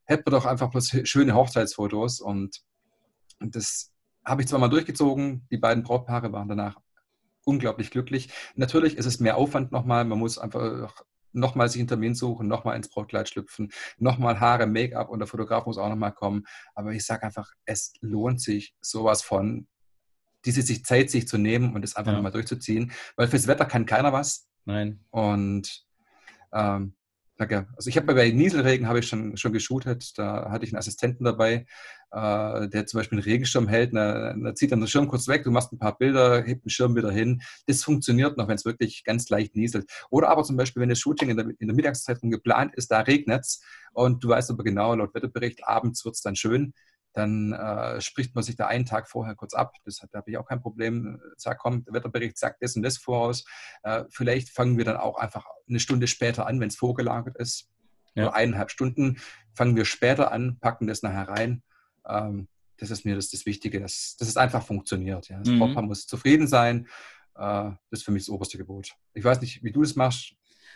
hätten 0.05 0.27
wir 0.27 0.33
doch 0.33 0.47
einfach 0.47 0.71
bloß 0.71 1.01
schöne 1.05 1.35
Hochzeitsfotos 1.35 2.21
und 2.21 2.61
und 3.41 3.57
das 3.57 3.91
habe 4.25 4.43
ich 4.43 4.49
zwar 4.49 4.59
mal 4.59 4.69
durchgezogen. 4.69 5.47
Die 5.51 5.57
beiden 5.57 5.83
Brautpaare 5.83 6.33
waren 6.33 6.49
danach 6.49 6.77
unglaublich 7.45 7.91
glücklich. 7.91 8.29
Natürlich 8.55 8.97
ist 8.97 9.07
es 9.07 9.19
mehr 9.19 9.37
Aufwand 9.37 9.73
nochmal. 9.73 10.05
Man 10.05 10.19
muss 10.19 10.39
einfach 10.39 11.05
nochmal 11.33 11.69
sich 11.69 11.81
einen 11.81 11.89
Termin 11.89 12.15
suchen, 12.15 12.49
nochmal 12.49 12.77
ins 12.77 12.89
Brautkleid 12.89 13.29
schlüpfen, 13.29 13.73
nochmal 13.99 14.41
Haare, 14.41 14.67
Make-up 14.67 15.09
und 15.09 15.19
der 15.19 15.29
Fotograf 15.29 15.67
muss 15.67 15.79
auch 15.79 15.89
nochmal 15.89 16.13
kommen. 16.13 16.45
Aber 16.75 16.93
ich 16.93 17.05
sage 17.05 17.25
einfach, 17.25 17.53
es 17.65 17.93
lohnt 18.01 18.41
sich 18.41 18.75
sowas 18.81 19.23
von, 19.23 19.67
diese 20.45 20.63
sich 20.63 20.85
Zeit 20.85 21.11
sich 21.11 21.29
zu 21.29 21.39
nehmen 21.39 21.75
und 21.75 21.85
es 21.85 21.97
einfach 21.97 22.13
ja. 22.13 22.17
nochmal 22.17 22.33
durchzuziehen. 22.33 22.93
Weil 23.17 23.29
fürs 23.29 23.47
Wetter 23.47 23.67
kann 23.67 23.87
keiner 23.87 24.13
was. 24.13 24.49
Nein. 24.65 25.05
Und 25.11 25.85
ähm, 26.53 26.95
also 27.77 27.89
ich 27.89 27.97
habe 27.97 28.15
bei 28.15 28.31
Nieselregen 28.31 28.87
habe 28.87 28.99
ich 28.99 29.09
schon, 29.09 29.37
schon 29.37 29.53
geshootet, 29.53 30.19
da 30.19 30.51
hatte 30.51 30.65
ich 30.65 30.73
einen 30.73 30.79
Assistenten 30.79 31.25
dabei, 31.25 31.67
äh, 32.13 32.69
der 32.69 32.87
zum 32.87 32.99
Beispiel 32.99 33.19
einen 33.19 33.25
Regenschirm 33.25 33.67
hält, 33.67 33.95
da 33.95 34.55
zieht 34.55 34.73
dann 34.73 34.81
den 34.81 34.89
Schirm 34.89 35.09
kurz 35.09 35.27
weg, 35.27 35.45
du 35.45 35.51
machst 35.51 35.73
ein 35.73 35.79
paar 35.79 35.97
Bilder, 35.97 36.43
hebt 36.43 36.65
den 36.65 36.71
Schirm 36.71 36.97
wieder 36.97 37.11
hin. 37.11 37.41
Das 37.67 37.83
funktioniert 37.83 38.37
noch, 38.37 38.49
wenn 38.49 38.57
es 38.57 38.65
wirklich 38.65 39.05
ganz 39.05 39.29
leicht 39.31 39.57
nieselt. 39.57 39.91
Oder 40.11 40.29
aber 40.29 40.43
zum 40.43 40.57
Beispiel, 40.57 40.83
wenn 40.83 40.89
das 40.91 40.99
Shooting 40.99 41.31
in 41.31 41.37
der, 41.37 41.47
in 41.59 41.69
der 41.69 41.75
Mittagszeit 41.75 42.19
geplant 42.21 42.75
ist, 42.75 42.91
da 42.91 43.01
regnet 43.01 43.45
es 43.45 43.63
und 43.93 44.23
du 44.23 44.29
weißt 44.29 44.51
aber 44.51 44.65
genau, 44.65 44.95
laut 44.95 45.15
Wetterbericht, 45.15 45.67
abends 45.67 46.05
wird 46.05 46.17
es 46.17 46.23
dann 46.23 46.37
schön, 46.37 46.75
dann 47.13 47.53
äh, 47.53 48.01
spricht 48.01 48.35
man 48.35 48.45
sich 48.45 48.57
da 48.57 48.67
einen 48.67 48.87
Tag 48.87 49.09
vorher 49.09 49.35
kurz 49.35 49.55
ab. 49.55 49.75
Das 49.85 49.97
da 49.97 50.19
habe 50.19 50.31
ich 50.31 50.39
auch 50.39 50.47
kein 50.47 50.61
Problem. 50.61 51.21
Sag, 51.37 51.59
komm, 51.59 51.85
der 51.85 51.95
Wetterbericht 51.95 52.39
sagt 52.39 52.63
das 52.63 52.77
und 52.77 52.83
das 52.83 52.99
voraus. 52.99 53.45
Äh, 53.83 54.05
vielleicht 54.11 54.51
fangen 54.51 54.79
wir 54.79 54.85
dann 54.85 54.97
auch 54.97 55.19
einfach 55.19 55.47
eine 55.69 55.81
Stunde 55.81 56.07
später 56.07 56.47
an, 56.47 56.61
wenn 56.61 56.69
es 56.69 56.77
vorgelagert 56.77 57.37
ist. 57.37 57.69
Ja. 58.15 58.25
Oder 58.25 58.37
eineinhalb 58.37 58.71
Stunden 58.71 59.19
fangen 59.55 59.77
wir 59.77 59.85
später 59.85 60.33
an, 60.33 60.59
packen 60.61 60.87
das 60.87 61.03
nachher 61.03 61.29
rein. 61.29 61.63
Ähm, 62.07 62.49
das 62.77 62.91
ist 62.91 63.05
mir 63.05 63.15
das, 63.15 63.31
das 63.31 63.45
Wichtige, 63.45 63.81
dass, 63.81 64.17
dass 64.19 64.29
es 64.29 64.37
einfach 64.37 64.65
funktioniert. 64.65 65.29
Ja. 65.29 65.39
Das 65.39 65.49
mhm. 65.49 65.59
Brautpaar 65.59 65.83
muss 65.83 66.07
zufrieden 66.07 66.47
sein. 66.47 66.87
Äh, 67.35 67.71
das 67.91 68.01
ist 68.01 68.03
für 68.05 68.13
mich 68.13 68.23
das 68.23 68.31
oberste 68.31 68.57
Gebot. 68.57 68.95
Ich 69.15 69.25
weiß 69.25 69.41
nicht, 69.41 69.63
wie 69.65 69.73
du 69.73 69.83
das 69.83 69.97
machst. 69.97 70.35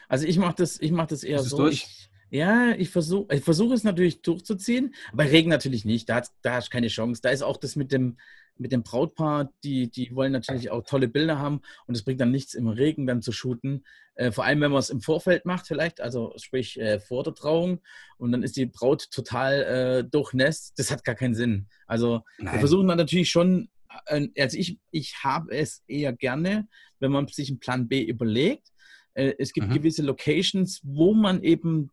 Also 0.09 0.27
ich 0.27 0.38
mache 0.38 0.57
das, 0.57 0.81
mach 0.90 1.07
das 1.07 1.23
eher 1.23 1.42
so. 1.42 1.66
Ich, 1.68 2.11
ja, 2.35 2.73
ich 2.73 2.90
versuche 2.90 3.33
ich 3.33 3.44
versuch 3.44 3.70
es 3.73 3.85
natürlich 3.85 4.20
durchzuziehen, 4.20 4.92
bei 5.12 5.29
Regen 5.29 5.51
natürlich 5.51 5.85
nicht. 5.85 6.09
Da, 6.09 6.20
da 6.42 6.55
hast 6.55 6.66
du 6.66 6.70
keine 6.73 6.88
Chance. 6.88 7.23
Da 7.23 7.31
ist 7.31 7.42
auch 7.42 7.57
das 7.57 7.77
mit 7.77 7.92
dem, 7.92 8.16
mit 8.57 8.73
dem 8.73 8.83
Brautpaar, 8.83 9.53
die, 9.62 9.88
die 9.88 10.12
wollen 10.16 10.33
natürlich 10.33 10.68
auch 10.70 10.85
tolle 10.85 11.07
Bilder 11.07 11.38
haben 11.38 11.61
und 11.87 11.94
es 11.94 12.03
bringt 12.03 12.20
dann 12.20 12.33
nichts 12.33 12.55
im 12.55 12.66
Regen 12.66 13.07
dann 13.07 13.23
zu 13.23 13.31
shooten. 13.31 13.85
Äh, 14.16 14.33
vor 14.33 14.44
allem, 14.44 14.61
wenn 14.62 14.73
man 14.73 14.81
es 14.81 14.90
im 14.90 15.01
Vorfeld 15.01 15.47
macht, 15.47 15.68
vielleicht, 15.68 16.01
also 16.01 16.33
sprich 16.37 16.77
äh, 16.81 16.99
vor 16.99 17.23
der 17.23 17.35
Trauung 17.35 17.81
und 18.18 18.33
dann 18.33 18.42
ist 18.42 18.57
die 18.57 18.66
Braut 18.66 19.12
total 19.12 19.62
äh, 19.62 20.05
durchnässt. 20.05 20.77
Das 20.77 20.90
hat 20.90 21.05
gar 21.05 21.14
keinen 21.14 21.37
Sinn. 21.37 21.68
Also 21.87 22.23
Nein. 22.38 22.55
wir 22.55 22.59
versuchen 22.59 22.88
dann 22.88 22.99
natürlich 22.99 23.31
schon, 23.31 23.68
äh, 24.07 24.27
also 24.37 24.59
ich, 24.59 24.81
ich 24.90 25.23
habe 25.23 25.57
es 25.57 25.85
eher 25.87 26.12
gerne, 26.12 26.66
wenn 26.99 27.12
man 27.12 27.29
sich 27.29 27.49
einen 27.49 27.61
Plan 27.61 27.87
B 27.87 28.03
überlegt. 28.03 28.73
Äh, 29.14 29.35
es 29.38 29.53
gibt 29.53 29.68
mhm. 29.68 29.75
gewisse 29.75 30.03
Locations, 30.03 30.81
wo 30.83 31.14
man 31.14 31.40
eben 31.44 31.90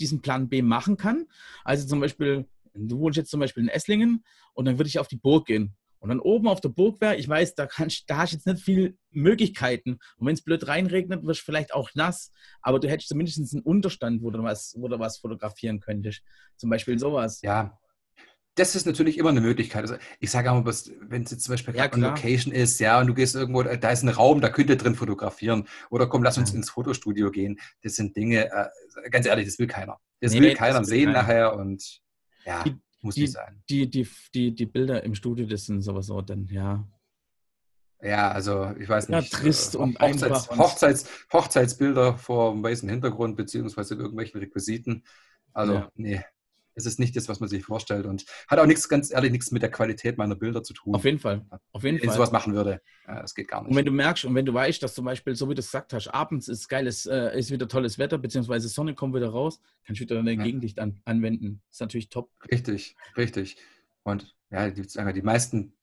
diesen 0.00 0.20
Plan 0.20 0.48
B 0.48 0.62
machen 0.62 0.96
kann. 0.96 1.26
Also 1.64 1.86
zum 1.86 2.00
Beispiel, 2.00 2.46
du 2.74 2.98
wohnst 2.98 3.16
jetzt 3.16 3.30
zum 3.30 3.40
Beispiel 3.40 3.64
in 3.64 3.68
Esslingen 3.68 4.24
und 4.54 4.64
dann 4.64 4.78
würde 4.78 4.88
ich 4.88 4.98
auf 4.98 5.08
die 5.08 5.16
Burg 5.16 5.46
gehen. 5.46 5.74
Und 5.98 6.10
dann 6.10 6.20
oben 6.20 6.46
auf 6.46 6.60
der 6.60 6.68
Burg 6.68 7.00
wäre, 7.00 7.16
ich 7.16 7.28
weiß, 7.28 7.54
da, 7.54 7.66
kann, 7.66 7.88
da 8.06 8.18
hast 8.18 8.32
du 8.32 8.36
jetzt 8.36 8.46
nicht 8.46 8.62
viele 8.62 8.94
Möglichkeiten. 9.10 9.98
Und 10.18 10.26
wenn 10.26 10.34
es 10.34 10.42
blöd 10.42 10.68
reinregnet, 10.68 11.24
wirst 11.24 11.40
du 11.40 11.44
vielleicht 11.46 11.74
auch 11.74 11.90
nass, 11.94 12.30
aber 12.60 12.78
du 12.78 12.88
hättest 12.88 13.08
zumindest 13.08 13.54
einen 13.54 13.62
Unterstand, 13.62 14.22
wo 14.22 14.30
du 14.30 14.42
was, 14.42 14.74
wo 14.78 14.88
du 14.88 14.98
was 14.98 15.18
fotografieren 15.18 15.80
könntest. 15.80 16.22
Zum 16.56 16.70
Beispiel 16.70 16.98
sowas. 16.98 17.40
Ja, 17.42 17.78
das 18.56 18.74
ist 18.74 18.86
natürlich 18.86 19.18
immer 19.18 19.28
eine 19.28 19.42
Möglichkeit. 19.42 19.82
Also 19.82 19.96
ich 20.18 20.30
sage 20.30 20.50
auch 20.50 20.64
mal, 20.64 20.74
wenn 21.02 21.22
es 21.22 21.30
jetzt 21.30 21.44
zum 21.44 21.52
Beispiel 21.52 21.76
ja, 21.76 21.84
eine 21.84 22.08
Location 22.08 22.52
ist, 22.52 22.80
ja, 22.80 22.98
und 22.98 23.06
du 23.06 23.14
gehst 23.14 23.34
irgendwo, 23.34 23.62
da 23.62 23.90
ist 23.90 24.02
ein 24.02 24.08
Raum, 24.08 24.40
da 24.40 24.48
könnt 24.48 24.70
ihr 24.70 24.76
drin 24.76 24.94
fotografieren. 24.94 25.68
Oder 25.90 26.06
komm, 26.06 26.22
lass 26.22 26.38
uns 26.38 26.52
ins 26.54 26.70
Fotostudio 26.70 27.30
gehen. 27.30 27.60
Das 27.82 27.96
sind 27.96 28.16
Dinge, 28.16 28.50
äh, 28.50 29.10
ganz 29.10 29.26
ehrlich, 29.26 29.46
das 29.46 29.58
will 29.58 29.66
keiner. 29.66 30.00
Das 30.20 30.32
nee, 30.32 30.40
will 30.40 30.54
keiner 30.54 30.80
das 30.80 30.88
sehen 30.88 31.12
keiner. 31.12 31.22
nachher 31.22 31.56
und 31.56 32.00
ja, 32.46 32.64
die, 32.64 32.76
muss 33.02 33.14
die, 33.14 33.22
nicht 33.22 33.32
sein. 33.34 33.62
Die, 33.68 33.90
die, 33.90 34.08
die, 34.34 34.54
die 34.54 34.66
Bilder 34.66 35.04
im 35.04 35.14
Studio, 35.14 35.46
das 35.46 35.66
sind 35.66 35.82
sowieso 35.82 36.22
dann, 36.22 36.48
ja. 36.48 36.88
Ja, 38.02 38.30
also 38.30 38.72
ich 38.78 38.88
weiß 38.88 39.10
nicht. 39.10 39.32
Ja, 39.32 39.38
trist 39.38 39.74
äh, 39.74 39.78
und 39.78 39.98
Hochzeits, 40.00 40.22
einfach. 40.22 40.58
Hochzeits, 40.58 41.10
Hochzeitsbilder 41.30 42.16
vor 42.16 42.62
weißen 42.62 42.88
Hintergrund, 42.88 43.36
beziehungsweise 43.36 43.96
irgendwelchen 43.96 44.40
Requisiten. 44.40 45.04
Also, 45.52 45.74
ja. 45.74 45.90
nee 45.94 46.24
es 46.76 46.86
ist 46.86 47.00
nicht 47.00 47.16
das, 47.16 47.28
was 47.28 47.40
man 47.40 47.48
sich 47.48 47.64
vorstellt 47.64 48.06
und 48.06 48.26
hat 48.48 48.58
auch 48.58 48.66
nichts, 48.66 48.88
ganz 48.88 49.10
ehrlich, 49.10 49.32
nichts 49.32 49.50
mit 49.50 49.62
der 49.62 49.70
Qualität 49.70 50.18
meiner 50.18 50.36
Bilder 50.36 50.62
zu 50.62 50.74
tun. 50.74 50.94
Auf 50.94 51.04
jeden 51.04 51.18
Fall. 51.18 51.44
Auf 51.72 51.82
jeden 51.82 52.00
wenn 52.00 52.08
ich 52.08 52.14
sowas 52.14 52.30
machen 52.30 52.54
würde, 52.54 52.80
das 53.06 53.34
geht 53.34 53.48
gar 53.48 53.62
nicht. 53.62 53.70
Und 53.70 53.76
wenn 53.76 53.86
du 53.86 53.92
merkst 53.92 54.26
und 54.26 54.34
wenn 54.34 54.44
du 54.44 54.52
weißt, 54.52 54.82
dass 54.82 54.94
zum 54.94 55.06
Beispiel, 55.06 55.34
so 55.34 55.48
wie 55.48 55.54
du 55.54 55.60
es 55.60 55.66
gesagt 55.66 55.94
hast, 55.94 56.08
abends 56.08 56.48
ist 56.48 56.68
geiles, 56.68 57.06
äh, 57.06 57.36
ist 57.36 57.50
wieder 57.50 57.66
tolles 57.66 57.98
Wetter, 57.98 58.18
beziehungsweise 58.18 58.68
Sonne 58.68 58.94
kommt 58.94 59.14
wieder 59.14 59.30
raus, 59.30 59.60
kannst 59.84 60.00
du 60.00 60.04
wieder 60.04 60.22
dein 60.22 60.38
ja. 60.38 60.44
Gegenlicht 60.44 60.78
an, 60.78 61.00
anwenden. 61.06 61.62
Das 61.68 61.76
ist 61.76 61.80
natürlich 61.80 62.08
top. 62.10 62.30
Richtig, 62.50 62.94
richtig. 63.16 63.56
Und 64.02 64.36
ja, 64.50 64.70
die 64.70 65.22
meisten 65.22 65.75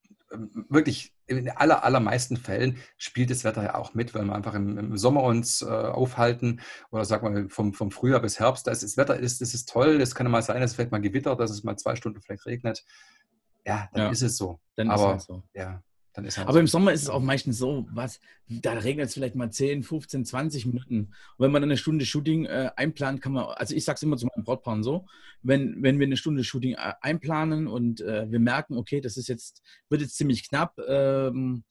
wirklich 0.69 1.13
in 1.28 1.50
aller, 1.50 1.84
allermeisten 1.84 2.38
Fällen 2.38 2.78
spielt 2.98 3.30
das 3.30 3.43
Wetter 3.43 3.63
ja 3.63 3.76
auch 3.76 3.93
mit, 3.93 4.13
weil 4.13 4.26
wir 4.26 4.36
einfach 4.36 4.54
im, 4.54 4.78
im 4.78 4.98
Sommer 4.98 5.24
uns 5.24 5.62
äh, 5.62 5.65
aufhalten 5.65 6.62
oder 6.91 7.06
sagen 7.06 7.34
wir 7.34 7.50
vom, 7.50 7.74
vom 7.74 7.91
Frühjahr 7.91 8.22
bis 8.22 8.39
Herbst. 8.39 8.67
Da 8.67 8.72
ist 8.72 8.84
das 8.84 8.98
Wetter 8.98 9.17
ist, 9.17 9.41
das 9.41 9.54
ist 9.54 9.69
toll. 9.69 10.00
Das 10.00 10.15
kann 10.15 10.30
mal 10.30 10.41
sein, 10.41 10.62
dass 10.62 10.72
es 10.72 10.76
vielleicht 10.76 10.91
mal 10.91 11.02
gewittert, 11.02 11.39
dass 11.39 11.52
es 11.52 11.63
mal 11.63 11.78
zwei 11.78 11.96
Stunden 11.96 12.22
vielleicht 12.22 12.46
regnet. 12.46 12.84
Ja, 13.65 13.89
dann 13.93 14.04
ja, 14.04 14.10
ist 14.10 14.22
es 14.22 14.38
so. 14.38 14.60
Dann 14.76 14.89
Aber, 14.89 15.15
ist 15.15 15.22
es 15.22 15.28
so. 15.28 15.43
Ja, 15.54 15.82
dann 16.13 16.26
ist 16.26 16.38
Aber 16.38 16.60
im 16.60 16.67
Sommer 16.67 16.93
ist 16.93 17.02
es 17.02 17.10
auch 17.10 17.21
meistens 17.21 17.58
so, 17.58 17.88
was, 17.91 18.19
da 18.47 18.73
regnet 18.73 19.08
es 19.08 19.15
vielleicht 19.15 19.34
mal 19.34 19.52
10, 19.52 19.82
15, 19.82 20.26
20 20.26 20.67
Minuten. 20.67 20.99
Und 20.99 21.10
wenn 21.39 21.52
man 21.52 21.63
dann 21.63 21.71
eine 21.71 21.78
Stunde 21.78 22.06
Shooting 22.06 22.45
äh, 22.45 22.69
einplant, 22.76 23.21
kann 23.21 23.34
man, 23.34 23.45
also 23.45 23.76
ich 23.76 23.84
sage 23.84 23.95
es 23.95 24.04
immer 24.04 24.17
zu 24.17 24.28
meinen 24.28 24.43
Brautpaaren 24.43 24.84
so, 24.84 25.08
wenn, 25.41 25.82
wenn 25.82 25.99
wir 25.99 26.06
eine 26.06 26.17
Stunde 26.17 26.43
Shooting 26.43 26.73
äh, 26.73 26.93
einplanen 27.02 27.67
und 27.67 28.02
äh, 28.02 28.32
wir 28.32 28.39
merken, 28.39 28.78
okay, 28.78 29.02
das 29.02 29.17
ist 29.17 29.28
jetzt, 29.28 29.63
wird 29.89 30.02
jetzt 30.02 30.15
ziemlich 30.15 30.47
knapp, 30.47 30.78
ähm, 30.88 31.63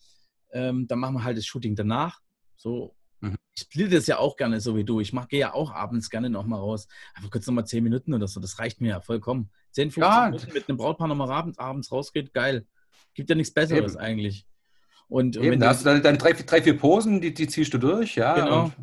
ähm, 0.52 0.88
dann 0.88 0.98
machen 0.98 1.14
wir 1.14 1.24
halt 1.24 1.38
das 1.38 1.46
Shooting 1.46 1.76
danach. 1.76 2.20
So, 2.56 2.96
mhm. 3.20 3.36
ich 3.54 3.62
splitte 3.62 3.94
das 3.94 4.08
ja 4.08 4.18
auch 4.18 4.36
gerne 4.36 4.60
so 4.60 4.76
wie 4.76 4.84
du. 4.84 4.98
Ich 4.98 5.12
gehe 5.28 5.40
ja 5.40 5.54
auch 5.54 5.72
abends 5.72 6.10
gerne 6.10 6.30
nochmal 6.30 6.58
raus. 6.58 6.88
Einfach 7.14 7.30
kurz 7.30 7.46
nochmal 7.46 7.66
10 7.66 7.84
Minuten 7.84 8.12
oder 8.12 8.26
so, 8.26 8.40
das 8.40 8.58
reicht 8.58 8.80
mir 8.80 8.88
ja 8.88 9.00
vollkommen. 9.00 9.50
10, 9.70 9.92
15 9.92 10.02
ja. 10.02 10.30
Minuten 10.30 10.52
mit 10.52 10.68
einem 10.68 10.78
Brautpaar 10.78 11.06
nochmal 11.06 11.30
abends, 11.30 11.58
abends 11.58 11.92
rausgeht, 11.92 12.34
geil. 12.34 12.66
Gibt 13.14 13.30
ja 13.30 13.36
nichts 13.36 13.52
Besseres 13.52 13.94
Eben. 13.94 14.02
eigentlich. 14.02 14.46
Und, 15.08 15.36
Eben, 15.36 15.60
da 15.60 15.68
hast 15.68 15.82
du 15.82 15.84
deine, 15.84 16.00
deine 16.00 16.18
drei, 16.18 16.32
drei, 16.32 16.62
vier 16.62 16.76
Posen, 16.78 17.20
die, 17.20 17.34
die 17.34 17.46
ziehst 17.46 17.74
du 17.74 17.78
durch, 17.78 18.16
ja. 18.16 18.34
Genau. 18.34 18.64
Und, 18.64 18.74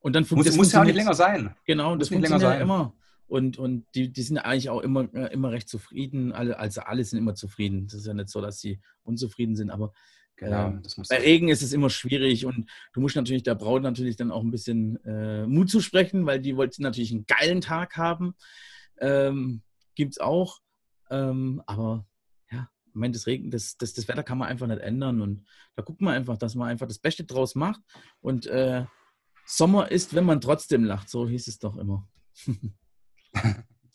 und 0.00 0.12
dann 0.12 0.26
muss, 0.30 0.56
muss 0.56 0.72
ja 0.72 0.80
auch 0.80 0.84
nicht 0.84 0.96
länger 0.96 1.14
sein. 1.14 1.54
Genau, 1.64 1.96
das 1.96 2.10
muss 2.10 2.20
länger 2.20 2.38
sein. 2.38 2.60
immer. 2.60 2.92
Und, 3.26 3.58
und 3.58 3.86
die, 3.94 4.12
die 4.12 4.22
sind 4.22 4.36
eigentlich 4.38 4.68
auch 4.68 4.80
immer, 4.80 5.12
immer 5.32 5.50
recht 5.50 5.68
zufrieden. 5.68 6.32
Alle, 6.32 6.58
also 6.58 6.82
alle 6.82 7.02
sind 7.02 7.18
immer 7.18 7.34
zufrieden. 7.34 7.86
Das 7.86 7.94
ist 7.94 8.06
ja 8.06 8.12
nicht 8.12 8.28
so, 8.28 8.42
dass 8.42 8.60
sie 8.60 8.80
unzufrieden 9.02 9.56
sind, 9.56 9.70
aber 9.70 9.92
Genau, 10.36 10.68
äh, 10.68 10.80
bei 11.08 11.18
Regen 11.18 11.48
ist 11.48 11.62
es 11.62 11.72
immer 11.72 11.90
schwierig 11.90 12.44
und 12.44 12.68
du 12.92 13.00
musst 13.00 13.14
natürlich 13.14 13.44
der 13.44 13.54
Braut 13.54 13.82
natürlich 13.82 14.16
dann 14.16 14.32
auch 14.32 14.42
ein 14.42 14.50
bisschen 14.50 15.02
äh, 15.04 15.46
Mut 15.46 15.70
zusprechen, 15.70 16.26
weil 16.26 16.40
die 16.40 16.56
wollte 16.56 16.82
natürlich 16.82 17.12
einen 17.12 17.26
geilen 17.26 17.60
Tag 17.60 17.96
haben. 17.96 18.34
Ähm, 18.98 19.62
Gibt 19.94 20.14
es 20.14 20.18
auch. 20.18 20.58
Ähm, 21.08 21.62
aber 21.66 22.04
ich 22.94 23.00
meine, 23.00 23.12
das, 23.12 23.26
Regen, 23.26 23.50
das, 23.50 23.76
das, 23.76 23.92
das 23.92 24.06
Wetter 24.06 24.22
kann 24.22 24.38
man 24.38 24.46
einfach 24.46 24.68
nicht 24.68 24.80
ändern. 24.80 25.20
Und 25.20 25.44
da 25.74 25.82
guckt 25.82 26.00
man 26.00 26.14
einfach, 26.14 26.36
dass 26.36 26.54
man 26.54 26.68
einfach 26.68 26.86
das 26.86 27.00
Beste 27.00 27.24
draus 27.24 27.56
macht. 27.56 27.80
Und 28.20 28.46
äh, 28.46 28.84
Sommer 29.44 29.90
ist, 29.90 30.14
wenn 30.14 30.24
man 30.24 30.40
trotzdem 30.40 30.84
lacht. 30.84 31.10
So 31.10 31.28
hieß 31.28 31.48
es 31.48 31.58
doch 31.58 31.76
immer. 31.76 32.08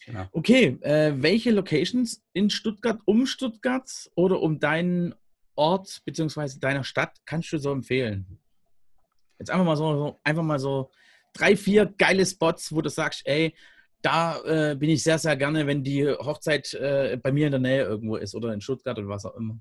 genau. 0.05 0.27
Okay, 0.33 0.77
äh, 0.81 1.13
welche 1.15 1.51
Locations 1.51 2.21
in 2.33 2.49
Stuttgart, 2.49 2.99
um 3.05 3.25
Stuttgart 3.25 3.89
oder 4.15 4.41
um 4.41 4.59
deinen 4.59 5.15
Ort 5.55 6.01
bzw. 6.03 6.59
deiner 6.59 6.83
Stadt 6.83 7.17
kannst 7.25 7.53
du 7.53 7.57
so 7.57 7.71
empfehlen? 7.71 8.37
Jetzt 9.39 9.49
einfach 9.49 9.65
mal 9.65 9.77
so, 9.77 9.93
so, 9.95 10.19
einfach 10.25 10.43
mal 10.43 10.59
so 10.59 10.91
drei, 11.33 11.55
vier 11.55 11.85
geile 11.85 12.25
Spots, 12.25 12.73
wo 12.75 12.81
du 12.81 12.89
sagst, 12.89 13.21
ey, 13.23 13.55
da 14.01 14.39
äh, 14.43 14.75
bin 14.75 14.89
ich 14.89 15.03
sehr, 15.03 15.19
sehr 15.19 15.35
gerne, 15.35 15.67
wenn 15.67 15.83
die 15.83 16.07
Hochzeit 16.07 16.73
äh, 16.73 17.17
bei 17.21 17.31
mir 17.31 17.47
in 17.47 17.51
der 17.51 17.59
Nähe 17.59 17.83
irgendwo 17.83 18.15
ist 18.15 18.35
oder 18.35 18.53
in 18.53 18.61
Stuttgart 18.61 18.97
oder 18.97 19.09
was 19.09 19.25
auch 19.25 19.35
immer. 19.35 19.59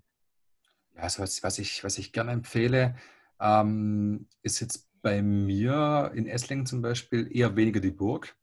Ja, 0.95 1.03
also 1.03 1.23
was, 1.23 1.43
was, 1.43 1.59
ich, 1.59 1.83
was 1.85 1.99
ich 1.99 2.13
gerne 2.13 2.33
empfehle, 2.33 2.97
ähm, 3.41 4.29
ist 4.43 4.61
jetzt 4.61 4.89
bei 5.03 5.23
mir 5.23 6.13
in 6.15 6.27
Esslingen 6.27 6.67
zum 6.67 6.83
Beispiel 6.83 7.29
eher 7.35 7.57
weniger 7.57 7.81
die 7.81 7.91
Burg. 7.91 8.37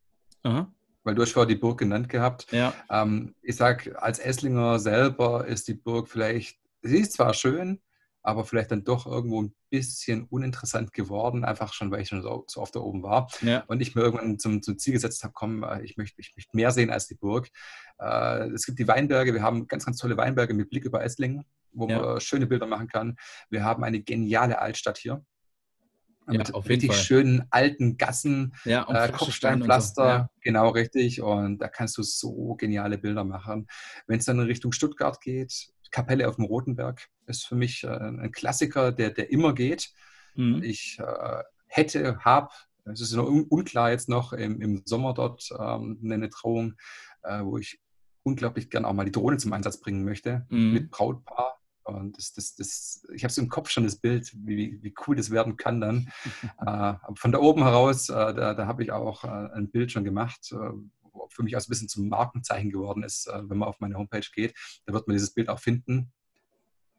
Aha. 0.43 0.71
Weil 1.03 1.15
du 1.15 1.21
hast 1.21 1.34
vorher 1.34 1.47
die 1.47 1.60
Burg 1.60 1.79
genannt 1.79 2.10
gehabt. 2.10 2.51
Ja. 2.51 2.73
Ähm, 2.89 3.36
ich 3.41 3.55
sage, 3.55 4.01
als 4.01 4.19
Esslinger 4.19 4.79
selber 4.79 5.45
ist 5.45 5.67
die 5.67 5.75
Burg 5.75 6.10
vielleicht, 6.10 6.60
sie 6.81 6.99
ist 6.99 7.13
zwar 7.13 7.34
schön, 7.34 7.81
aber 8.25 8.43
vielleicht 8.43 8.71
dann 8.71 8.83
doch 8.83 9.05
irgendwo 9.05 9.43
ein 9.43 9.53
bisschen 9.69 10.23
uninteressant 10.23 10.93
geworden, 10.93 11.45
einfach 11.45 11.73
schon, 11.73 11.91
weil 11.91 12.01
ich 12.01 12.09
schon 12.09 12.23
so, 12.23 12.43
so 12.47 12.59
oft 12.59 12.75
da 12.75 12.79
oben 12.79 13.03
war. 13.03 13.29
Ja. 13.41 13.63
Und 13.67 13.81
ich 13.81 13.93
mir 13.93 14.01
irgendwann 14.01 14.39
zum, 14.39 14.63
zum 14.63 14.79
Ziel 14.79 14.93
gesetzt 14.93 15.23
habe, 15.23 15.33
komm, 15.35 15.63
äh, 15.63 15.83
ich 15.83 15.95
möchte, 15.95 16.19
ich 16.19 16.33
möchte 16.35 16.55
mehr 16.55 16.71
sehen 16.71 16.89
als 16.89 17.07
die 17.07 17.15
Burg. 17.15 17.49
Äh, 17.99 18.49
es 18.49 18.65
gibt 18.65 18.79
die 18.79 18.88
Weinberge, 18.88 19.33
wir 19.33 19.43
haben 19.43 19.67
ganz, 19.67 19.85
ganz 19.85 19.97
tolle 19.97 20.17
Weinberge 20.17 20.55
mit 20.55 20.71
Blick 20.71 20.85
über 20.85 21.03
Esslingen, 21.03 21.45
wo 21.71 21.88
ja. 21.88 22.01
man 22.01 22.19
schöne 22.19 22.47
Bilder 22.47 22.65
machen 22.65 22.88
kann. 22.88 23.15
Wir 23.51 23.63
haben 23.63 23.83
eine 23.83 24.01
geniale 24.01 24.59
Altstadt 24.59 24.97
hier. 24.97 25.23
Ja, 26.27 26.39
mit 26.39 26.55
richtig 26.67 26.89
Fall. 26.91 27.03
schönen 27.03 27.43
alten 27.51 27.97
Gassen, 27.97 28.55
ja, 28.63 28.88
äh, 28.89 29.11
Kopfsteinpflaster, 29.11 30.03
so. 30.03 30.09
ja. 30.09 30.29
genau 30.41 30.69
richtig. 30.69 31.21
Und 31.21 31.59
da 31.59 31.67
kannst 31.67 31.99
du 31.99 32.01
so 32.01 32.55
geniale 32.55 32.97
Bilder 32.97 33.23
machen. 33.23 33.67
Wenn 34.07 34.17
es 34.17 34.25
dann 34.25 34.39
in 34.39 34.47
Richtung 34.47 34.71
Stuttgart 34.71 35.21
geht, 35.21 35.74
Kapelle 35.91 36.28
auf 36.28 36.36
dem 36.36 36.45
Rotenberg 36.45 37.08
ist 37.28 37.45
für 37.45 37.56
mich 37.56 37.84
äh, 37.84 37.88
ein 37.88 38.32
Klassiker, 38.32 38.91
der, 38.91 39.12
der 39.12 39.32
immer 39.32 39.54
geht. 39.54 39.91
Mhm. 40.36 40.62
Ich 40.63 41.00
äh, 41.00 41.43
hätte, 41.67 42.19
habe, 42.19 42.50
es 42.86 43.02
ist 43.02 43.13
noch 43.13 43.28
un 43.28 43.45
unklar 43.45 43.91
jetzt 43.91 44.10
noch, 44.10 44.34
im, 44.34 44.62
im 44.62 44.82
Sommer 44.86 45.13
dort 45.13 45.50
ähm, 45.58 46.00
eine 46.04 46.30
Trauung, 46.30 46.76
äh, 47.24 47.43
wo 47.43 47.58
ich 47.58 47.80
unglaublich 48.24 48.69
gern 48.69 48.86
auch 48.86 48.93
mal 48.93 49.06
die 49.06 49.12
Drohne 49.12 49.38
zum 49.38 49.54
Einsatz 49.54 49.80
bringen 49.80 50.04
möchte, 50.04 50.45
mhm. 50.50 50.74
mit 50.74 50.91
Brautpaar. 50.91 51.60
Und 51.84 52.17
das, 52.17 52.34
das, 52.34 52.56
das, 52.56 53.08
ich 53.13 53.24
habe 53.24 53.32
so 53.32 53.41
im 53.41 53.50
Kopf 53.50 53.69
schon 53.69 53.84
das 53.84 53.98
Bild, 53.98 54.32
wie, 54.36 54.82
wie 54.82 54.93
cool 55.06 55.15
das 55.15 55.30
werden 55.30 55.56
kann 55.56 55.82
dann. 55.82 56.12
äh, 56.65 56.93
von 57.15 57.32
da 57.32 57.39
oben 57.39 57.62
heraus, 57.62 58.10
äh, 58.10 58.13
da, 58.13 58.56
da 58.56 58.65
habe 58.65 58.84
ich 58.84 58.91
auch 58.91 59.24
äh, 59.24 59.28
ein 59.54 59.69
Bild 59.69 59.91
schon 59.91 60.04
gemacht, 60.04 60.54
für 61.29 61.43
mich 61.43 61.55
auch 61.55 61.61
so 61.61 61.67
ein 61.67 61.69
bisschen 61.69 61.89
zum 61.89 62.09
Markenzeichen 62.09 62.71
geworden 62.71 63.03
ist, 63.03 63.27
äh, 63.27 63.41
wenn 63.49 63.57
man 63.57 63.69
auf 63.69 63.79
meine 63.79 63.95
Homepage 63.95 64.27
geht. 64.33 64.53
Da 64.85 64.93
wird 64.93 65.07
man 65.07 65.15
dieses 65.15 65.33
Bild 65.33 65.49
auch 65.49 65.59
finden 65.59 66.11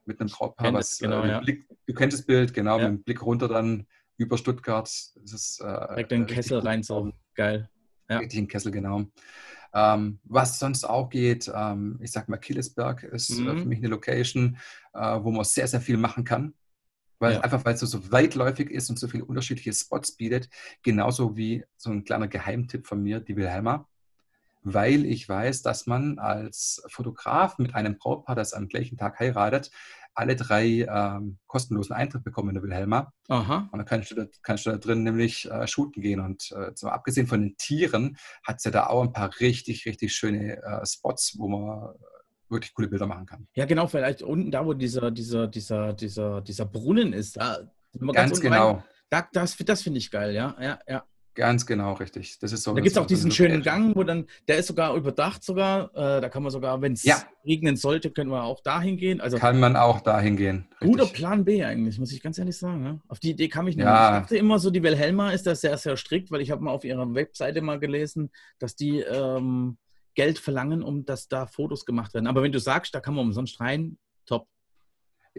mit 0.07 0.21
einem 0.21 0.31
Brautpaar, 0.31 0.73
was 0.73 0.99
genau, 0.99 1.23
äh, 1.23 1.29
ja. 1.29 1.41
Blick, 1.41 1.67
du 1.87 1.95
kennst 1.95 2.19
das 2.19 2.27
Bild, 2.27 2.55
genau, 2.55 2.79
ja. 2.79 2.89
mit 2.89 2.99
dem 2.99 3.05
Blick 3.05 3.23
runter 3.23 3.49
dann 3.49 3.87
über 4.17 4.39
Stuttgart. 4.39 4.89
Ist, 4.89 5.61
äh, 5.61 5.65
Direkt 5.65 6.13
in 6.13 6.21
den 6.23 6.27
Kessel 6.27 6.59
rein, 6.61 6.83
so 6.83 7.13
geil. 7.35 7.69
Ja. 8.09 8.19
Richtig 8.19 8.39
in 8.39 8.45
den 8.45 8.51
Kessel, 8.51 8.73
genau. 8.73 9.05
Ähm, 9.75 10.21
was 10.25 10.59
sonst 10.59 10.85
auch 10.85 11.11
geht, 11.11 11.51
ähm, 11.55 11.99
ich 12.01 12.13
sag 12.13 12.29
mal, 12.29 12.39
Killesberg 12.39 13.03
ist 13.03 13.31
mhm. 13.31 13.49
äh, 13.49 13.57
für 13.59 13.67
mich 13.67 13.79
eine 13.79 13.89
Location, 13.89 14.57
äh, 14.95 15.19
wo 15.23 15.31
man 15.31 15.45
sehr, 15.45 15.67
sehr 15.67 15.81
viel 15.81 15.97
machen 15.97 16.25
kann. 16.25 16.55
Weil 17.19 17.35
ja. 17.35 17.41
einfach, 17.41 17.65
weil 17.65 17.75
es 17.75 17.81
so, 17.81 17.87
so 17.87 18.13
weitläufig 18.13 18.71
ist 18.71 18.91
und 18.91 18.99
so 18.99 19.09
viele 19.09 19.25
unterschiedliche 19.25 19.73
Spots 19.73 20.13
bietet, 20.13 20.49
genauso 20.83 21.37
wie 21.37 21.65
so 21.77 21.91
ein 21.91 22.05
kleiner 22.05 22.29
Geheimtipp 22.29 22.87
von 22.87 23.03
mir, 23.03 23.21
die 23.21 23.37
Wilhelma 23.37 23.89
weil 24.67 25.05
ich 25.05 25.29
weiß, 25.29 25.63
dass 25.63 25.87
man 25.87 26.19
als 26.19 26.83
Fotograf 26.89 27.57
mit 27.59 27.77
einem 27.77 27.99
Brautpaar, 27.99 28.35
das 28.35 28.53
am 28.53 28.67
gleichen 28.67 28.97
Tag 28.97 29.21
heiratet, 29.21 29.71
alle 30.13 30.35
drei 30.35 30.87
ähm, 30.89 31.39
kostenlosen 31.47 31.95
Eintritt 31.95 32.25
bekommen 32.25 32.49
in 32.49 32.55
der 32.55 32.65
Wilhelma. 32.65 33.13
Aha. 33.29 33.69
Und 33.71 33.79
dann 33.79 33.87
kannst 33.87 34.11
du 34.11 34.17
da, 34.17 34.27
kannst 34.43 34.67
du 34.67 34.71
da 34.71 34.79
drin 34.79 35.05
nämlich 35.05 35.49
äh, 35.49 35.69
shooten 35.69 36.03
gehen. 36.03 36.19
Und 36.19 36.51
äh, 36.51 36.73
so, 36.75 36.89
abgesehen 36.89 37.29
von 37.29 37.43
den 37.43 37.57
Tieren 37.59 38.17
hat 38.43 38.57
es 38.57 38.65
ja 38.65 38.73
da 38.73 38.87
auch 38.89 39.03
ein 39.03 39.13
paar 39.13 39.31
richtig, 39.39 39.87
richtig 39.87 40.15
schöne 40.15 40.61
äh, 40.61 40.85
Spots, 40.85 41.37
wo 41.39 41.47
man 41.47 41.95
wirklich 42.49 42.75
coole 42.75 42.89
Bilder 42.89 43.07
machen 43.07 43.27
kann. 43.27 43.47
Ja, 43.55 43.67
genau, 43.67 43.87
vielleicht 43.87 44.23
unten 44.23 44.51
da, 44.51 44.67
wo 44.67 44.73
dieser, 44.73 45.13
dieser, 45.13 45.47
dieser, 45.47 45.93
dieser, 45.93 46.41
dieser 46.41 46.65
Brunnen 46.65 47.13
ist. 47.13 47.37
Da, 47.37 47.59
ganz, 47.93 48.15
ganz 48.15 48.41
genau. 48.41 48.71
Rein, 48.73 48.85
da, 49.11 49.29
das 49.33 49.57
das 49.57 49.83
finde 49.83 49.99
ich 49.99 50.11
geil, 50.11 50.35
ja, 50.35 50.57
ja, 50.61 50.81
ja. 50.89 51.05
Ganz 51.37 51.67
genau, 51.67 51.93
richtig. 51.93 52.39
Das 52.39 52.51
ist 52.51 52.63
so. 52.63 52.73
Da 52.73 52.81
gibt 52.81 52.97
es 52.97 52.99
auch 52.99 53.07
diesen 53.07 53.31
schönen 53.31 53.63
Gang, 53.63 53.95
wo 53.95 54.03
dann, 54.05 54.27
der 54.49 54.57
ist 54.57 54.69
sogar 54.69 54.97
überdacht 54.97 55.45
sogar. 55.45 55.95
Äh, 55.95 56.23
da 56.23 56.31
kann 56.31 56.43
man 56.43 56.51
sogar, 56.51 56.81
wenn 56.81 56.95
es 56.95 57.05
ja. 57.05 57.23
regnen 57.45 57.77
sollte, 57.77 58.11
können 58.11 58.31
wir 58.31 58.43
auch 58.43 58.63
dahin 58.63 58.97
gehen. 58.97 59.21
Also 59.21 59.37
kann 59.37 59.61
man 59.61 59.77
auch 59.77 60.01
dahin 60.01 60.39
gehen. 60.39 60.67
Richtig. 60.81 60.89
Guter 60.89 61.07
Plan 61.07 61.45
B 61.45 61.63
eigentlich, 61.63 61.99
muss 61.99 62.11
ich 62.11 62.23
ganz 62.23 62.39
ehrlich 62.39 62.57
sagen. 62.57 62.83
Ne? 62.83 63.01
Auf 63.07 63.21
die 63.21 63.31
Idee 63.31 63.49
kam 63.49 63.69
ich 63.69 63.77
nicht. 63.77 63.85
Ja. 63.85 64.17
Ich 64.17 64.23
dachte 64.23 64.39
immer 64.39 64.59
so, 64.59 64.71
die 64.71 64.83
Wilhelma 64.83 65.31
ist 65.31 65.47
da 65.47 65.55
sehr, 65.55 65.77
sehr 65.77 65.99
strikt, 65.99 66.31
weil 66.31 66.41
ich 66.41 66.51
habe 66.51 66.65
mal 66.65 66.73
auf 66.73 66.85
ihrer 66.85 67.15
Webseite 67.15 67.61
mal 67.61 67.79
gelesen, 67.79 68.31
dass 68.59 68.75
die 68.75 69.01
ähm, 69.01 69.77
Geld 70.15 70.39
verlangen, 70.39 70.83
um 70.83 71.05
dass 71.05 71.29
da 71.29 71.47
Fotos 71.47 71.85
gemacht 71.85 72.15
werden. 72.15 72.27
Aber 72.27 72.43
wenn 72.43 72.53
du 72.53 72.61
sagst, 72.61 72.95
da 72.95 73.01
kann 73.01 73.15
man 73.15 73.27
umsonst 73.27 73.61
rein, 73.61 73.99
top. 74.25 74.49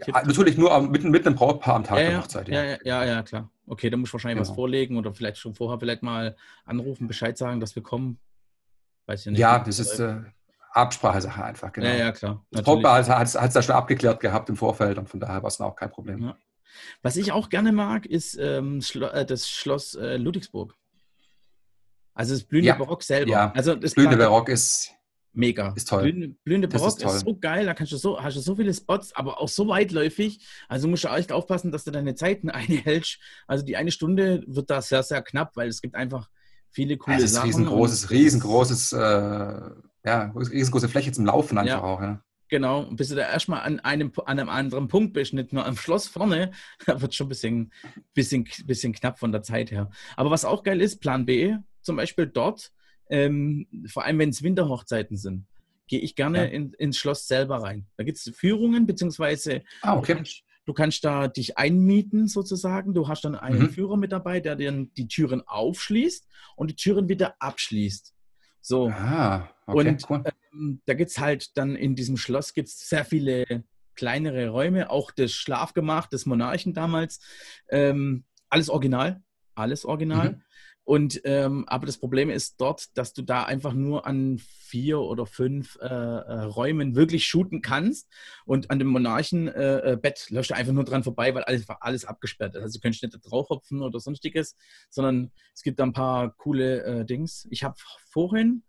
Ja, 0.06 0.22
natürlich 0.24 0.56
nur 0.56 0.80
mit, 0.82 1.04
mit 1.04 1.26
einem 1.26 1.34
Brautpaar 1.34 1.76
am 1.76 1.84
Tag 1.84 1.98
ja, 1.98 2.10
der 2.10 2.18
Hochzeit. 2.20 2.48
Ja. 2.48 2.62
Ja, 2.62 2.78
ja, 2.84 3.04
ja, 3.04 3.22
klar. 3.22 3.50
Okay, 3.66 3.90
dann 3.90 4.00
muss 4.00 4.10
ich 4.10 4.12
wahrscheinlich 4.12 4.38
genau. 4.38 4.48
was 4.48 4.54
vorlegen 4.54 4.96
oder 4.96 5.12
vielleicht 5.12 5.38
schon 5.38 5.54
vorher 5.54 5.78
vielleicht 5.78 6.02
mal 6.02 6.36
anrufen, 6.64 7.08
Bescheid 7.08 7.36
sagen, 7.36 7.60
dass 7.60 7.74
wir 7.74 7.82
kommen. 7.82 8.18
Weiß 9.06 9.26
ich 9.26 9.32
nicht. 9.32 9.40
Ja, 9.40 9.58
das 9.58 9.78
ist 9.78 9.98
äh, 9.98 10.20
Absprachesache 10.72 11.42
einfach, 11.42 11.72
genau. 11.72 11.88
Ja, 11.88 11.94
ja, 11.94 12.12
klar. 12.12 12.44
Das 12.50 12.62
Brautpaar 12.62 13.06
hat 13.06 13.26
es 13.26 13.52
da 13.52 13.62
schon 13.62 13.74
abgeklärt 13.74 14.20
gehabt 14.20 14.48
im 14.48 14.56
Vorfeld 14.56 14.98
und 14.98 15.08
von 15.08 15.20
daher 15.20 15.42
war 15.42 15.48
es 15.48 15.60
auch 15.60 15.74
kein 15.74 15.90
Problem. 15.90 16.22
Ja. 16.22 16.36
Was 17.02 17.16
ich 17.16 17.32
auch 17.32 17.48
gerne 17.48 17.72
mag, 17.72 18.06
ist 18.06 18.36
ähm, 18.38 18.80
äh, 18.94 19.24
das 19.24 19.48
Schloss 19.48 19.94
äh, 19.94 20.16
Ludwigsburg. 20.16 20.74
Also 22.14 22.34
das 22.34 22.44
blühende 22.44 22.74
Barock 22.74 23.02
selber. 23.02 23.30
Ja, 23.30 23.52
also 23.54 23.74
das 23.74 23.94
blühende 23.94 24.16
Barock 24.16 24.48
ist 24.48 24.92
Mega. 25.32 25.72
Ist 25.76 25.88
toll. 25.88 26.02
Blühende, 26.02 26.28
blühende 26.44 26.68
Barock 26.68 26.98
ist, 26.98 27.02
ist, 27.02 27.20
so 27.20 27.38
geil, 27.38 27.66
da 27.66 27.74
kannst 27.74 27.92
du 27.92 27.96
so, 27.96 28.20
hast 28.20 28.36
du 28.36 28.40
so 28.40 28.56
viele 28.56 28.74
Spots, 28.74 29.14
aber 29.14 29.40
auch 29.40 29.48
so 29.48 29.68
weitläufig. 29.68 30.44
Also 30.68 30.88
musst 30.88 31.04
du 31.04 31.08
echt 31.08 31.32
aufpassen, 31.32 31.70
dass 31.70 31.84
du 31.84 31.90
deine 31.90 32.14
Zeiten 32.14 32.50
einhältst. 32.50 33.18
Also 33.46 33.64
die 33.64 33.76
eine 33.76 33.90
Stunde 33.90 34.42
wird 34.46 34.70
da 34.70 34.82
sehr, 34.82 35.02
sehr 35.02 35.22
knapp, 35.22 35.56
weil 35.56 35.68
es 35.68 35.80
gibt 35.80 35.94
einfach 35.94 36.28
viele 36.70 36.96
coole 36.96 37.18
ja, 37.18 37.24
es 37.24 37.30
ist 37.30 37.34
Sachen. 37.34 37.46
Riesengroßes, 37.46 38.10
riesengroßes, 38.10 38.92
äh, 38.92 38.98
ja, 40.04 40.32
riesengroße 40.34 40.88
Fläche 40.88 41.12
zum 41.12 41.26
Laufen 41.26 41.58
einfach 41.58 41.72
ja. 41.72 41.82
auch, 41.82 42.00
ja. 42.00 42.22
Genau, 42.50 42.80
und 42.84 42.96
bis 42.96 43.10
du 43.10 43.14
da 43.14 43.28
erstmal 43.30 43.60
an 43.60 43.78
einem, 43.80 44.10
an 44.24 44.38
einem 44.38 44.48
anderen 44.48 44.88
Punkt 44.88 45.12
bist, 45.12 45.34
nicht 45.34 45.52
nur 45.52 45.66
am 45.66 45.76
Schloss 45.76 46.08
vorne, 46.08 46.52
da 46.86 47.00
wird 47.00 47.14
schon 47.14 47.26
ein 47.26 47.28
bisschen, 47.28 47.72
bisschen, 48.14 48.48
bisschen 48.64 48.92
knapp 48.92 49.18
von 49.18 49.32
der 49.32 49.42
Zeit 49.42 49.70
her. 49.70 49.90
Aber 50.16 50.30
was 50.30 50.44
auch 50.44 50.62
geil 50.62 50.80
ist, 50.80 51.00
Plan 51.00 51.26
B, 51.26 51.56
zum 51.82 51.96
Beispiel 51.96 52.26
dort, 52.26 52.72
ähm, 53.10 53.66
vor 53.86 54.04
allem 54.04 54.18
wenn 54.18 54.30
es 54.30 54.42
Winterhochzeiten 54.42 55.16
sind, 55.16 55.46
gehe 55.86 56.00
ich 56.00 56.14
gerne 56.14 56.38
ja. 56.38 56.44
in, 56.44 56.72
ins 56.74 56.98
Schloss 56.98 57.26
selber 57.26 57.62
rein. 57.62 57.86
Da 57.96 58.04
gibt 58.04 58.18
es 58.18 58.32
Führungen, 58.36 58.86
beziehungsweise 58.86 59.62
ah, 59.82 59.96
okay. 59.96 60.12
du, 60.12 60.16
kannst, 60.16 60.42
du, 60.66 60.72
kannst, 60.74 61.04
da 61.04 61.28
dich 61.28 61.58
einmieten 61.58 62.28
sozusagen. 62.28 62.94
Du 62.94 63.08
hast 63.08 63.24
dann 63.24 63.34
einen 63.34 63.62
mhm. 63.62 63.70
Führer 63.70 63.96
mit 63.96 64.12
dabei, 64.12 64.40
der 64.40 64.56
dir 64.56 64.86
die 64.96 65.08
Türen 65.08 65.42
aufschließt 65.46 66.28
und 66.56 66.70
die 66.70 66.76
Türen 66.76 67.08
wieder 67.08 67.34
abschließt. 67.40 68.14
So. 68.60 68.88
Ah, 68.88 69.48
okay, 69.66 69.88
und 69.88 70.10
cool. 70.10 70.24
ähm, 70.52 70.82
da 70.84 70.94
gibt 70.94 71.10
es 71.10 71.18
halt 71.18 71.56
dann 71.56 71.74
in 71.74 71.94
diesem 71.94 72.16
Schloss 72.16 72.52
gibt's 72.52 72.88
sehr 72.88 73.04
viele 73.04 73.64
kleinere 73.94 74.50
Räume, 74.50 74.90
auch 74.90 75.10
das 75.10 75.32
Schlafgemach 75.32 76.06
des 76.06 76.24
Monarchen 76.24 76.72
damals. 76.72 77.20
Ähm, 77.68 78.24
alles 78.48 78.70
original, 78.70 79.22
alles 79.54 79.84
original. 79.84 80.30
Mhm. 80.30 80.42
Und 80.88 81.20
ähm, 81.24 81.66
aber 81.66 81.84
das 81.84 81.98
Problem 81.98 82.30
ist 82.30 82.62
dort, 82.62 82.96
dass 82.96 83.12
du 83.12 83.20
da 83.20 83.44
einfach 83.44 83.74
nur 83.74 84.06
an 84.06 84.38
vier 84.38 85.00
oder 85.00 85.26
fünf 85.26 85.76
äh, 85.82 85.84
äh, 85.84 86.40
Räumen 86.44 86.96
wirklich 86.96 87.26
shooten 87.26 87.60
kannst. 87.60 88.10
Und 88.46 88.70
an 88.70 88.78
dem 88.78 88.88
Monarchenbett 88.88 90.26
äh, 90.30 90.34
läufst 90.34 90.50
du 90.50 90.54
einfach 90.54 90.72
nur 90.72 90.84
dran 90.84 91.04
vorbei, 91.04 91.34
weil 91.34 91.44
alles, 91.44 91.66
alles 91.80 92.06
abgesperrt 92.06 92.54
ist. 92.54 92.62
Also 92.62 92.78
du 92.78 92.80
könntest 92.80 93.02
nicht 93.02 93.14
da 93.14 93.18
draufhopfen 93.18 93.82
oder 93.82 94.00
sonstiges, 94.00 94.56
sondern 94.88 95.30
es 95.54 95.60
gibt 95.60 95.78
da 95.78 95.84
ein 95.84 95.92
paar 95.92 96.34
coole 96.38 96.82
äh, 96.82 97.04
Dings. 97.04 97.46
Ich 97.50 97.64
habe 97.64 97.74
vorhin 98.10 98.62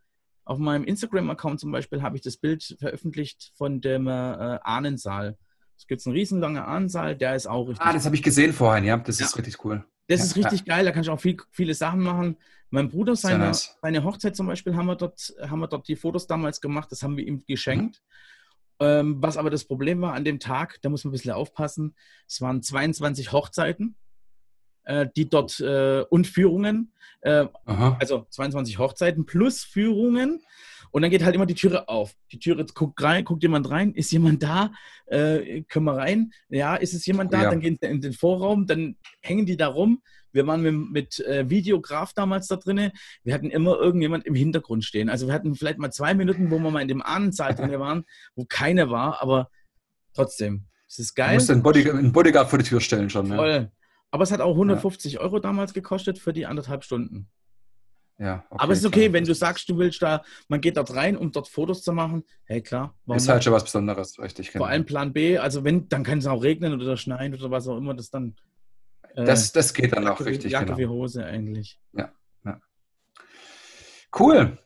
auf 0.44 0.58
meinem 0.58 0.84
Instagram-Account 0.84 1.62
zum 1.62 1.72
Beispiel 1.72 2.02
habe 2.02 2.18
ich 2.18 2.22
das 2.22 2.36
Bild 2.36 2.76
veröffentlicht 2.82 3.54
von 3.56 3.80
dem 3.80 4.08
äh, 4.08 4.12
Ahnensaal. 4.12 5.38
Es 5.78 5.88
gibt 5.88 6.06
einen 6.06 6.18
riesenlangen 6.18 6.62
Ahnensaal, 6.62 7.16
der 7.16 7.36
ist 7.36 7.48
auch 7.48 7.70
richtig. 7.70 7.88
Ah, 7.88 7.94
das 7.94 8.04
habe 8.04 8.16
ich 8.18 8.24
gesehen 8.24 8.52
vorhin, 8.52 8.84
ja. 8.84 8.98
Das 8.98 9.20
ja. 9.20 9.26
ist 9.26 9.38
richtig 9.38 9.64
cool. 9.64 9.86
Das 10.10 10.24
ist 10.24 10.36
richtig 10.36 10.66
geil, 10.66 10.86
da 10.86 10.92
kannst 10.92 11.08
du 11.08 11.14
auch 11.14 11.20
viel, 11.20 11.38
viele 11.52 11.74
Sachen 11.74 12.02
machen. 12.02 12.38
Mein 12.72 12.90
Bruder, 12.90 13.16
seine, 13.16 13.46
nice. 13.46 13.78
seine 13.82 14.04
Hochzeit 14.04 14.36
zum 14.36 14.48
Beispiel, 14.48 14.76
haben 14.76 14.88
wir, 14.88 14.96
dort, 14.96 15.34
haben 15.42 15.60
wir 15.60 15.68
dort 15.68 15.88
die 15.88 15.96
Fotos 15.96 16.28
damals 16.28 16.62
gemacht, 16.62 16.92
das 16.92 17.04
haben 17.04 17.16
wir 17.16 17.26
ihm 17.26 17.44
geschenkt. 17.46 18.02
Ähm, 18.80 19.18
was 19.22 19.38
aber 19.38 19.50
das 19.50 19.66
Problem 19.66 20.02
war 20.02 20.14
an 20.14 20.24
dem 20.24 20.40
Tag, 20.40 20.80
da 20.82 20.90
muss 20.90 21.04
man 21.04 21.10
ein 21.10 21.14
bisschen 21.14 21.32
aufpassen, 21.32 21.96
es 22.28 22.42
waren 22.42 22.62
22 22.62 23.32
Hochzeiten, 23.32 23.96
äh, 24.84 25.08
die 25.16 25.30
dort 25.30 25.60
äh, 25.60 26.04
und 26.10 26.28
Führungen, 26.28 26.94
äh, 27.22 27.46
also 27.66 28.26
22 28.30 28.80
Hochzeiten 28.80 29.26
plus 29.26 29.64
Führungen. 29.64 30.42
Und 30.92 31.02
dann 31.02 31.12
geht 31.12 31.24
halt 31.24 31.36
immer 31.36 31.46
die 31.46 31.56
Türe 31.56 31.88
auf. 31.88 32.14
Die 32.32 32.40
Türe 32.40 32.66
guckt 32.74 33.02
rein, 33.02 33.24
guckt 33.24 33.44
jemand 33.44 33.70
rein, 33.70 33.94
ist 33.94 34.12
jemand 34.12 34.44
da? 34.44 34.72
Äh, 35.06 35.62
können 35.64 35.86
wir 35.86 35.96
rein? 35.96 36.32
Ja, 36.50 36.76
ist 36.76 36.94
es 36.94 37.06
jemand 37.06 37.34
da? 37.34 37.44
Ja. 37.44 37.50
Dann 37.50 37.60
gehen 37.60 37.78
sie 37.82 37.88
in 37.88 38.02
den 38.02 38.14
Vorraum, 38.14 38.66
dann 38.66 38.96
hängen 39.22 39.46
die 39.46 39.58
da 39.58 39.68
rum. 39.68 40.02
Wir 40.32 40.46
waren 40.46 40.62
mit, 40.62 40.92
mit 40.92 41.20
äh, 41.26 41.50
Videograf 41.50 42.14
damals 42.14 42.48
da 42.48 42.56
drinnen. 42.56 42.92
Wir 43.24 43.34
hatten 43.34 43.50
immer 43.50 43.78
irgendjemand 43.78 44.26
im 44.26 44.36
Hintergrund 44.36 44.86
stehen. 44.86 45.10
Also 45.10 45.28
wir 45.28 45.34
hatten 45.34 45.56
vielleicht 45.56 45.80
mal 45.80 45.92
zwei 45.92 46.14
Minuten, 46.14 46.52
wo 46.52 46.60
wir 46.60 46.72
mal 46.72 46.82
in 46.82 46.88
dem 46.88 47.02
Ahnensaal 47.02 47.56
drin 47.56 47.72
waren, 47.80 48.06
wo 48.36 48.46
keiner 48.46 48.90
war, 48.90 49.22
aber 49.22 49.50
trotzdem. 50.14 50.66
Es 50.88 51.00
ist 51.00 51.16
geil. 51.16 51.30
Du 51.30 51.34
musst 51.36 51.52
einen 51.52 51.64
Bodyguard, 51.64 51.98
einen 51.98 52.12
Bodyguard 52.12 52.50
vor 52.50 52.60
die 52.60 52.66
Tür 52.66 52.82
stellen 52.82 53.10
schon. 53.10 53.28
Ne? 53.28 53.36
Voll. 53.36 53.72
Aber 54.12 54.24
es 54.24 54.32
hat 54.32 54.42
auch 54.42 54.54
150 54.54 55.14
ja. 55.14 55.20
Euro 55.20 55.40
damals 55.40 55.74
gekostet 55.74 56.18
für 56.18 56.34
die 56.34 56.46
anderthalb 56.46 56.84
Stunden. 56.84 57.30
Ja, 58.20 58.44
okay, 58.50 58.64
Aber 58.64 58.74
es 58.74 58.80
ist 58.80 58.86
okay, 58.86 59.04
klar. 59.04 59.14
wenn 59.14 59.24
du 59.24 59.34
sagst, 59.34 59.70
du 59.70 59.78
willst 59.78 60.02
da, 60.02 60.22
man 60.50 60.60
geht 60.60 60.76
dort 60.76 60.94
rein, 60.94 61.16
um 61.16 61.32
dort 61.32 61.48
Fotos 61.48 61.84
zu 61.84 61.94
machen. 61.94 62.24
Hey, 62.44 62.62
klar. 62.62 62.94
ist 63.16 63.30
halt 63.30 63.44
schon 63.44 63.54
was 63.54 63.64
Besonderes, 63.64 64.20
richtig. 64.20 64.52
Genau. 64.52 64.66
Vor 64.66 64.70
allem 64.70 64.86
Plan 64.86 65.14
B, 65.14 65.38
also 65.38 65.64
wenn, 65.64 65.88
dann 65.88 66.04
kann 66.04 66.20
es 66.20 66.28
auch 66.28 66.44
regnen 66.44 66.74
oder 66.74 66.98
schneien 66.98 67.34
oder 67.34 67.50
was 67.50 67.68
auch 67.68 67.78
immer, 67.78 67.94
das 67.94 68.10
dann 68.10 68.36
äh, 69.16 69.26
das, 69.26 69.52
das 69.52 69.74
geht 69.74 69.94
dann 69.94 70.08
auch 70.08 70.20
richtig. 70.20 70.52
Jacke 70.52 70.66
genau. 70.68 70.78
wie 70.78 70.88
Hose 70.88 71.26
eigentlich. 71.26 71.80
Ja, 71.94 72.12
ja. 72.46 72.60
Cool. 74.18 74.58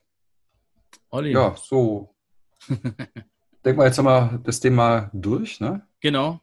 Olli. 1.09 1.31
Ja, 1.31 1.55
so. 1.55 2.15
Denk 3.65 3.77
mal, 3.77 3.85
jetzt 3.85 3.97
haben 3.97 4.05
wir 4.05 4.41
das 4.43 4.59
Thema 4.59 5.09
durch, 5.13 5.59
ne? 5.59 5.87
Genau. 6.01 6.41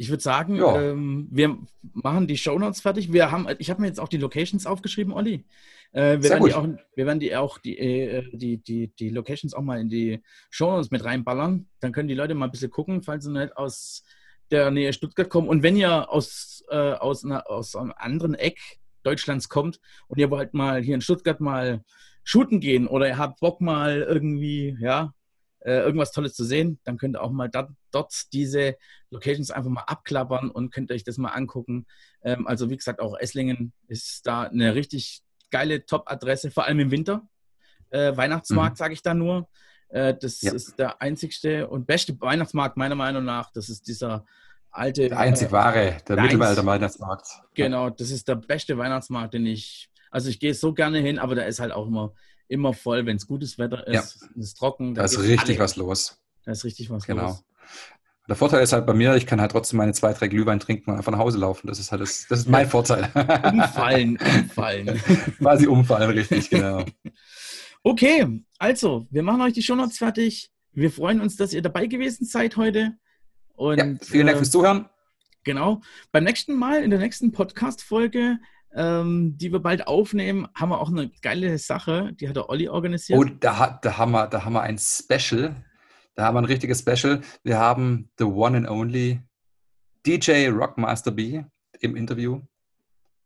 Ich 0.00 0.10
würde 0.10 0.22
sagen, 0.22 0.54
ja. 0.56 0.80
ähm, 0.80 1.26
wir 1.30 1.58
machen 1.92 2.28
die 2.28 2.38
Shownotes 2.38 2.80
fertig. 2.80 3.12
Wir 3.12 3.30
haben, 3.30 3.48
ich 3.58 3.68
habe 3.68 3.80
mir 3.80 3.88
jetzt 3.88 3.98
auch 3.98 4.08
die 4.08 4.16
Locations 4.16 4.64
aufgeschrieben, 4.64 5.12
Olli. 5.12 5.44
Äh, 5.92 6.22
wir, 6.22 6.30
werden 6.30 6.44
die 6.44 6.54
auch, 6.54 6.68
wir 6.94 7.06
werden 7.06 7.20
die 7.20 7.36
auch 7.36 7.58
die, 7.58 7.76
äh, 7.78 8.24
die, 8.32 8.58
die, 8.58 8.88
die 8.96 9.10
Locations 9.10 9.54
auch 9.54 9.62
mal 9.62 9.80
in 9.80 9.88
die 9.88 10.22
Shownotes 10.50 10.92
mit 10.92 11.04
reinballern. 11.04 11.66
Dann 11.80 11.92
können 11.92 12.08
die 12.08 12.14
Leute 12.14 12.34
mal 12.34 12.44
ein 12.44 12.50
bisschen 12.52 12.70
gucken, 12.70 13.02
falls 13.02 13.24
sie 13.24 13.32
nicht 13.32 13.56
aus 13.56 14.04
der 14.52 14.70
Nähe 14.70 14.92
Stuttgart 14.92 15.28
kommen. 15.28 15.48
Und 15.48 15.62
wenn 15.62 15.76
ihr 15.76 16.10
aus, 16.10 16.64
äh, 16.70 16.76
aus, 16.76 17.24
einer, 17.24 17.50
aus 17.50 17.74
einem 17.74 17.92
anderen 17.96 18.34
Eck 18.34 18.58
Deutschlands 19.02 19.48
kommt 19.48 19.80
und 20.06 20.18
ihr 20.18 20.30
wollt 20.30 20.54
mal 20.54 20.80
hier 20.80 20.94
in 20.94 21.00
Stuttgart 21.00 21.40
mal 21.40 21.82
shooten 22.22 22.60
gehen 22.60 22.86
oder 22.86 23.08
ihr 23.08 23.18
habt 23.18 23.40
Bock 23.40 23.60
mal 23.60 24.02
irgendwie, 24.02 24.76
ja, 24.80 25.12
äh, 25.60 25.80
irgendwas 25.80 26.12
Tolles 26.12 26.34
zu 26.34 26.44
sehen, 26.44 26.78
dann 26.84 26.98
könnt 26.98 27.16
ihr 27.16 27.22
auch 27.22 27.30
mal 27.30 27.48
dat, 27.48 27.70
dort 27.90 28.32
diese 28.32 28.76
Locations 29.10 29.50
einfach 29.50 29.70
mal 29.70 29.82
abklappern 29.82 30.50
und 30.50 30.70
könnt 30.70 30.90
euch 30.92 31.04
das 31.04 31.18
mal 31.18 31.30
angucken. 31.30 31.86
Ähm, 32.22 32.46
also 32.46 32.70
wie 32.70 32.76
gesagt, 32.76 33.00
auch 33.00 33.18
Esslingen 33.18 33.72
ist 33.86 34.26
da 34.26 34.42
eine 34.42 34.74
richtig 34.74 35.22
geile 35.50 35.84
Top-Adresse, 35.84 36.50
vor 36.50 36.66
allem 36.66 36.80
im 36.80 36.90
Winter. 36.90 37.28
Äh, 37.90 38.16
Weihnachtsmarkt, 38.16 38.76
mhm. 38.76 38.78
sage 38.78 38.94
ich 38.94 39.02
da 39.02 39.14
nur. 39.14 39.48
Äh, 39.88 40.14
das 40.20 40.42
ja. 40.42 40.52
ist 40.52 40.78
der 40.78 41.00
einzigste 41.00 41.68
und 41.68 41.86
beste 41.86 42.20
Weihnachtsmarkt 42.20 42.76
meiner 42.76 42.94
Meinung 42.94 43.24
nach. 43.24 43.50
Das 43.52 43.68
ist 43.68 43.88
dieser 43.88 44.26
alte. 44.70 45.08
Der 45.08 45.18
einzig 45.18 45.50
wahre, 45.50 45.96
der, 46.06 46.16
der 46.16 46.24
Mittelalter 46.24 46.64
Weihnachtsmarkt. 46.66 47.26
Genau, 47.54 47.90
das 47.90 48.10
ist 48.10 48.28
der 48.28 48.36
beste 48.36 48.76
Weihnachtsmarkt, 48.76 49.34
den 49.34 49.46
ich. 49.46 49.90
Also 50.10 50.30
ich 50.30 50.40
gehe 50.40 50.54
so 50.54 50.72
gerne 50.72 50.98
hin, 50.98 51.18
aber 51.18 51.34
der 51.34 51.46
ist 51.46 51.60
halt 51.60 51.72
auch 51.72 51.86
immer, 51.86 52.14
immer 52.48 52.72
voll, 52.72 53.04
wenn 53.06 53.16
es 53.16 53.26
gutes 53.26 53.58
Wetter 53.58 53.86
ist. 53.86 53.94
Ja. 53.94 54.28
Es 54.36 54.48
ist 54.48 54.58
trocken. 54.58 54.94
Da 54.94 55.04
ist 55.04 55.18
richtig 55.18 55.58
was 55.58 55.76
los. 55.76 56.18
Da 56.44 56.52
ist 56.52 56.64
richtig 56.64 56.90
was 56.90 57.06
genau. 57.06 57.28
los. 57.28 57.44
Der 58.28 58.36
Vorteil 58.36 58.62
ist 58.62 58.74
halt 58.74 58.84
bei 58.84 58.92
mir, 58.92 59.16
ich 59.16 59.26
kann 59.26 59.40
halt 59.40 59.52
trotzdem 59.52 59.78
meine 59.78 59.94
zwei, 59.94 60.12
drei 60.12 60.28
Glühwein 60.28 60.60
trinken 60.60 60.90
und 60.90 60.98
einfach 60.98 61.12
nach 61.12 61.18
Hause 61.18 61.38
laufen. 61.38 61.66
Das 61.66 61.78
ist 61.78 61.90
halt 61.90 62.02
das, 62.02 62.26
das 62.28 62.40
ist 62.40 62.48
mein 62.48 62.68
Vorteil. 62.68 63.10
Umfallen, 63.44 64.18
umfallen. 64.18 65.00
Quasi 65.38 65.66
umfallen, 65.66 66.10
richtig, 66.10 66.50
genau. 66.50 66.84
Okay, 67.82 68.42
also, 68.58 69.06
wir 69.10 69.22
machen 69.22 69.40
euch 69.40 69.54
die 69.54 69.62
Shownotes 69.62 69.96
fertig. 69.96 70.50
Wir 70.72 70.90
freuen 70.90 71.20
uns, 71.22 71.36
dass 71.36 71.54
ihr 71.54 71.62
dabei 71.62 71.86
gewesen 71.86 72.26
seid 72.26 72.56
heute. 72.56 72.98
Und, 73.54 73.78
ja, 73.78 73.94
vielen 74.02 74.26
Dank 74.26 74.36
äh, 74.36 74.38
fürs 74.40 74.50
Zuhören. 74.50 74.88
Genau. 75.44 75.80
Beim 76.12 76.24
nächsten 76.24 76.54
Mal, 76.54 76.82
in 76.82 76.90
der 76.90 76.98
nächsten 76.98 77.32
Podcast-Folge, 77.32 78.38
ähm, 78.74 79.38
die 79.38 79.50
wir 79.52 79.60
bald 79.60 79.86
aufnehmen, 79.86 80.46
haben 80.54 80.68
wir 80.68 80.80
auch 80.80 80.90
eine 80.90 81.10
geile 81.22 81.56
Sache, 81.56 82.12
die 82.20 82.28
hat 82.28 82.36
der 82.36 82.50
Olli 82.50 82.68
organisiert. 82.68 83.18
Oh, 83.18 83.24
da, 83.24 83.78
da, 83.80 83.96
haben 83.96 84.12
wir, 84.12 84.26
da 84.26 84.44
haben 84.44 84.52
wir 84.52 84.62
ein 84.62 84.78
Special. 84.78 85.54
Da 86.18 86.24
haben 86.24 86.34
wir 86.34 86.40
ein 86.40 86.46
richtiges 86.46 86.80
Special. 86.80 87.20
Wir 87.44 87.58
haben 87.58 88.10
the 88.18 88.24
one 88.24 88.56
and 88.56 88.68
only 88.68 89.22
DJ 90.04 90.48
Rockmaster 90.48 91.12
B 91.12 91.44
im 91.78 91.94
Interview. 91.94 92.40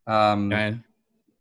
Ähm, 0.06 0.50
Geil 0.50 0.84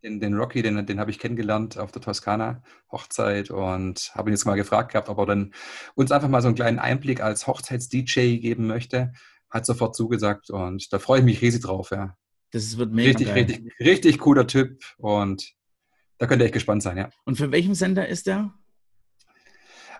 den, 0.01 0.19
den 0.19 0.33
Rocky, 0.33 0.61
den, 0.61 0.85
den 0.85 0.99
habe 0.99 1.11
ich 1.11 1.19
kennengelernt 1.19 1.77
auf 1.77 1.91
der 1.91 2.01
Toskana-Hochzeit 2.01 3.51
und 3.51 4.11
habe 4.15 4.29
ihn 4.29 4.33
jetzt 4.33 4.45
mal 4.45 4.55
gefragt 4.55 4.93
gehabt, 4.93 5.09
ob 5.09 5.17
er 5.19 5.25
dann 5.27 5.53
uns 5.93 6.11
einfach 6.11 6.27
mal 6.27 6.41
so 6.41 6.47
einen 6.47 6.55
kleinen 6.55 6.79
Einblick 6.79 7.21
als 7.21 7.45
Hochzeits-DJ 7.45 8.37
geben 8.37 8.65
möchte. 8.65 9.13
Hat 9.49 9.65
sofort 9.65 9.95
zugesagt 9.95 10.49
und 10.49 10.91
da 10.91 10.99
freue 10.99 11.19
ich 11.19 11.25
mich 11.25 11.41
riesig 11.41 11.61
drauf, 11.61 11.91
ja. 11.91 12.17
Das 12.51 12.77
wird 12.77 12.93
mega 12.93 13.09
Richtig, 13.09 13.27
geil. 13.27 13.37
richtig, 13.43 13.79
richtig 13.79 14.19
cooler 14.19 14.47
Typ 14.47 14.81
und 14.97 15.53
da 16.17 16.25
könnt 16.25 16.41
ihr 16.41 16.45
echt 16.45 16.53
gespannt 16.53 16.81
sein, 16.81 16.97
ja. 16.97 17.09
Und 17.25 17.35
für 17.37 17.51
welchen 17.51 17.75
Sender 17.75 18.07
ist 18.07 18.25
der? 18.25 18.53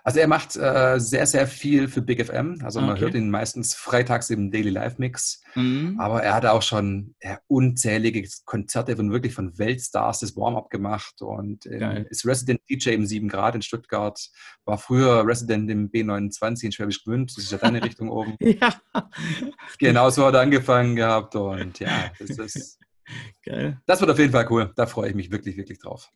Also 0.04 0.18
er 0.18 0.26
macht 0.26 0.56
äh, 0.56 0.98
sehr, 0.98 1.26
sehr 1.26 1.46
viel 1.46 1.86
für 1.86 2.02
Big 2.02 2.24
FM. 2.24 2.58
Also 2.64 2.80
man 2.80 2.98
hört 2.98 3.14
ihn 3.14 3.30
meistens 3.30 3.74
freitags 3.74 4.30
im 4.30 4.50
Daily 4.50 4.70
Live 4.70 4.98
Mix. 4.98 5.42
Mhm. 5.54 5.98
Aber 6.00 6.22
er 6.22 6.34
hat 6.34 6.44
auch 6.44 6.62
schon 6.62 7.14
ja, 7.22 7.38
unzählige 7.46 8.28
Konzerte 8.44 8.96
von 8.96 9.12
wirklich 9.12 9.32
von 9.32 9.56
Weltstars 9.58 10.18
das 10.18 10.36
Warm-up 10.36 10.70
gemacht 10.70 11.22
und 11.22 11.66
äh, 11.66 12.04
ist 12.10 12.26
Resident 12.26 12.60
DJ 12.68 12.90
im 12.90 13.06
7 13.06 13.28
Grad 13.28 13.54
in 13.54 13.62
Stuttgart. 13.62 14.20
War 14.64 14.78
früher 14.78 15.24
Resident 15.24 15.70
im 15.70 15.90
B29 15.90 16.64
in 16.64 16.72
Schwäbisch 16.72 17.04
Gmünd. 17.04 17.30
Das 17.36 17.44
ist 17.44 17.52
ja 17.52 17.58
deine 17.58 17.82
Richtung 17.82 18.10
oben. 18.10 18.36
ja. 18.40 18.74
Genau 19.78 20.10
so 20.10 20.26
hat 20.26 20.34
er 20.34 20.40
angefangen 20.40 20.96
gehabt 20.96 21.36
und 21.36 21.78
ja, 21.78 22.10
das 22.18 22.30
ist. 22.30 22.78
Geil. 23.44 23.80
Das 23.86 24.00
wird 24.00 24.10
auf 24.10 24.18
jeden 24.18 24.32
Fall 24.32 24.46
cool. 24.50 24.72
Da 24.74 24.86
freue 24.86 25.10
ich 25.10 25.14
mich 25.14 25.30
wirklich, 25.30 25.56
wirklich 25.56 25.78
drauf. 25.78 26.10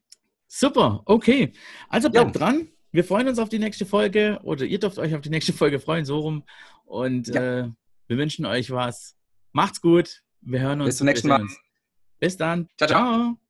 Super, 0.48 1.02
okay. 1.04 1.52
Also 1.88 2.10
bleibt 2.10 2.34
jo. 2.34 2.40
dran. 2.40 2.68
Wir 2.92 3.04
freuen 3.04 3.28
uns 3.28 3.38
auf 3.38 3.48
die 3.48 3.58
nächste 3.58 3.86
Folge 3.86 4.40
oder 4.42 4.64
ihr 4.64 4.78
dürft 4.78 4.98
euch 4.98 5.14
auf 5.14 5.20
die 5.20 5.30
nächste 5.30 5.52
Folge 5.52 5.80
freuen, 5.80 6.04
so 6.04 6.18
rum. 6.18 6.44
Und 6.84 7.28
ja. 7.28 7.60
äh, 7.60 7.70
wir 8.06 8.18
wünschen 8.18 8.46
euch 8.46 8.70
was. 8.70 9.16
Macht's 9.52 9.80
gut. 9.80 10.22
Wir 10.40 10.60
hören 10.60 10.80
uns. 10.80 10.90
Bis 10.90 10.96
zum 10.98 11.06
nächsten 11.06 11.28
Mal. 11.28 11.46
Bis 12.18 12.36
dann. 12.36 12.68
ciao. 12.78 12.88
ciao. 12.88 13.00
ciao. 13.00 13.45